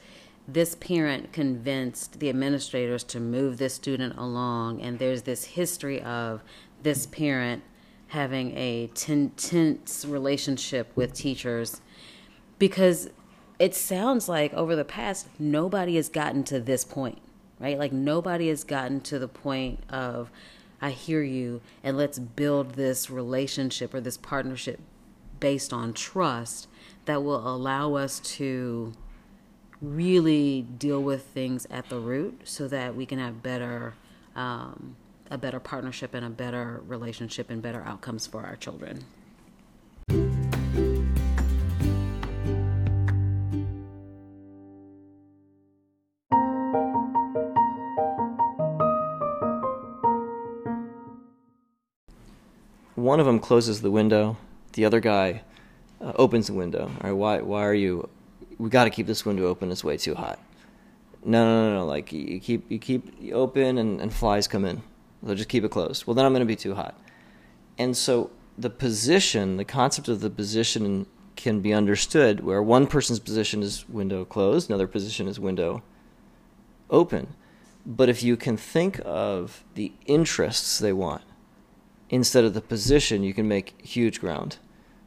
this 0.47 0.75
parent 0.75 1.33
convinced 1.33 2.19
the 2.19 2.29
administrators 2.29 3.03
to 3.05 3.19
move 3.19 3.57
this 3.57 3.73
student 3.73 4.15
along, 4.17 4.81
and 4.81 4.99
there's 4.99 5.23
this 5.23 5.45
history 5.45 6.01
of 6.01 6.43
this 6.83 7.07
parent 7.07 7.63
having 8.07 8.55
a 8.55 8.87
tense 8.93 10.05
relationship 10.05 10.91
with 10.95 11.13
teachers 11.13 11.81
because 12.59 13.09
it 13.57 13.73
sounds 13.73 14.29
like 14.29 14.53
over 14.53 14.75
the 14.75 14.85
past 14.85 15.27
nobody 15.39 15.95
has 15.95 16.09
gotten 16.09 16.43
to 16.43 16.59
this 16.59 16.85
point 16.85 17.17
right 17.59 17.79
like 17.79 17.91
nobody 17.91 18.47
has 18.47 18.63
gotten 18.63 19.01
to 19.01 19.17
the 19.17 19.27
point 19.27 19.79
of 19.89 20.29
i 20.81 20.91
hear 20.91 21.23
you 21.23 21.59
and 21.83 21.97
let's 21.97 22.19
build 22.19 22.75
this 22.75 23.09
relationship 23.09 23.93
or 23.93 23.99
this 23.99 24.17
partnership 24.17 24.79
based 25.39 25.73
on 25.73 25.93
trust 25.93 26.67
that 27.05 27.23
will 27.23 27.47
allow 27.47 27.95
us 27.95 28.19
to 28.19 28.93
really 29.81 30.61
deal 30.77 31.01
with 31.01 31.23
things 31.25 31.67
at 31.69 31.89
the 31.89 31.99
root 31.99 32.41
so 32.43 32.67
that 32.67 32.95
we 32.95 33.05
can 33.05 33.19
have 33.19 33.43
better 33.43 33.93
um, 34.35 34.95
a 35.31 35.37
better 35.37 35.59
partnership 35.59 36.13
and 36.13 36.25
a 36.25 36.29
better 36.29 36.81
relationship 36.85 37.49
and 37.49 37.61
better 37.61 37.83
outcomes 37.83 38.27
for 38.27 38.43
our 38.43 38.55
children. 38.55 39.05
One 52.95 53.19
of 53.19 53.25
them 53.25 53.39
closes 53.39 53.81
the 53.81 53.91
window 53.91 54.37
the 54.75 54.85
other 54.85 54.99
guy 54.99 55.41
uh, 55.99 56.13
opens 56.15 56.47
the 56.47 56.53
window. 56.53 56.83
All 56.83 57.09
right, 57.09 57.11
why 57.11 57.41
why 57.41 57.65
are 57.65 57.73
you? 57.73 58.09
We 58.57 58.69
got 58.69 58.85
to 58.85 58.89
keep 58.89 59.07
this 59.07 59.25
window 59.25 59.47
open. 59.47 59.71
It's 59.71 59.83
way 59.83 59.97
too 59.97 60.15
hot. 60.15 60.39
No, 61.23 61.43
no, 61.43 61.69
no, 61.69 61.79
no. 61.79 61.85
Like 61.85 62.13
you 62.13 62.39
keep 62.39 62.69
you 62.71 62.77
keep 62.79 63.33
open 63.33 63.77
and, 63.77 63.99
and 63.99 64.13
flies 64.13 64.47
come 64.47 64.63
in. 64.63 64.83
So 65.25 65.33
just 65.33 65.49
keep 65.49 65.63
it 65.63 65.71
closed. 65.71 66.05
Well, 66.05 66.13
then 66.13 66.25
I'm 66.25 66.33
going 66.33 66.41
to 66.41 66.45
be 66.45 66.55
too 66.55 66.75
hot. 66.75 66.99
And 67.77 67.97
so 67.97 68.29
the 68.57 68.69
position, 68.69 69.57
the 69.57 69.65
concept 69.65 70.07
of 70.07 70.21
the 70.21 70.29
position 70.29 71.07
can 71.35 71.61
be 71.61 71.73
understood 71.73 72.41
where 72.41 72.61
one 72.61 72.87
person's 72.87 73.19
position 73.19 73.61
is 73.63 73.89
window 73.89 74.23
closed, 74.23 74.69
another 74.69 74.87
position 74.87 75.27
is 75.27 75.39
window 75.39 75.83
open. 76.89 77.35
But 77.85 78.07
if 78.07 78.23
you 78.23 78.37
can 78.37 78.55
think 78.55 79.01
of 79.03 79.63
the 79.73 79.91
interests 80.05 80.79
they 80.79 80.93
want 80.93 81.23
instead 82.09 82.45
of 82.45 82.53
the 82.53 82.61
position, 82.61 83.23
you 83.23 83.33
can 83.33 83.47
make 83.47 83.79
huge 83.81 84.19
ground. 84.19 84.57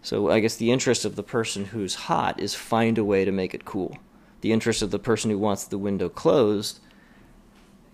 So 0.03 0.31
I 0.31 0.41
guess 0.41 0.57
the 0.57 0.71
interest 0.71 1.05
of 1.05 1.17
the 1.17 1.23
person 1.23 1.67
who's 1.67 1.95
hot 1.95 2.41
is 2.41 2.55
find 2.55 2.99
a 2.99 3.05
way 3.05 3.25
to 3.25 3.33
make 3.33 3.55
it 3.55 3.65
cool. 3.65 3.99
The 4.41 4.53
interest 4.53 4.83
of 4.83 4.91
the 4.91 4.99
person 4.99 5.31
who 5.31 5.39
wants 5.39 5.65
the 5.65 5.79
window 5.79 6.09
closed 6.09 6.81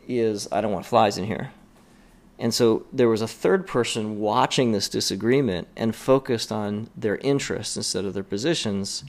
is 0.07 0.47
I 0.53 0.61
don't 0.61 0.73
want 0.73 0.87
flies 0.87 1.17
in 1.17 1.25
here. 1.25 1.53
And 2.39 2.53
so 2.53 2.85
there 2.93 3.09
was 3.09 3.23
a 3.23 3.29
third 3.29 3.67
person 3.67 4.19
watching 4.19 4.73
this 4.73 4.89
disagreement 4.89 5.69
and 5.77 5.95
focused 5.95 6.51
on 6.51 6.91
their 6.97 7.17
interests 7.19 7.77
instead 7.77 8.05
of 8.05 8.13
their 8.13 8.25
positions 8.25 9.05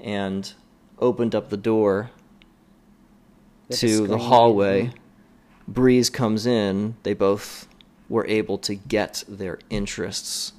and 0.00 0.52
opened 0.98 1.34
up 1.34 1.50
the 1.50 1.56
door 1.56 2.10
With 3.68 3.80
to 3.80 4.06
the 4.06 4.18
hallway. 4.18 4.92
Breeze 5.68 6.10
comes 6.10 6.46
in. 6.46 6.96
They 7.02 7.14
both 7.14 7.68
were 8.08 8.26
able 8.26 8.58
to 8.58 8.74
get 8.74 9.24
their 9.28 9.58
interests 9.70 10.52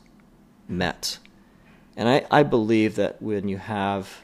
met. 0.68 1.20
And 1.98 2.10
I, 2.10 2.26
I 2.30 2.44
believe 2.44 2.96
that 2.96 3.22
when 3.22 3.48
you 3.48 3.58
have 3.58 4.24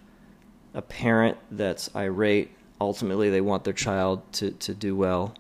a 0.74 0.82
parent 0.82 1.38
that's 1.50 1.94
irate, 1.96 2.52
ultimately 2.80 3.30
they 3.30 3.42
want 3.42 3.64
their 3.64 3.74
child 3.74 4.22
to, 4.34 4.52
to 4.52 4.74
do 4.74 4.96
well. 4.96 5.36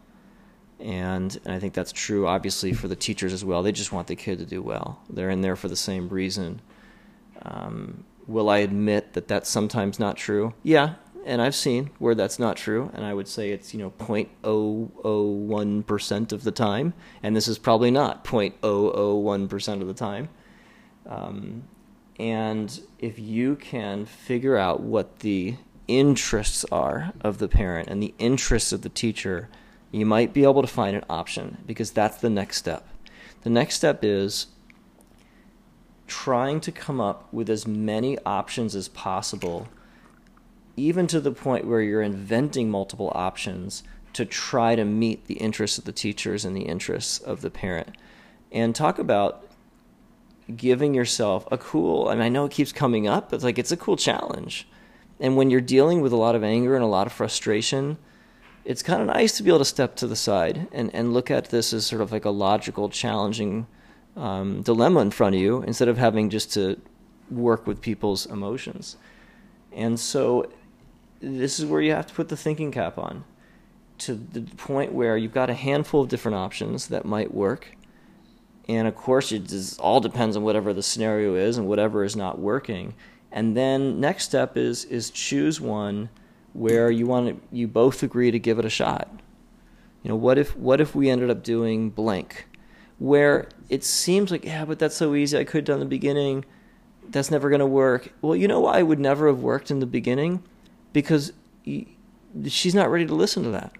And, 0.79 1.37
and 1.45 1.53
I 1.53 1.59
think 1.59 1.73
that's 1.73 1.91
true, 1.91 2.27
obviously, 2.27 2.73
for 2.73 2.87
the 2.87 2.95
teachers 2.95 3.33
as 3.33 3.45
well. 3.45 3.61
They 3.63 3.71
just 3.71 3.91
want 3.91 4.07
the 4.07 4.15
kid 4.15 4.39
to 4.39 4.45
do 4.45 4.61
well. 4.61 4.99
They're 5.09 5.29
in 5.29 5.41
there 5.41 5.55
for 5.55 5.67
the 5.67 5.75
same 5.75 6.09
reason. 6.09 6.61
Um, 7.43 8.05
will 8.27 8.49
I 8.49 8.59
admit 8.59 9.13
that 9.13 9.27
that's 9.27 9.49
sometimes 9.49 9.99
not 9.99 10.17
true? 10.17 10.53
Yeah, 10.63 10.95
and 11.25 11.41
I've 11.41 11.55
seen 11.55 11.91
where 11.99 12.15
that's 12.15 12.39
not 12.39 12.57
true, 12.57 12.89
and 12.93 13.05
I 13.05 13.13
would 13.13 13.27
say 13.27 13.51
it's 13.51 13.73
you 13.73 13.79
know 13.79 13.91
0.001 13.91 15.85
percent 15.85 16.31
of 16.31 16.43
the 16.43 16.51
time, 16.51 16.93
and 17.21 17.35
this 17.35 17.47
is 17.47 17.57
probably 17.57 17.91
not 17.91 18.23
0.001 18.23 19.49
percent 19.49 19.81
of 19.81 19.87
the 19.87 19.93
time. 19.93 20.29
Um, 21.07 21.63
and 22.19 22.81
if 22.99 23.17
you 23.17 23.55
can 23.55 24.05
figure 24.05 24.57
out 24.57 24.81
what 24.81 25.19
the 25.19 25.55
interests 25.87 26.65
are 26.71 27.13
of 27.21 27.39
the 27.39 27.47
parent 27.47 27.89
and 27.89 28.01
the 28.01 28.13
interests 28.19 28.71
of 28.71 28.81
the 28.81 28.89
teacher, 28.89 29.49
you 29.91 30.05
might 30.05 30.33
be 30.33 30.43
able 30.43 30.61
to 30.61 30.67
find 30.67 30.95
an 30.95 31.03
option 31.09 31.57
because 31.65 31.91
that's 31.91 32.17
the 32.17 32.29
next 32.29 32.57
step. 32.57 32.87
The 33.41 33.49
next 33.49 33.75
step 33.75 34.03
is 34.03 34.47
trying 36.07 36.59
to 36.61 36.71
come 36.71 37.01
up 37.01 37.31
with 37.33 37.49
as 37.49 37.65
many 37.65 38.17
options 38.25 38.75
as 38.75 38.87
possible, 38.87 39.67
even 40.77 41.07
to 41.07 41.19
the 41.19 41.31
point 41.31 41.65
where 41.65 41.81
you're 41.81 42.01
inventing 42.01 42.69
multiple 42.69 43.11
options 43.15 43.83
to 44.13 44.25
try 44.25 44.75
to 44.75 44.85
meet 44.85 45.25
the 45.25 45.35
interests 45.35 45.77
of 45.77 45.85
the 45.85 45.91
teachers 45.91 46.45
and 46.45 46.55
the 46.55 46.63
interests 46.63 47.19
of 47.19 47.41
the 47.41 47.49
parent. 47.49 47.95
And 48.51 48.75
talk 48.75 48.99
about 48.99 49.45
giving 50.55 50.93
yourself 50.93 51.47
a 51.51 51.57
cool, 51.57 52.07
I 52.07 52.13
mean, 52.13 52.23
I 52.23 52.29
know 52.29 52.45
it 52.45 52.51
keeps 52.51 52.71
coming 52.71 53.07
up, 53.07 53.29
but 53.29 53.37
it's 53.37 53.43
like 53.43 53.59
it's 53.59 53.71
a 53.71 53.77
cool 53.77 53.97
challenge. 53.97 54.67
And 55.19 55.37
when 55.37 55.49
you're 55.49 55.61
dealing 55.61 56.01
with 56.01 56.11
a 56.11 56.17
lot 56.17 56.35
of 56.35 56.43
anger 56.43 56.75
and 56.75 56.83
a 56.83 56.87
lot 56.87 57.07
of 57.07 57.13
frustration, 57.13 57.97
it's 58.65 58.83
kind 58.83 59.01
of 59.01 59.07
nice 59.07 59.37
to 59.37 59.43
be 59.43 59.49
able 59.49 59.59
to 59.59 59.65
step 59.65 59.95
to 59.97 60.07
the 60.07 60.15
side 60.15 60.67
and, 60.71 60.93
and 60.93 61.13
look 61.13 61.31
at 61.31 61.49
this 61.49 61.73
as 61.73 61.85
sort 61.85 62.01
of 62.01 62.11
like 62.11 62.25
a 62.25 62.29
logical, 62.29 62.89
challenging 62.89 63.67
um, 64.15 64.61
dilemma 64.61 64.99
in 64.99 65.11
front 65.11 65.35
of 65.35 65.41
you 65.41 65.63
instead 65.63 65.87
of 65.87 65.97
having 65.97 66.29
just 66.29 66.53
to 66.53 66.79
work 67.29 67.65
with 67.65 67.81
people's 67.81 68.25
emotions. 68.25 68.97
And 69.71 69.99
so 69.99 70.51
this 71.19 71.59
is 71.59 71.65
where 71.65 71.81
you 71.81 71.91
have 71.91 72.07
to 72.07 72.13
put 72.13 72.29
the 72.29 72.37
thinking 72.37 72.71
cap 72.71 72.97
on 72.97 73.23
to 73.99 74.15
the 74.15 74.41
point 74.41 74.91
where 74.91 75.15
you've 75.15 75.33
got 75.33 75.49
a 75.49 75.53
handful 75.53 76.01
of 76.01 76.09
different 76.09 76.35
options 76.35 76.87
that 76.87 77.05
might 77.05 77.33
work. 77.33 77.77
And 78.71 78.87
of 78.87 78.95
course, 78.95 79.33
it 79.33 79.49
just 79.49 79.81
all 79.81 79.99
depends 79.99 80.37
on 80.37 80.43
whatever 80.43 80.71
the 80.71 80.81
scenario 80.81 81.35
is 81.35 81.57
and 81.57 81.67
whatever 81.67 82.05
is 82.05 82.15
not 82.15 82.39
working. 82.39 82.93
And 83.29 83.57
then 83.57 83.99
next 83.99 84.23
step 84.23 84.55
is 84.55 84.85
is 84.85 85.09
choose 85.09 85.59
one 85.59 86.09
where 86.53 86.89
you 86.89 87.05
want 87.05 87.27
to, 87.27 87.55
you 87.55 87.67
both 87.67 88.01
agree 88.01 88.31
to 88.31 88.39
give 88.39 88.59
it 88.59 88.65
a 88.65 88.69
shot. 88.69 89.09
You 90.03 90.09
know, 90.09 90.15
what 90.15 90.37
if 90.37 90.55
what 90.55 90.79
if 90.79 90.95
we 90.95 91.09
ended 91.09 91.29
up 91.29 91.43
doing 91.43 91.89
blank, 91.89 92.47
where 92.97 93.49
it 93.67 93.83
seems 93.83 94.31
like 94.31 94.45
yeah, 94.45 94.63
but 94.63 94.79
that's 94.79 94.95
so 94.95 95.15
easy. 95.15 95.37
I 95.37 95.43
could 95.43 95.57
have 95.57 95.65
done 95.65 95.79
the 95.79 95.85
beginning. 95.85 96.45
That's 97.09 97.29
never 97.29 97.49
going 97.49 97.59
to 97.59 97.65
work. 97.65 98.13
Well, 98.21 98.37
you 98.37 98.47
know 98.47 98.61
why 98.61 98.79
it 98.79 98.87
would 98.87 98.99
never 98.99 99.27
have 99.27 99.41
worked 99.41 99.69
in 99.69 99.79
the 99.79 99.85
beginning, 99.85 100.43
because 100.93 101.33
she's 102.47 102.75
not 102.75 102.89
ready 102.89 103.05
to 103.05 103.15
listen 103.15 103.43
to 103.43 103.49
that. 103.49 103.73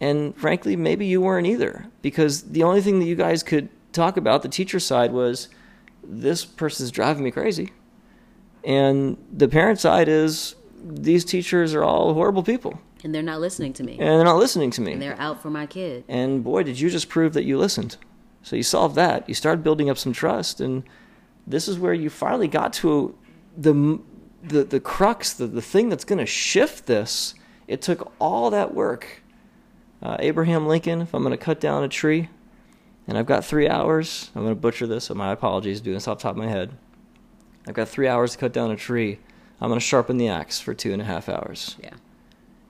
And 0.00 0.36
frankly, 0.36 0.76
maybe 0.76 1.06
you 1.06 1.20
weren't 1.20 1.46
either, 1.46 1.86
because 2.02 2.42
the 2.42 2.62
only 2.62 2.80
thing 2.80 3.00
that 3.00 3.06
you 3.06 3.16
guys 3.16 3.42
could 3.42 3.68
talk 3.92 4.16
about, 4.16 4.42
the 4.42 4.48
teacher 4.48 4.80
side, 4.80 5.12
was 5.12 5.48
this 6.02 6.44
person's 6.44 6.90
driving 6.90 7.24
me 7.24 7.30
crazy. 7.30 7.72
And 8.64 9.16
the 9.32 9.48
parent 9.48 9.80
side 9.80 10.08
is 10.08 10.54
these 10.84 11.24
teachers 11.24 11.74
are 11.74 11.84
all 11.84 12.14
horrible 12.14 12.42
people 12.42 12.80
And 13.04 13.14
they're 13.14 13.22
not 13.22 13.40
listening 13.40 13.72
to 13.74 13.84
me. 13.84 13.92
and 13.92 14.00
they're 14.00 14.24
not 14.24 14.38
listening 14.38 14.70
to 14.72 14.80
me. 14.80 14.92
And 14.92 15.02
they're 15.02 15.20
out 15.20 15.42
for 15.42 15.50
my 15.50 15.66
kid. 15.66 16.04
And 16.08 16.42
boy, 16.44 16.62
did 16.62 16.78
you 16.78 16.90
just 16.90 17.08
prove 17.08 17.32
that 17.34 17.44
you 17.44 17.58
listened. 17.58 17.96
So 18.42 18.56
you 18.56 18.62
solved 18.64 18.96
that. 18.96 19.28
You 19.28 19.34
started 19.34 19.62
building 19.62 19.88
up 19.88 19.96
some 19.98 20.12
trust, 20.12 20.60
and 20.60 20.82
this 21.46 21.68
is 21.68 21.78
where 21.78 21.94
you 21.94 22.10
finally 22.10 22.48
got 22.48 22.72
to 22.74 23.16
the 23.56 24.00
the 24.42 24.64
the 24.64 24.80
crux, 24.80 25.32
the 25.34 25.46
the 25.46 25.62
thing 25.62 25.88
that's 25.88 26.04
going 26.04 26.18
to 26.18 26.26
shift 26.26 26.86
this. 26.86 27.34
It 27.68 27.80
took 27.82 28.12
all 28.18 28.50
that 28.50 28.74
work. 28.74 29.22
Uh, 30.02 30.16
Abraham 30.18 30.66
Lincoln. 30.66 31.00
If 31.00 31.14
I'm 31.14 31.22
going 31.22 31.30
to 31.30 31.44
cut 31.44 31.60
down 31.60 31.84
a 31.84 31.88
tree, 31.88 32.28
and 33.06 33.18
I've 33.18 33.26
got 33.26 33.44
three 33.44 33.68
hours, 33.68 34.30
I'm 34.34 34.42
going 34.42 34.54
to 34.54 34.60
butcher 34.60 34.86
this. 34.86 35.04
So 35.06 35.14
my 35.14 35.32
apologies, 35.32 35.80
doing 35.80 35.94
this 35.94 36.06
off 36.08 36.18
the 36.18 36.22
top 36.22 36.32
of 36.32 36.36
my 36.38 36.48
head. 36.48 36.70
I've 37.66 37.74
got 37.74 37.88
three 37.88 38.08
hours 38.08 38.32
to 38.32 38.38
cut 38.38 38.52
down 38.52 38.70
a 38.70 38.76
tree. 38.76 39.18
I'm 39.60 39.68
going 39.68 39.78
to 39.80 39.84
sharpen 39.86 40.16
the 40.18 40.28
axe 40.28 40.60
for 40.60 40.74
two 40.74 40.92
and 40.92 41.00
a 41.00 41.04
half 41.04 41.28
hours 41.28 41.76
Yeah. 41.82 41.94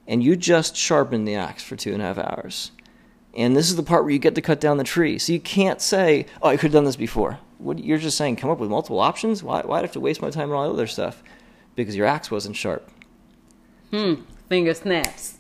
and 0.07 0.23
you 0.23 0.37
just 0.37 0.77
sharpened 0.77 1.27
the 1.27 1.35
axe 1.37 1.63
for 1.63 1.77
two 1.77 1.93
and 1.95 2.03
a 2.03 2.05
half 2.05 2.19
hours. 2.19 2.71
And 3.35 3.57
this 3.57 3.71
is 3.71 3.77
the 3.77 3.83
part 3.83 4.05
where 4.05 4.13
you 4.13 4.19
get 4.19 4.35
to 4.35 4.43
cut 4.43 4.61
down 4.61 4.77
the 4.77 4.85
tree. 4.85 5.19
So 5.19 5.33
you 5.33 5.41
can't 5.41 5.81
say, 5.81 6.27
"Oh, 6.43 6.49
I 6.49 6.57
could 6.57 6.65
have 6.65 6.73
done 6.73 6.85
this 6.85 6.97
before." 6.97 7.39
What 7.57 7.79
you're 7.83 7.97
just 7.97 8.19
saying, 8.19 8.37
come 8.37 8.51
up 8.51 8.59
with 8.59 8.69
multiple 8.69 9.01
options. 9.01 9.43
Why? 9.43 9.63
Why'd 9.63 9.79
I 9.79 9.83
have 9.83 9.93
to 9.93 10.01
waste 10.01 10.21
my 10.21 10.29
time 10.29 10.51
on 10.51 10.57
all 10.57 10.65
the 10.69 10.75
other 10.75 10.87
stuff? 10.87 11.23
Because 11.75 11.97
your 11.97 12.07
axe 12.07 12.31
wasn't 12.31 12.57
sharp, 12.57 12.91
Hmm. 13.91 14.15
Finger 14.51 14.75
snaps. 14.75 15.39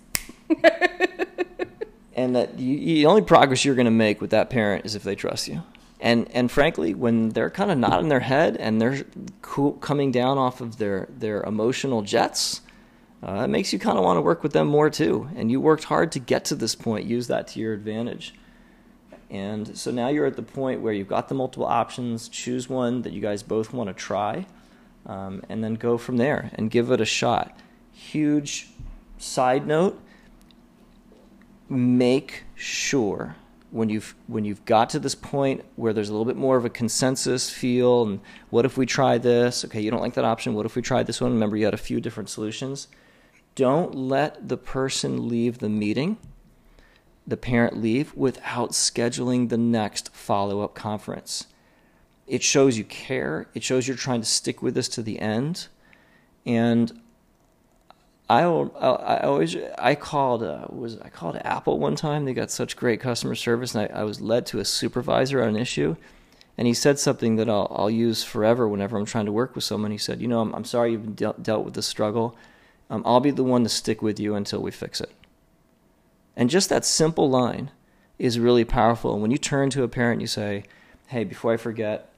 And 2.14 2.36
that 2.36 2.58
you, 2.58 2.76
you, 2.76 2.94
the 2.96 3.06
only 3.06 3.22
progress 3.22 3.64
you're 3.64 3.74
going 3.74 3.86
to 3.86 3.90
make 3.90 4.20
with 4.20 4.30
that 4.30 4.50
parent 4.50 4.84
is 4.84 4.94
if 4.94 5.02
they 5.02 5.14
trust 5.14 5.48
you. 5.48 5.62
And 6.00 6.28
and 6.32 6.50
frankly, 6.50 6.94
when 6.94 7.28
they're 7.30 7.50
kind 7.50 7.70
of 7.70 7.78
nodding 7.78 8.08
their 8.08 8.20
head 8.20 8.56
and 8.56 8.80
they're 8.80 9.04
cool, 9.40 9.74
coming 9.74 10.10
down 10.10 10.36
off 10.36 10.60
of 10.60 10.78
their 10.78 11.08
their 11.16 11.42
emotional 11.44 12.02
jets, 12.02 12.60
uh, 13.22 13.42
it 13.44 13.48
makes 13.48 13.72
you 13.72 13.78
kind 13.78 13.96
of 13.96 14.04
want 14.04 14.16
to 14.16 14.20
work 14.20 14.42
with 14.42 14.52
them 14.52 14.66
more 14.66 14.90
too. 14.90 15.28
And 15.36 15.48
you 15.50 15.60
worked 15.60 15.84
hard 15.84 16.10
to 16.12 16.18
get 16.18 16.44
to 16.46 16.56
this 16.56 16.74
point. 16.74 17.06
Use 17.06 17.28
that 17.28 17.46
to 17.48 17.60
your 17.60 17.72
advantage. 17.72 18.34
And 19.30 19.78
so 19.78 19.92
now 19.92 20.08
you're 20.08 20.26
at 20.26 20.36
the 20.36 20.42
point 20.42 20.82
where 20.82 20.92
you've 20.92 21.08
got 21.08 21.28
the 21.28 21.34
multiple 21.34 21.66
options. 21.66 22.28
Choose 22.28 22.68
one 22.68 23.02
that 23.02 23.12
you 23.12 23.20
guys 23.20 23.44
both 23.44 23.72
want 23.72 23.88
to 23.88 23.94
try, 23.94 24.46
um, 25.06 25.42
and 25.48 25.62
then 25.62 25.74
go 25.74 25.96
from 25.98 26.16
there 26.16 26.50
and 26.56 26.68
give 26.68 26.90
it 26.90 27.00
a 27.00 27.06
shot. 27.06 27.56
Huge 27.92 28.68
side 29.18 29.68
note: 29.68 30.01
make 31.68 32.44
sure 32.54 33.36
when 33.70 33.88
you've 33.88 34.14
when 34.26 34.44
you've 34.44 34.64
got 34.66 34.90
to 34.90 34.98
this 34.98 35.14
point 35.14 35.64
where 35.76 35.92
there's 35.92 36.08
a 36.08 36.12
little 36.12 36.26
bit 36.26 36.36
more 36.36 36.56
of 36.56 36.64
a 36.64 36.70
consensus 36.70 37.48
feel 37.48 38.02
and 38.02 38.20
what 38.50 38.64
if 38.64 38.76
we 38.76 38.84
try 38.84 39.16
this? 39.18 39.64
Okay 39.64 39.80
you 39.80 39.90
don't 39.90 40.02
like 40.02 40.14
that 40.14 40.24
option. 40.24 40.54
What 40.54 40.66
if 40.66 40.76
we 40.76 40.82
try 40.82 41.02
this 41.02 41.20
one? 41.20 41.32
Remember 41.32 41.56
you 41.56 41.64
had 41.64 41.74
a 41.74 41.78
few 41.78 42.00
different 42.00 42.28
solutions. 42.28 42.88
Don't 43.54 43.94
let 43.94 44.48
the 44.48 44.56
person 44.56 45.28
leave 45.28 45.58
the 45.58 45.68
meeting 45.68 46.18
the 47.26 47.36
parent 47.36 47.80
leave 47.80 48.14
without 48.14 48.70
scheduling 48.70 49.48
the 49.48 49.58
next 49.58 50.14
follow-up 50.14 50.74
conference. 50.74 51.46
It 52.26 52.42
shows 52.42 52.78
you 52.78 52.84
care. 52.84 53.48
It 53.54 53.62
shows 53.62 53.86
you're 53.86 53.96
trying 53.96 54.20
to 54.20 54.26
stick 54.26 54.62
with 54.62 54.74
this 54.74 54.88
to 54.90 55.02
the 55.02 55.18
end. 55.18 55.68
And 56.44 57.00
I, 58.32 58.42
I 58.42 59.20
always 59.26 59.56
I 59.78 59.94
called 59.94 60.42
uh, 60.42 60.66
was 60.70 60.98
I 61.00 61.08
called 61.08 61.36
Apple 61.44 61.78
one 61.78 61.96
time. 61.96 62.24
They 62.24 62.32
got 62.32 62.50
such 62.50 62.76
great 62.76 63.00
customer 63.00 63.34
service, 63.34 63.74
and 63.74 63.90
I, 63.92 64.00
I 64.00 64.04
was 64.04 64.20
led 64.20 64.46
to 64.46 64.58
a 64.58 64.64
supervisor 64.64 65.42
on 65.42 65.50
an 65.50 65.56
issue, 65.56 65.96
And 66.56 66.66
he 66.66 66.74
said 66.74 66.98
something 66.98 67.36
that 67.36 67.48
I'll, 67.48 67.70
I'll 67.74 67.90
use 67.90 68.24
forever 68.24 68.68
whenever 68.68 68.96
I'm 68.96 69.04
trying 69.04 69.26
to 69.26 69.32
work 69.32 69.54
with 69.54 69.64
someone. 69.64 69.90
He 69.90 69.98
said, 69.98 70.20
You 70.20 70.28
know, 70.28 70.40
I'm, 70.40 70.54
I'm 70.54 70.64
sorry 70.64 70.92
you've 70.92 71.14
dealt, 71.14 71.42
dealt 71.42 71.64
with 71.64 71.74
this 71.74 71.86
struggle. 71.86 72.36
Um, 72.88 73.02
I'll 73.04 73.20
be 73.20 73.30
the 73.30 73.44
one 73.44 73.64
to 73.64 73.68
stick 73.68 74.02
with 74.02 74.18
you 74.18 74.34
until 74.34 74.62
we 74.62 74.70
fix 74.70 75.00
it. 75.00 75.10
And 76.36 76.48
just 76.48 76.68
that 76.68 76.84
simple 76.84 77.28
line 77.28 77.70
is 78.18 78.38
really 78.38 78.64
powerful. 78.64 79.12
And 79.12 79.22
when 79.22 79.30
you 79.30 79.38
turn 79.38 79.68
to 79.70 79.82
a 79.82 79.88
parent, 79.88 80.20
you 80.20 80.26
say, 80.26 80.64
Hey, 81.08 81.24
before 81.24 81.52
I 81.52 81.56
forget, 81.58 82.10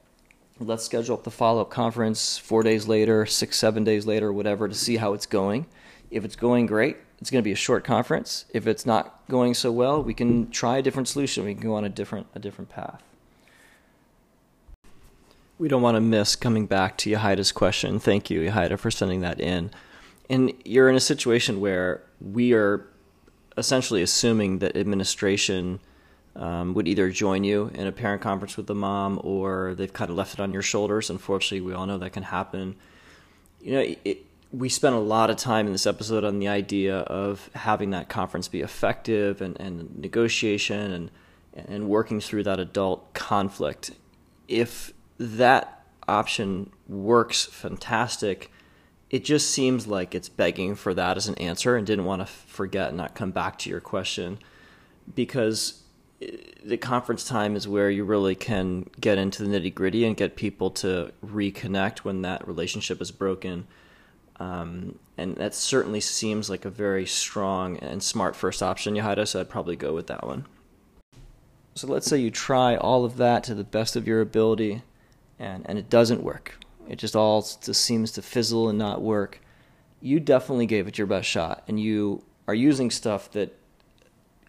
let's 0.61 0.85
schedule 0.85 1.17
up 1.17 1.25
the 1.25 1.31
follow 1.31 1.62
up 1.62 1.71
conference 1.71 2.39
four 2.39 2.62
days 2.62 2.87
later, 2.87 3.27
six, 3.27 3.59
seven 3.59 3.83
days 3.83 4.07
later, 4.07 4.33
whatever, 4.33 4.69
to 4.69 4.75
see 4.75 4.97
how 4.97 5.15
it's 5.15 5.27
going. 5.27 5.67
If 6.15 6.25
it's 6.25 6.37
going 6.37 6.67
great, 6.67 6.97
it's 7.21 7.29
going 7.29 7.43
to 7.43 7.45
be 7.45 7.53
a 7.53 7.57
short 7.57 7.83
conference. 7.83 8.45
If 8.55 8.69
it's 8.69 8.87
not 8.87 9.21
going 9.29 9.55
so 9.55 9.73
well, 9.73 10.01
we 10.01 10.15
can 10.15 10.49
try 10.51 10.79
a 10.79 10.83
different 10.83 11.09
solution. 11.09 11.45
We 11.45 11.55
can 11.55 11.62
go 11.62 11.75
on 11.75 11.85
a 11.85 11.89
different 11.89 12.29
a 12.35 12.39
different 12.39 12.71
path. 12.71 13.03
We 15.59 15.69
don't 15.69 15.83
want 15.83 15.97
to 15.97 16.01
miss 16.01 16.37
coming 16.37 16.67
back 16.67 16.97
to 16.99 17.11
Yahida's 17.11 17.51
question. 17.51 17.99
Thank 17.99 18.31
you, 18.31 18.41
Yahida, 18.41 18.79
for 18.79 18.91
sending 18.91 19.23
that 19.23 19.41
in. 19.41 19.71
And 20.31 20.53
you're 20.65 20.89
in 20.89 20.95
a 20.95 21.01
situation 21.01 21.61
where 21.61 22.03
we 22.21 22.53
are 22.53 22.87
essentially 23.57 24.03
assuming 24.03 24.59
that 24.61 24.77
administration 24.77 25.81
um, 26.37 26.75
would 26.75 26.87
either 26.87 27.11
join 27.11 27.43
you 27.45 27.71
in 27.75 27.87
a 27.87 27.93
parent 27.93 28.23
conference 28.23 28.57
with 28.57 28.67
the 28.67 28.75
mom 28.75 29.21
or 29.23 29.75
they've 29.77 29.93
kind 29.93 30.11
of 30.11 30.17
left 30.17 30.35
it 30.35 30.41
on 30.41 30.53
your 30.53 30.62
shoulders. 30.62 31.11
Unfortunately, 31.11 31.61
we 31.61 31.73
all 31.73 31.87
know 31.87 31.99
that 31.99 32.12
can 32.12 32.25
happen. 32.25 32.77
You 33.61 33.73
know, 33.73 33.95
it, 34.05 34.25
we 34.55 34.69
spent 34.69 34.95
a 34.95 35.01
lot 35.01 35.31
of 35.31 35.37
time 35.37 35.67
in 35.67 35.73
this 35.73 35.87
episode 35.87 36.23
on 36.23 36.39
the 36.39 36.47
idea 36.47 36.99
of 36.99 37.51
having 37.55 37.91
that 37.91 38.09
conference 38.09 38.47
be 38.47 38.61
effective 38.61 39.41
and, 39.41 39.61
and 39.61 39.99
negotiation 39.99 40.93
and 40.93 41.11
and 41.55 41.89
working 41.89 42.21
through 42.21 42.43
that 42.43 42.59
adult 42.59 43.15
conflict. 43.15 43.93
If 44.49 44.93
that 45.19 45.85
option 46.09 46.71
works 46.89 47.45
fantastic, 47.45 48.51
it 49.09 49.25
just 49.25 49.51
seems 49.51 49.87
like 49.87 50.15
it's 50.15 50.29
begging 50.29 50.75
for 50.75 50.95
that 50.95 51.17
as 51.17 51.29
an 51.29 51.37
answer 51.37 51.77
and 51.77 51.87
didn't 51.87 52.07
want 52.07 52.23
to 52.23 52.27
forget 52.27 52.89
and 52.89 52.97
not 52.97 53.15
come 53.15 53.31
back 53.31 53.57
to 53.59 53.71
your 53.71 53.81
question 53.81 54.39
because 55.15 55.83
eh, 56.21 56.37
the 56.65 56.77
conference 56.77 57.25
time 57.25 57.55
is 57.55 57.69
where 57.69 57.89
you 57.89 58.05
really 58.05 58.35
can 58.35 58.91
get 59.01 59.17
into 59.17 59.45
the 59.45 59.49
nitty 59.49 59.73
gritty 59.73 60.05
and 60.05 60.17
get 60.17 60.35
people 60.35 60.71
to 60.71 61.13
reconnect 61.25 61.99
when 61.99 62.23
that 62.23 62.47
relationship 62.49 63.01
is 63.01 63.13
broken. 63.13 63.69
Um, 64.41 64.99
and 65.16 65.37
that 65.37 65.55
certainly 65.55 66.01
seems 66.01 66.51
like 66.51 66.64
a 66.64 66.70
very 66.70 67.07
strong 67.07 67.78
and 67.78 68.03
smart 68.03 68.35
first 68.35 68.62
option, 68.62 68.95
Yahida, 68.95 69.28
so 69.28 69.41
I'd 69.41 69.49
probably 69.49 69.76
go 69.76 69.95
with 69.95 70.09
that 70.09 70.26
one. 70.26 70.47
So 71.76 71.87
let's 71.87 72.07
say 72.07 72.18
you 72.18 72.30
try 72.30 72.76
all 72.76 73.05
of 73.05 73.16
that 73.16 73.45
to 73.45 73.55
the 73.55 73.64
best 73.64 73.97
of 73.97 74.07
your 74.07 74.20
ability 74.20 74.82
and, 75.39 75.64
and 75.68 75.78
it 75.78 75.91
doesn't 75.91 76.22
work. 76.22 76.59
It 76.89 76.97
just 76.97 77.16
all 77.16 77.43
just 77.43 77.80
seems 77.80 78.12
to 78.12 78.22
fizzle 78.22 78.68
and 78.68 78.78
not 78.78 79.03
work. 79.03 79.41
You 80.01 80.20
definitely 80.20 80.66
gave 80.66 80.87
it 80.87 80.99
your 80.99 81.07
best 81.07 81.28
shot 81.28 81.64
and 81.66 81.80
you 81.80 82.22
are 82.47 82.55
using 82.55 82.91
stuff 82.91 83.30
that 83.32 83.57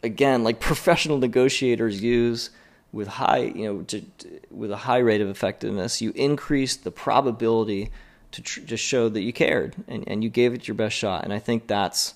again, 0.03 0.43
like 0.43 0.59
professional 0.71 1.17
negotiators 1.17 2.01
use 2.01 2.51
with 2.91 3.07
high, 3.07 3.51
you 3.55 3.65
know, 3.65 3.81
to, 3.83 4.01
to, 4.01 4.39
with 4.49 4.71
a 4.71 4.77
high 4.77 4.99
rate 4.99 5.21
of 5.21 5.27
effectiveness, 5.27 6.01
you 6.01 6.11
increase 6.15 6.75
the 6.75 6.91
probability 6.91 7.91
to 8.35 8.41
tr- 8.41 8.59
just 8.61 8.83
show 8.83 9.07
that 9.07 9.21
you 9.21 9.31
cared 9.31 9.75
and, 9.87 10.03
and 10.07 10.23
you 10.23 10.29
gave 10.29 10.53
it 10.53 10.67
your 10.67 10.75
best 10.75 10.95
shot. 10.95 11.23
And 11.23 11.31
I 11.31 11.39
think 11.39 11.67
that's 11.67 12.15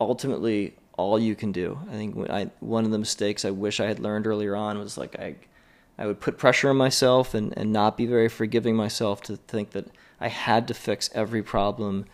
ultimately 0.00 0.74
all 0.96 1.18
you 1.18 1.34
can 1.34 1.50
do. 1.50 1.78
I 1.90 1.92
think 1.92 2.30
I, 2.30 2.50
one 2.60 2.84
of 2.84 2.92
the 2.92 2.98
mistakes 2.98 3.44
I 3.44 3.50
wish 3.50 3.80
I 3.80 3.86
had 3.86 3.98
learned 3.98 4.26
earlier 4.26 4.54
on 4.54 4.78
was 4.78 4.96
like 4.96 5.18
I, 5.18 5.34
I 5.98 6.06
would 6.06 6.20
put 6.20 6.38
pressure 6.38 6.70
on 6.70 6.76
myself 6.76 7.34
and, 7.34 7.52
and 7.56 7.72
not 7.72 7.96
be 7.96 8.06
very 8.06 8.28
forgiving 8.28 8.76
myself 8.76 9.22
to 9.22 9.36
think 9.36 9.70
that 9.70 9.88
I 10.20 10.28
had 10.28 10.68
to 10.68 10.74
fix 10.74 11.10
every 11.14 11.42
problem. 11.42 12.04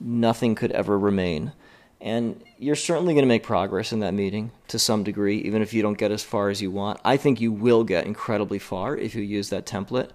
Nothing 0.00 0.56
could 0.56 0.72
ever 0.72 0.98
remain. 0.98 1.52
And 2.00 2.42
you're 2.58 2.74
certainly 2.74 3.14
going 3.14 3.22
to 3.22 3.28
make 3.28 3.44
progress 3.44 3.92
in 3.92 4.00
that 4.00 4.14
meeting 4.14 4.50
to 4.68 4.78
some 4.80 5.04
degree, 5.04 5.38
even 5.38 5.62
if 5.62 5.72
you 5.72 5.80
don't 5.80 5.96
get 5.96 6.10
as 6.10 6.24
far 6.24 6.50
as 6.50 6.60
you 6.60 6.72
want. 6.72 7.00
I 7.04 7.16
think 7.16 7.40
you 7.40 7.52
will 7.52 7.84
get 7.84 8.04
incredibly 8.04 8.58
far 8.58 8.96
if 8.96 9.14
you 9.14 9.22
use 9.22 9.48
that 9.50 9.64
template. 9.64 10.10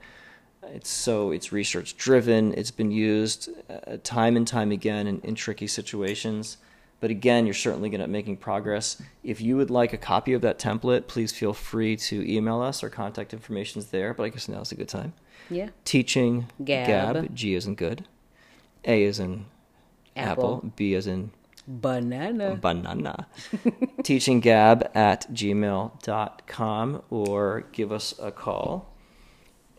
It's 0.64 0.90
so 0.90 1.32
it's 1.32 1.52
research 1.52 1.98
driven. 1.98 2.54
It's 2.54 2.72
been 2.72 2.92
used 2.92 3.50
uh, 3.70 3.98
time 4.04 4.38
and 4.38 4.48
time 4.48 4.72
again 4.72 5.08
in, 5.08 5.20
in 5.22 5.36
tricky 5.36 5.68
situations. 5.68 6.58
But 7.00 7.10
again, 7.10 7.46
you're 7.46 7.56
certainly 7.56 7.90
going 7.90 8.02
to 8.02 8.08
making 8.08 8.38
progress. 8.38 9.02
If 9.24 9.42
you 9.42 9.58
would 9.58 9.72
like 9.72 9.92
a 9.92 9.98
copy 9.98 10.34
of 10.34 10.42
that 10.42 10.60
template, 10.60 11.08
please 11.08 11.32
feel 11.32 11.54
free 11.54 11.96
to 11.98 12.32
email 12.32 12.62
us. 12.62 12.84
Our 12.84 12.90
contact 12.90 13.34
information 13.34 13.80
is 13.80 13.88
there. 13.88 14.14
But 14.14 14.24
I 14.24 14.30
guess 14.30 14.48
now's 14.48 14.72
a 14.72 14.76
good 14.76 14.90
time. 14.90 15.14
Yeah. 15.50 15.70
Teaching 15.84 16.48
Gab. 16.64 17.16
Gab 17.16 17.36
G 17.36 17.56
is 17.56 17.66
in 17.66 17.74
good. 17.74 18.06
A 18.86 19.04
is 19.04 19.20
in 19.20 19.46
Apple. 20.16 20.58
apple 20.58 20.72
B 20.76 20.94
is 20.94 21.08
in 21.08 21.32
Banana. 21.68 22.56
banana. 22.56 23.28
teaching 24.04 24.40
gab 24.40 24.90
at 24.96 25.32
gmail.com 25.32 27.02
or 27.10 27.64
give 27.72 27.92
us 27.92 28.14
a 28.20 28.32
call 28.32 28.91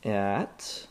at. 0.04 0.86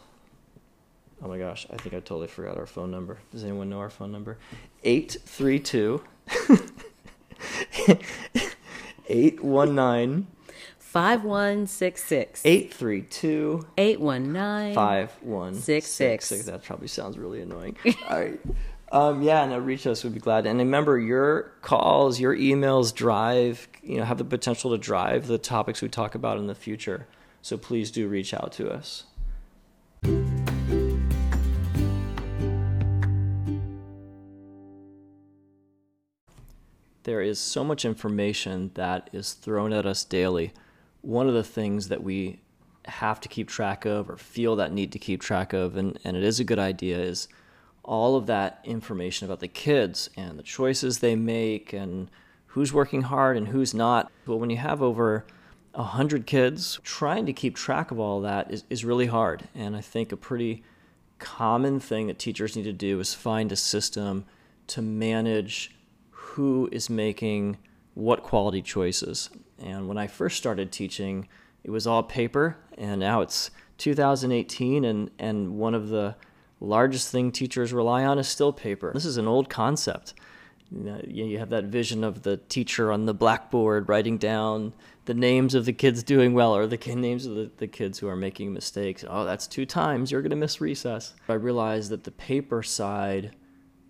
Oh 1.23 1.27
my 1.27 1.37
gosh, 1.37 1.67
I 1.71 1.77
think 1.77 1.93
I 1.93 1.99
totally 1.99 2.27
forgot 2.27 2.57
our 2.57 2.65
phone 2.65 2.89
number. 2.89 3.19
Does 3.31 3.43
anyone 3.43 3.69
know 3.69 3.79
our 3.79 3.91
phone 3.91 4.11
number? 4.11 4.37
832 4.83 6.03
819 9.07 10.27
5166. 10.91 12.45
832 12.45 13.65
819. 13.77 14.75
5166. 14.75 16.45
That 16.47 16.63
probably 16.63 16.89
sounds 16.89 17.17
really 17.17 17.41
annoying. 17.41 17.77
All 18.09 18.19
right. 18.19 18.39
Um, 18.91 19.21
yeah, 19.21 19.45
no, 19.45 19.57
reach 19.57 19.87
us. 19.87 20.03
We'd 20.03 20.13
be 20.13 20.19
glad. 20.19 20.45
And 20.45 20.59
remember, 20.59 20.99
your 20.99 21.53
calls, 21.61 22.19
your 22.19 22.35
emails 22.35 22.93
drive, 22.93 23.69
you 23.81 23.97
know, 23.97 24.03
have 24.03 24.17
the 24.17 24.25
potential 24.25 24.71
to 24.71 24.77
drive 24.77 25.27
the 25.27 25.37
topics 25.37 25.81
we 25.81 25.87
talk 25.87 26.13
about 26.13 26.37
in 26.37 26.47
the 26.47 26.55
future. 26.55 27.07
So 27.41 27.57
please 27.57 27.91
do 27.91 28.07
reach 28.07 28.33
out 28.33 28.51
to 28.53 28.69
us. 28.69 29.05
There 37.03 37.21
is 37.21 37.39
so 37.39 37.63
much 37.63 37.83
information 37.83 38.71
that 38.75 39.09
is 39.11 39.33
thrown 39.33 39.73
at 39.73 39.87
us 39.87 40.03
daily. 40.03 40.53
One 41.01 41.27
of 41.27 41.33
the 41.33 41.43
things 41.43 41.87
that 41.87 42.03
we 42.03 42.41
have 42.85 43.19
to 43.21 43.27
keep 43.27 43.49
track 43.49 43.85
of 43.85 44.09
or 44.09 44.17
feel 44.17 44.55
that 44.57 44.71
need 44.71 44.91
to 44.91 44.99
keep 44.99 45.21
track 45.21 45.51
of, 45.51 45.77
and, 45.77 45.97
and 46.03 46.15
it 46.15 46.23
is 46.23 46.39
a 46.39 46.43
good 46.43 46.59
idea, 46.59 46.99
is 46.99 47.27
all 47.83 48.15
of 48.15 48.27
that 48.27 48.61
information 48.63 49.25
about 49.25 49.39
the 49.39 49.47
kids 49.47 50.11
and 50.15 50.37
the 50.37 50.43
choices 50.43 50.99
they 50.99 51.15
make 51.15 51.73
and 51.73 52.09
who's 52.47 52.71
working 52.71 53.01
hard 53.01 53.35
and 53.35 53.47
who's 53.47 53.73
not. 53.73 54.11
But 54.25 54.37
when 54.37 54.51
you 54.51 54.57
have 54.57 54.83
over 54.83 55.25
a 55.73 55.83
hundred 55.83 56.25
kids, 56.25 56.79
trying 56.83 57.25
to 57.25 57.33
keep 57.33 57.55
track 57.55 57.91
of 57.91 57.99
all 57.99 58.21
that 58.21 58.51
is, 58.51 58.63
is 58.69 58.83
really 58.83 59.07
hard. 59.07 59.47
And 59.55 59.75
I 59.75 59.81
think 59.81 60.11
a 60.11 60.17
pretty 60.17 60.63
common 61.19 61.79
thing 61.79 62.07
that 62.07 62.19
teachers 62.19 62.55
need 62.55 62.63
to 62.63 62.73
do 62.73 62.99
is 62.99 63.13
find 63.13 63.51
a 63.51 63.55
system 63.55 64.25
to 64.67 64.81
manage 64.81 65.75
who 66.09 66.67
is 66.71 66.89
making 66.89 67.57
what 67.93 68.23
quality 68.23 68.61
choices. 68.61 69.29
And 69.59 69.87
when 69.87 69.97
I 69.97 70.07
first 70.07 70.37
started 70.37 70.71
teaching, 70.71 71.27
it 71.63 71.69
was 71.69 71.85
all 71.85 72.03
paper, 72.03 72.57
and 72.77 72.99
now 72.99 73.21
it's 73.21 73.51
2018, 73.77 74.83
and, 74.83 75.11
and 75.19 75.57
one 75.57 75.75
of 75.75 75.89
the 75.89 76.15
largest 76.59 77.11
thing 77.11 77.31
teachers 77.31 77.73
rely 77.73 78.05
on 78.05 78.17
is 78.17 78.27
still 78.27 78.53
paper. 78.53 78.91
This 78.93 79.05
is 79.05 79.17
an 79.17 79.27
old 79.27 79.49
concept. 79.49 80.13
You, 80.71 80.83
know, 80.83 81.01
you 81.05 81.39
have 81.39 81.49
that 81.49 81.65
vision 81.65 82.03
of 82.03 82.23
the 82.23 82.37
teacher 82.37 82.91
on 82.91 83.05
the 83.05 83.13
blackboard 83.13 83.89
writing 83.89 84.17
down 84.17 84.73
the 85.11 85.19
names 85.19 85.55
of 85.55 85.65
the 85.65 85.73
kids 85.73 86.03
doing 86.03 86.33
well 86.33 86.55
or 86.55 86.65
the 86.65 86.77
names 86.95 87.25
of 87.25 87.35
the, 87.35 87.51
the 87.57 87.67
kids 87.67 87.99
who 87.99 88.07
are 88.07 88.15
making 88.15 88.53
mistakes. 88.53 89.03
Oh, 89.05 89.25
that's 89.25 89.45
two 89.45 89.65
times. 89.65 90.09
You're 90.09 90.21
going 90.21 90.29
to 90.29 90.37
miss 90.37 90.61
recess. 90.61 91.15
I 91.27 91.33
realized 91.33 91.91
that 91.91 92.05
the 92.05 92.11
paper 92.11 92.63
side 92.63 93.35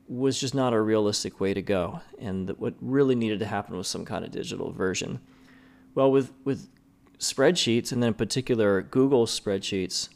was 0.08 0.40
just 0.40 0.56
not 0.56 0.74
a 0.74 0.82
realistic 0.82 1.40
way 1.40 1.54
to 1.54 1.62
go, 1.62 2.02
and 2.18 2.48
that 2.48 2.60
what 2.60 2.74
really 2.82 3.14
needed 3.14 3.38
to 3.38 3.46
happen 3.46 3.78
was 3.78 3.88
some 3.88 4.04
kind 4.04 4.26
of 4.26 4.32
digital 4.32 4.72
version. 4.72 5.20
Well, 5.94 6.12
with, 6.12 6.32
with 6.44 6.68
spreadsheets, 7.20 7.92
and 7.92 8.02
then 8.02 8.08
in 8.08 8.14
particular 8.16 8.82
Google 8.82 9.28
spreadsheets, 9.28 10.10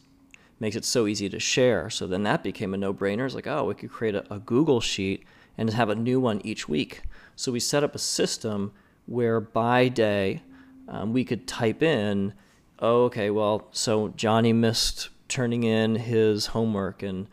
makes 0.60 0.76
it 0.76 0.86
so 0.86 1.06
easy 1.06 1.30
to 1.30 1.39
share. 1.39 1.91
So 1.91 2.08
then 2.08 2.24
that 2.24 2.41
became 2.41 2.74
a 2.74 2.78
no 2.78 2.95
brainer. 2.95 3.28
It's 3.28 3.36
like, 3.36 3.45
oh, 3.45 3.66
we 3.66 3.76
could 3.76 3.91
create 3.91 4.16
a, 4.16 4.34
a, 4.34 4.39
Google 4.39 4.82
sheet 4.82 5.24
and 5.56 5.70
have 5.70 5.89
a 5.89 5.95
new 5.95 6.20
one 6.20 6.41
each 6.43 6.68
week. 6.68 7.03
So 7.36 7.51
we 7.51 7.60
set 7.60 7.84
up 7.84 7.93
a 7.93 7.99
system 7.99 8.74
where 9.06 9.39
by 9.39 9.88
day 9.88 10.41
um, 10.88 11.14
we 11.14 11.24
could 11.24 11.48
type 11.48 11.82
in, 11.82 12.34
oh, 12.80 13.06
okay, 13.06 13.30
well, 13.30 13.68
so 13.72 14.10
Johnny 14.10 14.54
missed 14.54 15.10
turning 15.28 15.64
in 15.64 15.96
his 15.96 16.48
homework 16.48 17.02
and 17.02 17.28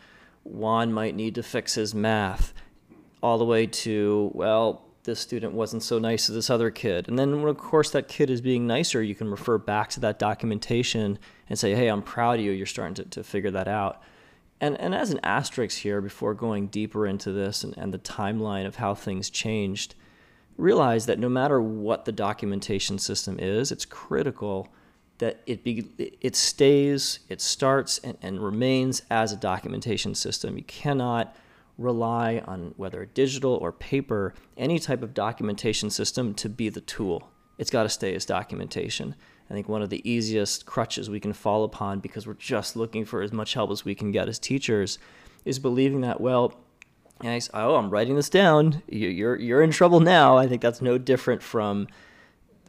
Juan 0.44 0.92
might 0.92 1.14
need 1.14 1.34
to 1.36 1.42
fix 1.42 1.74
his 1.74 1.94
math, 1.94 2.53
all 3.22 3.38
the 3.38 3.44
way 3.44 3.66
to, 3.66 4.30
well, 4.34 4.84
this 5.05 5.20
student 5.20 5.53
wasn't 5.53 5.82
so 5.82 5.98
nice 5.98 6.26
to 6.26 6.32
this 6.32 6.50
other 6.50 6.70
kid. 6.70 7.09
And 7.09 7.18
then, 7.18 7.40
when, 7.40 7.48
of 7.48 7.59
course, 7.59 7.90
that 7.90 8.09
kid 8.09 8.30
is 8.30 8.40
being 8.40 8.66
nicer, 8.66 9.03
you 9.03 9.14
can 9.14 9.30
refer 9.30 9.59
back 9.59 9.90
to 9.90 10.00
that 10.00 10.18
documentation 10.18 11.18
and 11.48 11.59
say, 11.59 11.74
hey, 11.74 11.88
I'm 11.88 12.03
proud 12.03 12.38
of 12.38 12.44
you. 12.44 12.53
You're 12.53 12.66
starting 12.66 12.94
to, 12.94 13.05
to 13.05 13.24
figure 13.24 13.50
that 13.50 13.68
out. 13.68 14.03
And, 14.61 14.80
and 14.80 14.94
as 14.94 15.11
an 15.11 15.18
asterisk 15.24 15.78
here, 15.78 16.00
before 16.00 16.34
going 16.34 16.68
deeper 16.68 17.07
into 17.07 17.32
this 17.32 17.64
and, 17.64 17.76
and 17.76 17.92
the 17.92 17.98
timeline 17.98 18.64
of 18.64 18.76
how 18.76 18.94
things 18.94 19.28
changed, 19.28 19.96
realize 20.57 21.07
that 21.07 21.18
no 21.18 21.28
matter 21.28 21.61
what 21.61 22.05
the 22.05 22.12
documentation 22.12 22.98
system 22.98 23.38
is, 23.38 23.72
it's 23.72 23.84
critical 23.84 24.68
that 25.18 25.40
it 25.46 25.62
be 25.62 26.16
it 26.20 26.34
stays, 26.34 27.20
it 27.28 27.40
starts 27.40 27.98
and, 27.98 28.18
and 28.22 28.42
remains 28.42 29.03
as 29.11 29.32
a 29.32 29.36
documentation 29.36 30.14
system. 30.14 30.57
You 30.57 30.64
cannot 30.64 31.36
rely 31.78 32.42
on 32.46 32.74
whether 32.76 33.05
digital 33.07 33.55
or 33.55 33.72
paper, 33.72 34.34
any 34.57 34.78
type 34.78 35.03
of 35.03 35.14
documentation 35.14 35.90
system 35.90 36.34
to 36.34 36.48
be 36.48 36.68
the 36.68 36.80
tool. 36.80 37.30
It's 37.59 37.70
got 37.70 37.84
to 37.84 37.88
stay 37.88 38.14
as 38.14 38.24
documentation. 38.24 39.14
I 39.48 39.55
think 39.55 39.68
one 39.68 39.82
of 39.82 39.90
the 39.90 40.09
easiest 40.09 40.66
crutches 40.66 41.11
we 41.11 41.20
can 41.20 41.32
fall 41.32 41.64
upon 41.64 42.00
because 42.00 42.26
we're 42.26 42.34
just 42.34 42.74
looking 42.74 43.05
for 43.05 43.22
as 43.22 43.32
much 43.32 43.55
help 43.55 43.70
as 43.70 43.84
we 43.84 43.94
can 43.94 44.11
get 44.11 44.28
as 44.28 44.38
teachers 44.38 44.98
is 45.44 45.59
believing 45.59 46.00
that, 46.00 46.20
well, 46.20 46.55
oh, 47.54 47.76
I'm 47.76 47.90
writing 47.90 48.16
this 48.16 48.28
down. 48.28 48.82
You're, 48.88 49.36
you're 49.36 49.62
in 49.62 49.70
trouble 49.70 50.00
now. 50.00 50.36
I 50.36 50.46
think 50.46 50.62
that's 50.62 50.82
no 50.82 50.98
different 50.98 51.42
from 51.42 51.88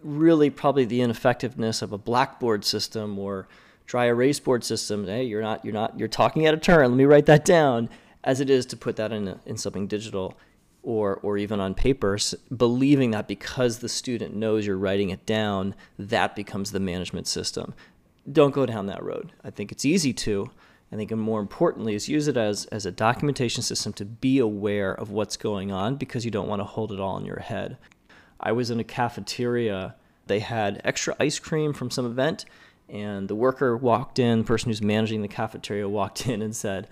really 0.04 0.50
probably 0.50 0.86
the 0.86 1.02
ineffectiveness 1.02 1.82
of 1.82 1.92
a 1.92 1.98
blackboard 1.98 2.66
system 2.66 3.18
or 3.18 3.48
dry 3.86 4.06
erase 4.06 4.40
board 4.40 4.64
system. 4.64 5.08
Hey, 5.08 5.24
you're 5.24 5.42
not, 5.42 5.64
you're 5.64 5.74
not, 5.74 5.98
you're 5.98 6.08
talking 6.08 6.46
out 6.46 6.54
of 6.54 6.62
turn. 6.62 6.90
Let 6.90 6.98
me 6.98 7.06
write 7.06 7.26
that 7.28 7.46
down 7.46 7.90
as 8.24 8.40
it 8.40 8.50
is 8.50 8.66
to 8.68 8.78
put 8.78 8.96
that 8.98 9.12
in, 9.12 9.28
a, 9.28 9.40
in 9.46 9.58
something 9.58 9.88
digital 9.88 10.38
or, 10.82 11.16
or 11.24 11.38
even 11.38 11.60
on 11.60 11.74
paper, 11.74 12.18
believing 12.56 13.12
that 13.12 13.28
because 13.28 13.80
the 13.80 13.90
student 13.90 14.36
knows 14.36 14.68
you're 14.68 14.78
writing 14.78 15.10
it 15.10 15.26
down, 15.26 15.76
that 15.98 16.36
becomes 16.36 16.72
the 16.72 16.80
management 16.80 17.26
system. 17.26 17.74
Don't 18.30 18.54
go 18.54 18.66
down 18.66 18.86
that 18.88 19.04
road. 19.04 19.32
I 19.44 19.50
think 19.50 19.72
it's 19.72 19.86
easy 19.86 20.14
to. 20.14 20.52
I 20.94 20.96
think, 20.96 21.12
and 21.12 21.20
more 21.20 21.40
importantly, 21.40 21.96
is 21.96 22.08
use 22.08 22.28
it 22.28 22.38
as, 22.38 22.66
as 22.66 22.86
a 22.86 22.92
documentation 22.92 23.64
system 23.64 23.94
to 23.94 24.06
be 24.06 24.38
aware 24.38 24.94
of 24.94 25.10
what's 25.10 25.38
going 25.38 25.72
on 25.72 25.96
because 25.96 26.24
you 26.24 26.30
don't 26.30 26.48
want 26.48 26.60
to 26.60 26.66
hold 26.66 26.92
it 26.92 27.00
all 27.00 27.18
in 27.18 27.26
your 27.26 27.40
head. 27.40 27.78
I 28.40 28.52
was 28.52 28.70
in 28.70 28.80
a 28.80 28.84
cafeteria. 28.84 29.96
They 30.28 30.38
had 30.38 30.82
extra 30.84 31.16
ice 31.20 31.40
cream 31.40 31.74
from 31.74 31.90
some 31.90 32.06
event, 32.06 32.46
and 32.88 33.28
the 33.28 33.34
worker 33.34 33.76
walked 33.76 34.20
in, 34.20 34.40
the 34.40 34.46
person 34.46 34.70
who's 34.70 34.84
managing 34.84 35.24
the 35.24 35.28
cafeteria 35.28 35.90
walked 35.90 36.28
in 36.28 36.44
and 36.44 36.56
said, 36.56 36.88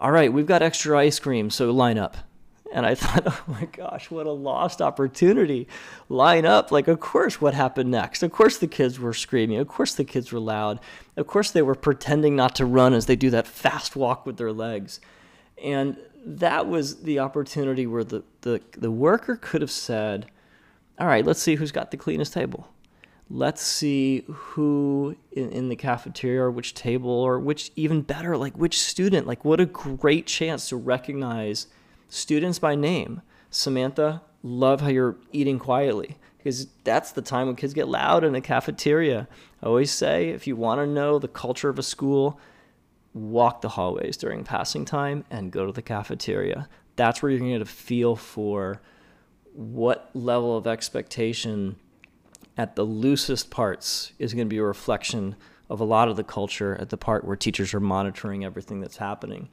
All 0.00 0.10
right, 0.10 0.32
we've 0.32 0.46
got 0.46 0.60
extra 0.60 0.98
ice 0.98 1.20
cream, 1.20 1.48
so 1.48 1.70
line 1.70 1.96
up. 1.96 2.16
And 2.74 2.84
I 2.84 2.94
thought, 2.96 3.22
oh 3.24 3.42
my 3.46 3.66
gosh, 3.66 4.10
what 4.10 4.26
a 4.26 4.32
lost 4.32 4.82
opportunity. 4.82 5.68
Line 6.10 6.44
up. 6.44 6.72
Like, 6.72 6.88
of 6.88 7.00
course, 7.00 7.40
what 7.40 7.54
happened 7.54 7.90
next? 7.90 8.22
Of 8.22 8.32
course, 8.32 8.58
the 8.58 8.66
kids 8.66 8.98
were 8.98 9.14
screaming. 9.14 9.58
Of 9.58 9.68
course, 9.68 9.94
the 9.94 10.04
kids 10.04 10.32
were 10.32 10.40
loud. 10.40 10.80
Of 11.16 11.28
course, 11.28 11.52
they 11.52 11.62
were 11.62 11.76
pretending 11.76 12.36
not 12.36 12.56
to 12.56 12.66
run 12.66 12.92
as 12.92 13.06
they 13.06 13.16
do 13.16 13.30
that 13.30 13.46
fast 13.46 13.94
walk 13.94 14.26
with 14.26 14.36
their 14.36 14.52
legs. 14.52 15.00
And 15.62 15.96
that 16.26 16.66
was 16.66 17.02
the 17.02 17.20
opportunity 17.20 17.86
where 17.86 18.04
the, 18.04 18.24
the, 18.40 18.60
the 18.76 18.90
worker 18.90 19.36
could 19.40 19.62
have 19.62 19.70
said, 19.70 20.26
all 20.98 21.06
right, 21.06 21.24
let's 21.24 21.40
see 21.40 21.54
who's 21.54 21.72
got 21.72 21.92
the 21.92 21.96
cleanest 21.96 22.32
table. 22.32 22.68
Let's 23.30 23.62
see 23.62 24.24
who 24.26 25.16
in, 25.32 25.50
in 25.50 25.68
the 25.68 25.76
cafeteria 25.76 26.42
or 26.42 26.50
which 26.50 26.74
table 26.74 27.10
or 27.10 27.38
which, 27.38 27.70
even 27.76 28.02
better, 28.02 28.36
like 28.36 28.56
which 28.56 28.80
student. 28.80 29.28
Like, 29.28 29.44
what 29.44 29.60
a 29.60 29.66
great 29.66 30.26
chance 30.26 30.68
to 30.70 30.76
recognize 30.76 31.68
students 32.14 32.60
by 32.60 32.76
name. 32.76 33.22
Samantha, 33.50 34.22
love 34.42 34.80
how 34.80 34.88
you're 34.88 35.16
eating 35.32 35.58
quietly 35.58 36.16
because 36.38 36.68
that's 36.84 37.12
the 37.12 37.22
time 37.22 37.46
when 37.46 37.56
kids 37.56 37.74
get 37.74 37.88
loud 37.88 38.22
in 38.22 38.34
a 38.34 38.40
cafeteria. 38.40 39.26
I 39.62 39.66
always 39.66 39.90
say 39.90 40.28
if 40.28 40.46
you 40.46 40.54
want 40.54 40.80
to 40.80 40.86
know 40.86 41.18
the 41.18 41.28
culture 41.28 41.68
of 41.68 41.78
a 41.78 41.82
school, 41.82 42.38
walk 43.14 43.62
the 43.62 43.70
hallways 43.70 44.16
during 44.16 44.44
passing 44.44 44.84
time 44.84 45.24
and 45.30 45.50
go 45.50 45.66
to 45.66 45.72
the 45.72 45.82
cafeteria. 45.82 46.68
That's 46.96 47.20
where 47.22 47.30
you're 47.30 47.40
going 47.40 47.52
to 47.52 47.58
get 47.58 47.66
a 47.66 47.70
feel 47.70 48.14
for 48.14 48.80
what 49.52 50.10
level 50.14 50.56
of 50.56 50.66
expectation 50.66 51.76
at 52.56 52.76
the 52.76 52.84
loosest 52.84 53.50
parts 53.50 54.12
is 54.18 54.34
going 54.34 54.46
to 54.46 54.50
be 54.50 54.58
a 54.58 54.64
reflection 54.64 55.34
of 55.68 55.80
a 55.80 55.84
lot 55.84 56.08
of 56.08 56.16
the 56.16 56.24
culture 56.24 56.76
at 56.80 56.90
the 56.90 56.96
part 56.96 57.24
where 57.24 57.36
teachers 57.36 57.74
are 57.74 57.80
monitoring 57.80 58.44
everything 58.44 58.80
that's 58.80 58.98
happening. 58.98 59.48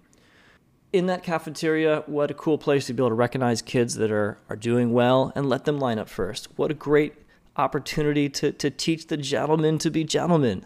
In 0.93 1.05
that 1.05 1.23
cafeteria, 1.23 2.03
what 2.05 2.31
a 2.31 2.33
cool 2.33 2.57
place 2.57 2.87
to 2.87 2.93
be 2.93 3.01
able 3.01 3.09
to 3.09 3.15
recognize 3.15 3.61
kids 3.61 3.95
that 3.95 4.11
are, 4.11 4.37
are 4.49 4.57
doing 4.57 4.91
well 4.91 5.31
and 5.35 5.47
let 5.47 5.63
them 5.63 5.79
line 5.79 5.97
up 5.97 6.09
first. 6.09 6.49
What 6.57 6.69
a 6.69 6.73
great 6.73 7.13
opportunity 7.55 8.27
to, 8.29 8.51
to 8.51 8.69
teach 8.69 9.07
the 9.07 9.15
gentlemen 9.15 9.77
to 9.79 9.89
be 9.89 10.03
gentlemen. 10.03 10.65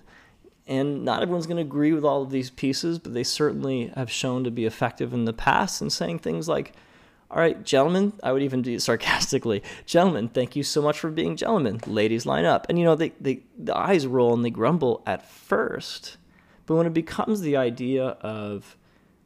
And 0.65 1.05
not 1.05 1.21
everyone's 1.21 1.45
going 1.45 1.57
to 1.57 1.61
agree 1.61 1.93
with 1.93 2.03
all 2.03 2.23
of 2.23 2.32
these 2.32 2.49
pieces, 2.49 2.97
but 2.97 3.13
they 3.13 3.23
certainly 3.23 3.91
have 3.95 4.09
shown 4.09 4.43
to 4.45 4.51
be 4.51 4.65
effective 4.65 5.13
in 5.13 5.26
the 5.26 5.34
past 5.34 5.80
in 5.80 5.91
saying 5.91 6.19
things 6.19 6.47
like, 6.47 6.73
all 7.30 7.38
right, 7.38 7.63
gentlemen, 7.63 8.13
I 8.23 8.32
would 8.32 8.41
even 8.41 8.63
do 8.63 8.80
sarcastically, 8.80 9.61
gentlemen, 9.86 10.30
thank 10.30 10.55
you 10.55 10.63
so 10.63 10.82
much 10.82 10.99
for 10.99 11.11
being 11.11 11.36
gentlemen. 11.36 11.82
Ladies, 11.86 12.26
line 12.26 12.45
up. 12.45 12.65
And 12.67 12.80
you 12.80 12.86
know, 12.86 12.95
they, 12.95 13.09
they, 13.21 13.43
the 13.57 13.78
eyes 13.78 14.07
roll 14.07 14.34
and 14.34 14.43
they 14.43 14.49
grumble 14.49 15.03
at 15.05 15.28
first. 15.28 16.17
But 16.65 16.76
when 16.76 16.88
it 16.88 16.93
becomes 16.93 17.41
the 17.41 17.57
idea 17.57 18.05
of 18.21 18.76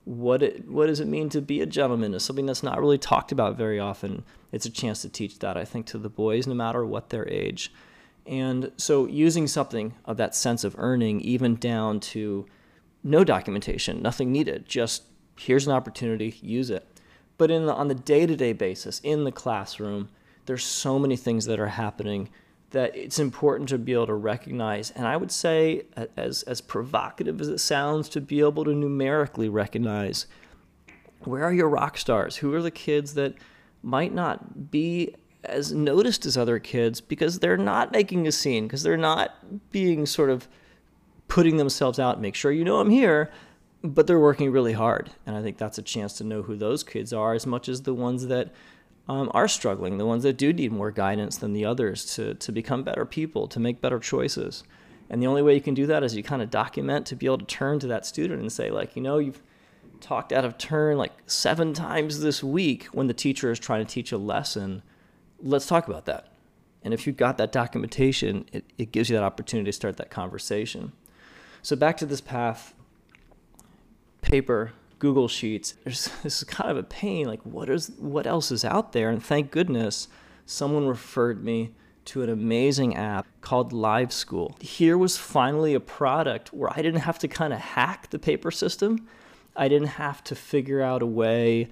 what 0.10 0.42
it, 0.42 0.68
what 0.68 0.88
does 0.88 1.00
it 1.00 1.08
mean 1.08 1.30
to 1.30 1.40
be 1.40 1.62
a 1.62 1.68
gentleman 1.68 2.16
is 2.16 2.24
something 2.24 2.48
that's 2.48 2.64
not 2.64 2.80
really 2.80 2.98
talked 2.98 3.32
about 3.32 3.56
very 3.56 3.80
often. 3.80 4.24
It's 4.52 4.66
a 4.66 4.72
chance 4.72 5.04
to 5.04 5.10
teach 5.10 5.38
that, 5.38 5.56
I 5.56 5.66
think, 5.66 5.86
to 5.88 6.00
the 6.00 6.10
boys, 6.10 6.48
no 6.48 6.56
matter 6.56 6.84
what 6.84 7.10
their 7.10 7.30
age. 7.30 7.72
And 8.26 8.72
so 8.76 9.06
using 9.06 9.46
something 9.46 9.94
of 10.06 10.18
that 10.18 10.34
sense 10.34 10.64
of 10.64 10.74
earning, 10.80 11.22
even 11.22 11.58
down 11.58 12.00
to 12.00 12.48
no 13.04 13.24
documentation, 13.24 14.02
nothing 14.02 14.32
needed, 14.32 14.66
just 14.68 15.04
here's 15.38 15.68
an 15.68 15.74
opportunity, 15.74 16.40
use 16.42 16.72
it. 16.72 16.88
But 17.38 17.52
in 17.52 17.68
the, 17.68 17.74
on 17.76 17.88
the 17.88 17.94
day-to-day 17.94 18.54
basis 18.54 19.00
in 19.02 19.26
the 19.26 19.32
classroom, 19.32 20.10
there's 20.48 20.66
so 20.66 20.98
many 20.98 21.18
things 21.18 21.46
that 21.46 21.60
are 21.60 21.68
happening 21.68 22.30
that 22.72 22.96
it's 22.96 23.20
important 23.20 23.70
to 23.70 23.78
be 23.78 23.94
able 23.94 24.08
to 24.08 24.14
recognize. 24.14 24.92
And 24.92 25.08
I 25.08 25.18
would 25.18 25.32
say, 25.32 25.84
as 26.16 26.44
as 26.44 26.62
provocative 26.62 27.42
as 27.42 27.48
it 27.48 27.60
sounds, 27.60 28.10
to 28.10 28.22
be 28.22 28.40
able 28.40 28.66
to 28.66 28.74
numerically 28.74 29.50
recognize 29.50 30.28
where 31.22 31.44
are 31.44 31.54
your 31.54 31.70
rock 31.70 31.98
stars? 31.98 32.38
Who 32.38 32.54
are 32.54 32.62
the 32.62 32.72
kids 32.72 33.14
that 33.16 33.34
might 33.84 34.14
not 34.14 34.72
be 34.72 35.16
as 35.44 35.72
noticed 35.74 36.26
as 36.26 36.38
other 36.38 36.60
kids 36.60 37.02
because 37.02 37.40
they're 37.40 37.58
not 37.58 37.92
making 37.92 38.28
a 38.28 38.32
scene, 38.32 38.68
because 38.68 38.84
they're 38.84 38.98
not 38.98 39.36
being 39.72 40.06
sort 40.06 40.30
of 40.30 40.48
putting 41.28 41.58
themselves 41.58 42.00
out. 42.00 42.22
Make 42.22 42.36
sure 42.36 42.52
you 42.52 42.64
know 42.64 42.80
I'm 42.80 42.90
here 42.90 43.32
but 43.84 44.08
they're 44.08 44.20
working 44.20 44.52
really 44.52 44.74
hard. 44.74 45.10
And 45.26 45.36
I 45.36 45.42
think 45.42 45.58
that's 45.58 45.78
a 45.78 45.84
chance 45.84 46.14
to 46.14 46.24
know 46.24 46.42
who 46.42 46.56
those 46.56 46.84
kids 46.84 47.14
are 47.14 47.34
as 47.34 47.46
much 47.46 47.70
as 47.70 47.84
the 47.84 47.94
ones 47.94 48.28
that 48.28 48.52
um, 49.10 49.32
are 49.34 49.48
struggling, 49.48 49.98
the 49.98 50.06
ones 50.06 50.22
that 50.22 50.38
do 50.38 50.54
need 50.54 50.72
more 50.72 50.92
guidance 50.92 51.36
than 51.36 51.54
the 51.54 51.66
others 51.66 52.06
to, 52.16 52.36
to 52.36 52.52
become 52.52 52.84
better 52.84 53.06
people, 53.06 53.48
to 53.48 53.60
make 53.60 53.82
better 53.82 53.98
choices. 53.98 54.64
And 55.10 55.20
the 55.20 55.26
only 55.26 55.42
way 55.42 55.56
you 55.56 55.62
can 55.62 55.74
do 55.74 55.88
that 55.88 56.04
is 56.04 56.16
you 56.16 56.22
kind 56.22 56.44
of 56.44 56.52
document 56.52 57.08
to 57.08 57.16
be 57.16 57.26
able 57.26 57.40
to 57.40 57.46
turn 57.46 57.80
to 57.80 57.88
that 57.88 58.06
student 58.06 58.40
and 58.40 58.52
say, 58.52 58.70
like, 58.70 58.96
you 58.96 59.02
know, 59.02 59.18
you've 59.18 59.42
talked 60.00 60.32
out 60.32 60.46
of 60.46 60.60
turn 60.60 60.98
like 60.98 61.12
seven 61.26 61.74
times 61.74 62.20
this 62.20 62.44
week 62.44 62.86
when 62.92 63.08
the 63.08 63.14
teacher 63.14 63.50
is 63.50 63.58
trying 63.58 63.84
to 63.84 63.92
teach 63.92 64.12
a 64.12 64.18
lesson. 64.18 64.84
Let's 65.42 65.66
talk 65.66 65.88
about 65.88 66.06
that. 66.06 66.32
And 66.84 66.94
if 66.94 67.08
you've 67.08 67.18
got 67.18 67.40
that 67.40 67.52
documentation, 67.52 68.46
it, 68.54 68.64
it 68.78 68.92
gives 68.92 69.10
you 69.10 69.16
that 69.16 69.24
opportunity 69.24 69.70
to 69.70 69.74
start 69.76 69.98
that 69.98 70.12
conversation. 70.12 70.92
So 71.64 71.76
back 71.76 71.98
to 71.98 72.06
this 72.06 72.22
path 72.22 72.76
paper 74.22 74.74
Google 75.00 75.28
Sheets. 75.28 75.76
There's, 75.84 76.10
this 76.24 76.38
is 76.38 76.44
kind 76.44 76.70
of 76.70 76.78
a 76.78 76.84
pain. 76.84 77.28
Like, 77.28 77.42
what 77.44 77.70
is 77.70 77.92
what 77.98 78.28
else 78.28 78.52
is 78.52 78.64
out 78.64 78.92
there? 78.92 79.10
And 79.10 79.24
thank 79.24 79.52
goodness, 79.52 80.08
someone 80.46 80.88
referred 80.88 81.44
me 81.44 81.72
to 82.06 82.24
an 82.24 82.30
amazing 82.30 82.96
app 82.96 83.28
called 83.42 83.72
Live 83.72 84.12
School. 84.12 84.56
Here 84.60 84.98
was 84.98 85.18
finally 85.18 85.74
a 85.74 85.80
product 85.80 86.54
where 86.54 86.72
I 86.72 86.82
didn't 86.82 87.02
have 87.02 87.20
to 87.20 87.28
kind 87.28 87.54
of 87.54 87.60
hack 87.60 88.10
the 88.10 88.20
paper 88.20 88.52
system. 88.52 89.08
I 89.56 89.68
didn't 89.68 89.90
have 89.90 90.24
to 90.26 90.36
figure 90.36 90.82
out 90.82 91.02
a 91.02 91.06
way 91.06 91.70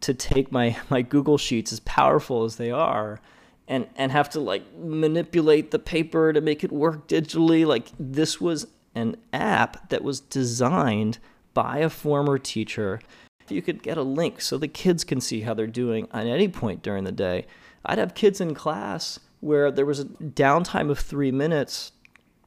to 0.00 0.14
take 0.14 0.52
my 0.52 0.76
my 0.90 1.02
Google 1.02 1.38
Sheets, 1.38 1.72
as 1.72 1.80
powerful 1.80 2.44
as 2.44 2.56
they 2.56 2.70
are, 2.70 3.20
and 3.68 3.86
and 3.96 4.12
have 4.12 4.28
to 4.30 4.40
like 4.40 4.74
manipulate 4.76 5.70
the 5.70 5.78
paper 5.78 6.32
to 6.32 6.40
make 6.40 6.64
it 6.64 6.72
work 6.72 7.08
digitally. 7.08 7.66
Like 7.66 7.88
this 7.98 8.40
was 8.40 8.66
an 8.94 9.16
app 9.32 9.90
that 9.90 10.02
was 10.02 10.20
designed 10.20 11.18
by 11.56 11.78
a 11.78 11.88
former 11.88 12.36
teacher. 12.36 13.00
If 13.40 13.50
you 13.50 13.62
could 13.62 13.82
get 13.82 13.96
a 13.96 14.02
link 14.02 14.42
so 14.42 14.58
the 14.58 14.68
kids 14.68 15.04
can 15.04 15.22
see 15.22 15.40
how 15.40 15.54
they're 15.54 15.66
doing 15.66 16.06
at 16.12 16.26
any 16.26 16.48
point 16.48 16.82
during 16.82 17.04
the 17.04 17.12
day. 17.12 17.46
I'd 17.82 17.96
have 17.96 18.14
kids 18.14 18.42
in 18.42 18.54
class 18.54 19.18
where 19.40 19.70
there 19.70 19.86
was 19.86 20.00
a 20.00 20.04
downtime 20.04 20.90
of 20.90 20.98
three 20.98 21.32
minutes 21.32 21.92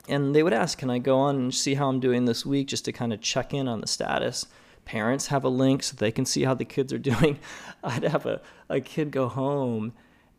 and 0.07 0.35
they 0.35 0.43
would 0.43 0.53
ask, 0.53 0.77
Can 0.77 0.91
I 0.91 0.99
go 0.99 1.17
on 1.17 1.37
and 1.37 1.55
see 1.55 1.73
how 1.73 1.89
I'm 1.89 1.99
doing 1.99 2.25
this 2.25 2.45
week 2.45 2.67
just 2.67 2.85
to 2.85 2.91
kind 2.91 3.11
of 3.11 3.19
check 3.19 3.51
in 3.51 3.67
on 3.67 3.81
the 3.81 3.87
status? 3.87 4.45
Parents 4.85 5.27
have 5.27 5.43
a 5.43 5.49
link 5.49 5.81
so 5.81 5.95
they 5.95 6.11
can 6.11 6.25
see 6.25 6.43
how 6.43 6.53
the 6.53 6.65
kids 6.65 6.93
are 6.93 6.99
doing. 7.11 7.39
I'd 7.83 8.03
have 8.03 8.27
a, 8.27 8.41
a 8.69 8.79
kid 8.79 9.09
go 9.09 9.27
home 9.27 9.93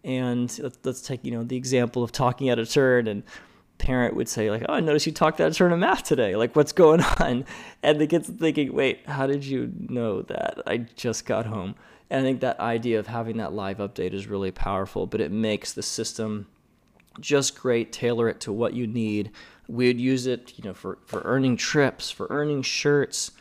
and 0.04 0.56
let's, 0.60 0.78
let's 0.84 1.02
take, 1.02 1.24
you 1.24 1.32
know, 1.32 1.42
the 1.42 1.56
example 1.56 2.04
of 2.04 2.12
talking 2.12 2.48
at 2.48 2.60
a 2.60 2.66
turn 2.66 3.08
and 3.08 3.24
parent 3.80 4.14
would 4.14 4.28
say 4.28 4.50
like, 4.50 4.64
"Oh, 4.68 4.74
I 4.74 4.80
noticed 4.80 5.06
you 5.06 5.12
talked 5.12 5.38
that 5.38 5.54
turn 5.54 5.72
of 5.72 5.78
math 5.78 6.04
today. 6.04 6.36
Like, 6.36 6.54
what's 6.54 6.72
going 6.72 7.00
on?" 7.20 7.44
And 7.82 8.00
the 8.00 8.06
kid's 8.06 8.28
thinking, 8.28 8.72
"Wait, 8.72 9.06
how 9.06 9.26
did 9.26 9.44
you 9.44 9.72
know 9.88 10.22
that? 10.22 10.60
I 10.66 10.78
just 10.78 11.26
got 11.26 11.46
home." 11.46 11.74
And 12.08 12.20
I 12.20 12.28
think 12.28 12.40
that 12.40 12.60
idea 12.60 12.98
of 12.98 13.06
having 13.06 13.36
that 13.38 13.52
live 13.52 13.78
update 13.78 14.12
is 14.12 14.26
really 14.26 14.50
powerful, 14.50 15.06
but 15.06 15.20
it 15.20 15.30
makes 15.30 15.72
the 15.72 15.82
system 15.82 16.46
just 17.20 17.58
great. 17.58 17.92
Tailor 17.92 18.28
it 18.28 18.40
to 18.40 18.52
what 18.52 18.74
you 18.74 18.86
need. 18.86 19.30
We'd 19.68 20.00
use 20.00 20.26
it, 20.26 20.52
you 20.56 20.64
know, 20.64 20.74
for 20.74 20.98
for 21.06 21.22
earning 21.24 21.56
trips, 21.56 22.10
for 22.10 22.26
earning 22.30 22.62
shirts 22.62 23.32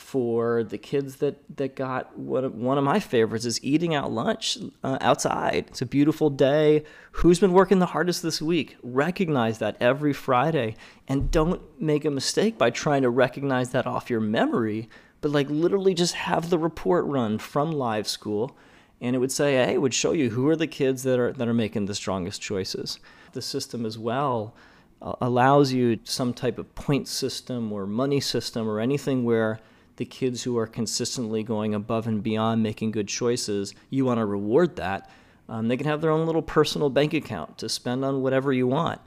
for 0.00 0.64
the 0.64 0.78
kids 0.78 1.16
that 1.16 1.36
that 1.58 1.76
got 1.76 2.18
one 2.18 2.42
of, 2.42 2.54
one 2.54 2.78
of 2.78 2.82
my 2.82 2.98
favorites 2.98 3.44
is 3.44 3.62
eating 3.62 3.94
out 3.94 4.10
lunch 4.10 4.56
uh, 4.82 4.96
outside. 5.02 5.66
It's 5.68 5.82
a 5.82 5.86
beautiful 5.86 6.30
day. 6.30 6.84
Who's 7.12 7.38
been 7.38 7.52
working 7.52 7.80
the 7.80 7.86
hardest 7.86 8.22
this 8.22 8.40
week? 8.40 8.76
Recognize 8.82 9.58
that 9.58 9.76
every 9.78 10.14
Friday 10.14 10.74
and 11.06 11.30
don't 11.30 11.60
make 11.78 12.06
a 12.06 12.10
mistake 12.10 12.56
by 12.56 12.70
trying 12.70 13.02
to 13.02 13.10
recognize 13.10 13.70
that 13.70 13.86
off 13.86 14.08
your 14.08 14.20
memory, 14.20 14.88
but 15.20 15.32
like 15.32 15.50
literally 15.50 15.92
just 15.92 16.14
have 16.14 16.48
the 16.48 16.58
report 16.58 17.04
run 17.04 17.38
from 17.38 17.70
live 17.70 18.08
school 18.08 18.56
and 19.02 19.14
it 19.14 19.18
would 19.18 19.32
say, 19.32 19.54
"Hey, 19.54 19.74
it 19.74 19.82
would 19.82 19.94
show 19.94 20.12
you 20.12 20.30
who 20.30 20.48
are 20.48 20.56
the 20.56 20.66
kids 20.66 21.02
that 21.02 21.18
are 21.18 21.32
that 21.32 21.46
are 21.46 21.54
making 21.54 21.86
the 21.86 21.94
strongest 21.94 22.40
choices." 22.40 22.98
The 23.32 23.42
system 23.42 23.84
as 23.84 23.98
well 23.98 24.54
uh, 25.02 25.12
allows 25.20 25.74
you 25.74 26.00
some 26.04 26.32
type 26.32 26.58
of 26.58 26.74
point 26.74 27.06
system 27.06 27.70
or 27.70 27.86
money 27.86 28.20
system 28.20 28.66
or 28.66 28.80
anything 28.80 29.24
where 29.24 29.60
the 30.00 30.06
kids 30.06 30.42
who 30.42 30.56
are 30.56 30.66
consistently 30.66 31.42
going 31.42 31.74
above 31.74 32.06
and 32.06 32.22
beyond 32.22 32.62
making 32.62 32.90
good 32.90 33.06
choices, 33.06 33.74
you 33.90 34.02
want 34.02 34.16
to 34.16 34.24
reward 34.24 34.76
that. 34.76 35.10
Um, 35.46 35.68
they 35.68 35.76
can 35.76 35.86
have 35.86 36.00
their 36.00 36.10
own 36.10 36.24
little 36.24 36.40
personal 36.40 36.88
bank 36.88 37.12
account 37.12 37.58
to 37.58 37.68
spend 37.68 38.02
on 38.02 38.22
whatever 38.22 38.50
you 38.50 38.66
want. 38.66 38.98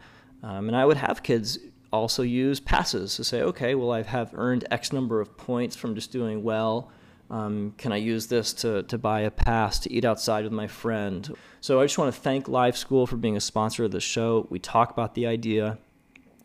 Um, 0.43 0.67
and 0.67 0.77
I 0.77 0.85
would 0.85 0.97
have 0.97 1.23
kids 1.23 1.57
also 1.91 2.21
use 2.21 2.59
passes 2.59 3.15
to 3.15 3.23
say, 3.23 3.41
okay, 3.41 3.73
well, 3.73 3.91
I 3.91 4.03
have 4.03 4.35
earned 4.35 4.67
X 4.69 4.93
number 4.93 5.19
of 5.19 5.35
points 5.35 5.75
from 5.75 5.95
just 5.95 6.11
doing 6.11 6.43
well. 6.43 6.91
Um, 7.31 7.73
can 7.79 7.91
I 7.91 7.97
use 7.97 8.27
this 8.27 8.53
to, 8.61 8.83
to 8.83 8.99
buy 8.99 9.21
a 9.21 9.31
pass 9.31 9.79
to 9.79 9.91
eat 9.91 10.05
outside 10.05 10.43
with 10.43 10.53
my 10.53 10.67
friend? 10.67 11.35
So 11.59 11.81
I 11.81 11.85
just 11.85 11.97
want 11.97 12.13
to 12.13 12.21
thank 12.21 12.47
Live 12.47 12.77
School 12.77 13.07
for 13.07 13.17
being 13.17 13.35
a 13.35 13.41
sponsor 13.41 13.85
of 13.85 13.91
the 13.91 13.99
show. 13.99 14.45
We 14.51 14.59
talk 14.59 14.91
about 14.91 15.15
the 15.15 15.25
idea 15.25 15.79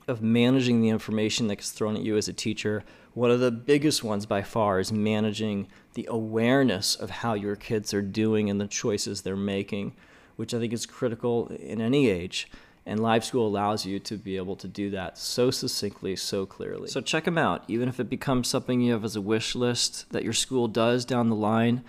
of 0.07 0.23
managing 0.23 0.81
the 0.81 0.89
information 0.89 1.49
that 1.49 1.57
gets 1.57 1.71
thrown 1.71 1.97
at 1.97 2.03
you 2.03 2.17
as 2.17 2.29
a 2.29 2.33
teacher 2.33 2.83
one 3.19 3.33
of 3.33 3.41
the 3.41 3.51
biggest 3.51 4.05
ones 4.05 4.27
by 4.27 4.43
far 4.43 4.79
is 4.79 4.93
managing 4.93 5.67
the 5.95 6.07
awareness 6.09 6.95
of 6.95 7.11
how 7.11 7.35
your 7.35 7.57
kids 7.57 7.93
are 7.93 8.01
doing 8.01 8.49
and 8.49 8.61
the 8.61 8.69
choices 8.69 9.23
they're 9.23 9.35
making, 9.35 9.93
which 10.37 10.55
I 10.55 10.61
think 10.61 10.73
is 10.73 10.87
critical 10.87 11.49
in 11.49 11.81
any 11.81 12.09
age. 12.09 12.49
And 12.87 13.01
Live 13.01 13.25
School 13.25 13.49
allows 13.49 13.85
you 13.85 13.99
to 13.99 14.17
be 14.17 14.37
able 14.37 14.55
to 14.55 14.69
do 14.69 14.91
that 14.91 15.19
so 15.19 15.51
succinctly, 15.51 16.15
so 16.15 16.47
clearly. 16.47 16.87
So 16.87 17.01
check 17.01 17.25
them 17.25 17.37
out, 17.37 17.65
even 17.67 17.89
if 17.89 17.99
it 17.99 18.09
becomes 18.09 18.47
something 18.47 18.81
you 18.81 18.93
have 18.93 19.05
as 19.05 19.17
a 19.17 19.21
wish 19.21 19.57
list 19.57 20.09
that 20.13 20.23
your 20.23 20.33
school 20.33 20.69
does 20.69 21.05
down 21.05 21.29
the 21.29 21.35
line. 21.35 21.83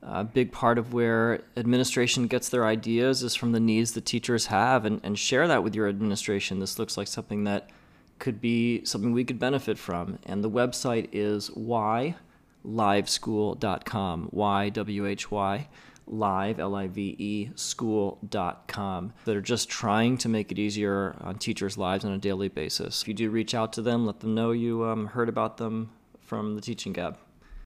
A 0.00 0.24
big 0.24 0.50
part 0.50 0.78
of 0.78 0.94
where 0.94 1.42
administration 1.58 2.26
gets 2.26 2.48
their 2.48 2.64
ideas 2.64 3.22
is 3.22 3.34
from 3.34 3.52
the 3.52 3.60
needs 3.60 3.92
the 3.92 4.00
teachers 4.00 4.46
have, 4.46 4.86
and, 4.86 5.02
and 5.04 5.18
share 5.18 5.46
that 5.46 5.62
with 5.62 5.74
your 5.74 5.88
administration. 5.88 6.58
This 6.58 6.78
looks 6.78 6.96
like 6.96 7.06
something 7.06 7.44
that 7.44 7.68
could 8.20 8.40
be 8.40 8.84
something 8.84 9.12
we 9.12 9.24
could 9.24 9.40
benefit 9.40 9.78
from. 9.78 10.18
And 10.24 10.44
the 10.44 10.50
website 10.50 11.08
is 11.10 11.50
whyliveschool.com, 11.50 14.28
Y 14.30 14.68
W 14.68 15.06
H 15.06 15.30
Y, 15.30 15.68
live, 16.06 16.60
L 16.60 16.76
I 16.76 16.86
V 16.86 17.16
E, 17.18 17.50
school.com, 17.56 19.12
that 19.24 19.36
are 19.36 19.40
just 19.40 19.68
trying 19.68 20.16
to 20.18 20.28
make 20.28 20.52
it 20.52 20.58
easier 20.58 21.16
on 21.20 21.36
teachers' 21.36 21.76
lives 21.76 22.04
on 22.04 22.12
a 22.12 22.18
daily 22.18 22.48
basis. 22.48 23.02
If 23.02 23.08
you 23.08 23.14
do 23.14 23.30
reach 23.30 23.54
out 23.54 23.72
to 23.72 23.82
them, 23.82 24.06
let 24.06 24.20
them 24.20 24.34
know 24.34 24.52
you 24.52 24.84
um, 24.84 25.06
heard 25.06 25.28
about 25.28 25.56
them 25.56 25.90
from 26.20 26.54
the 26.54 26.60
Teaching 26.60 26.92
Gab. 26.92 27.16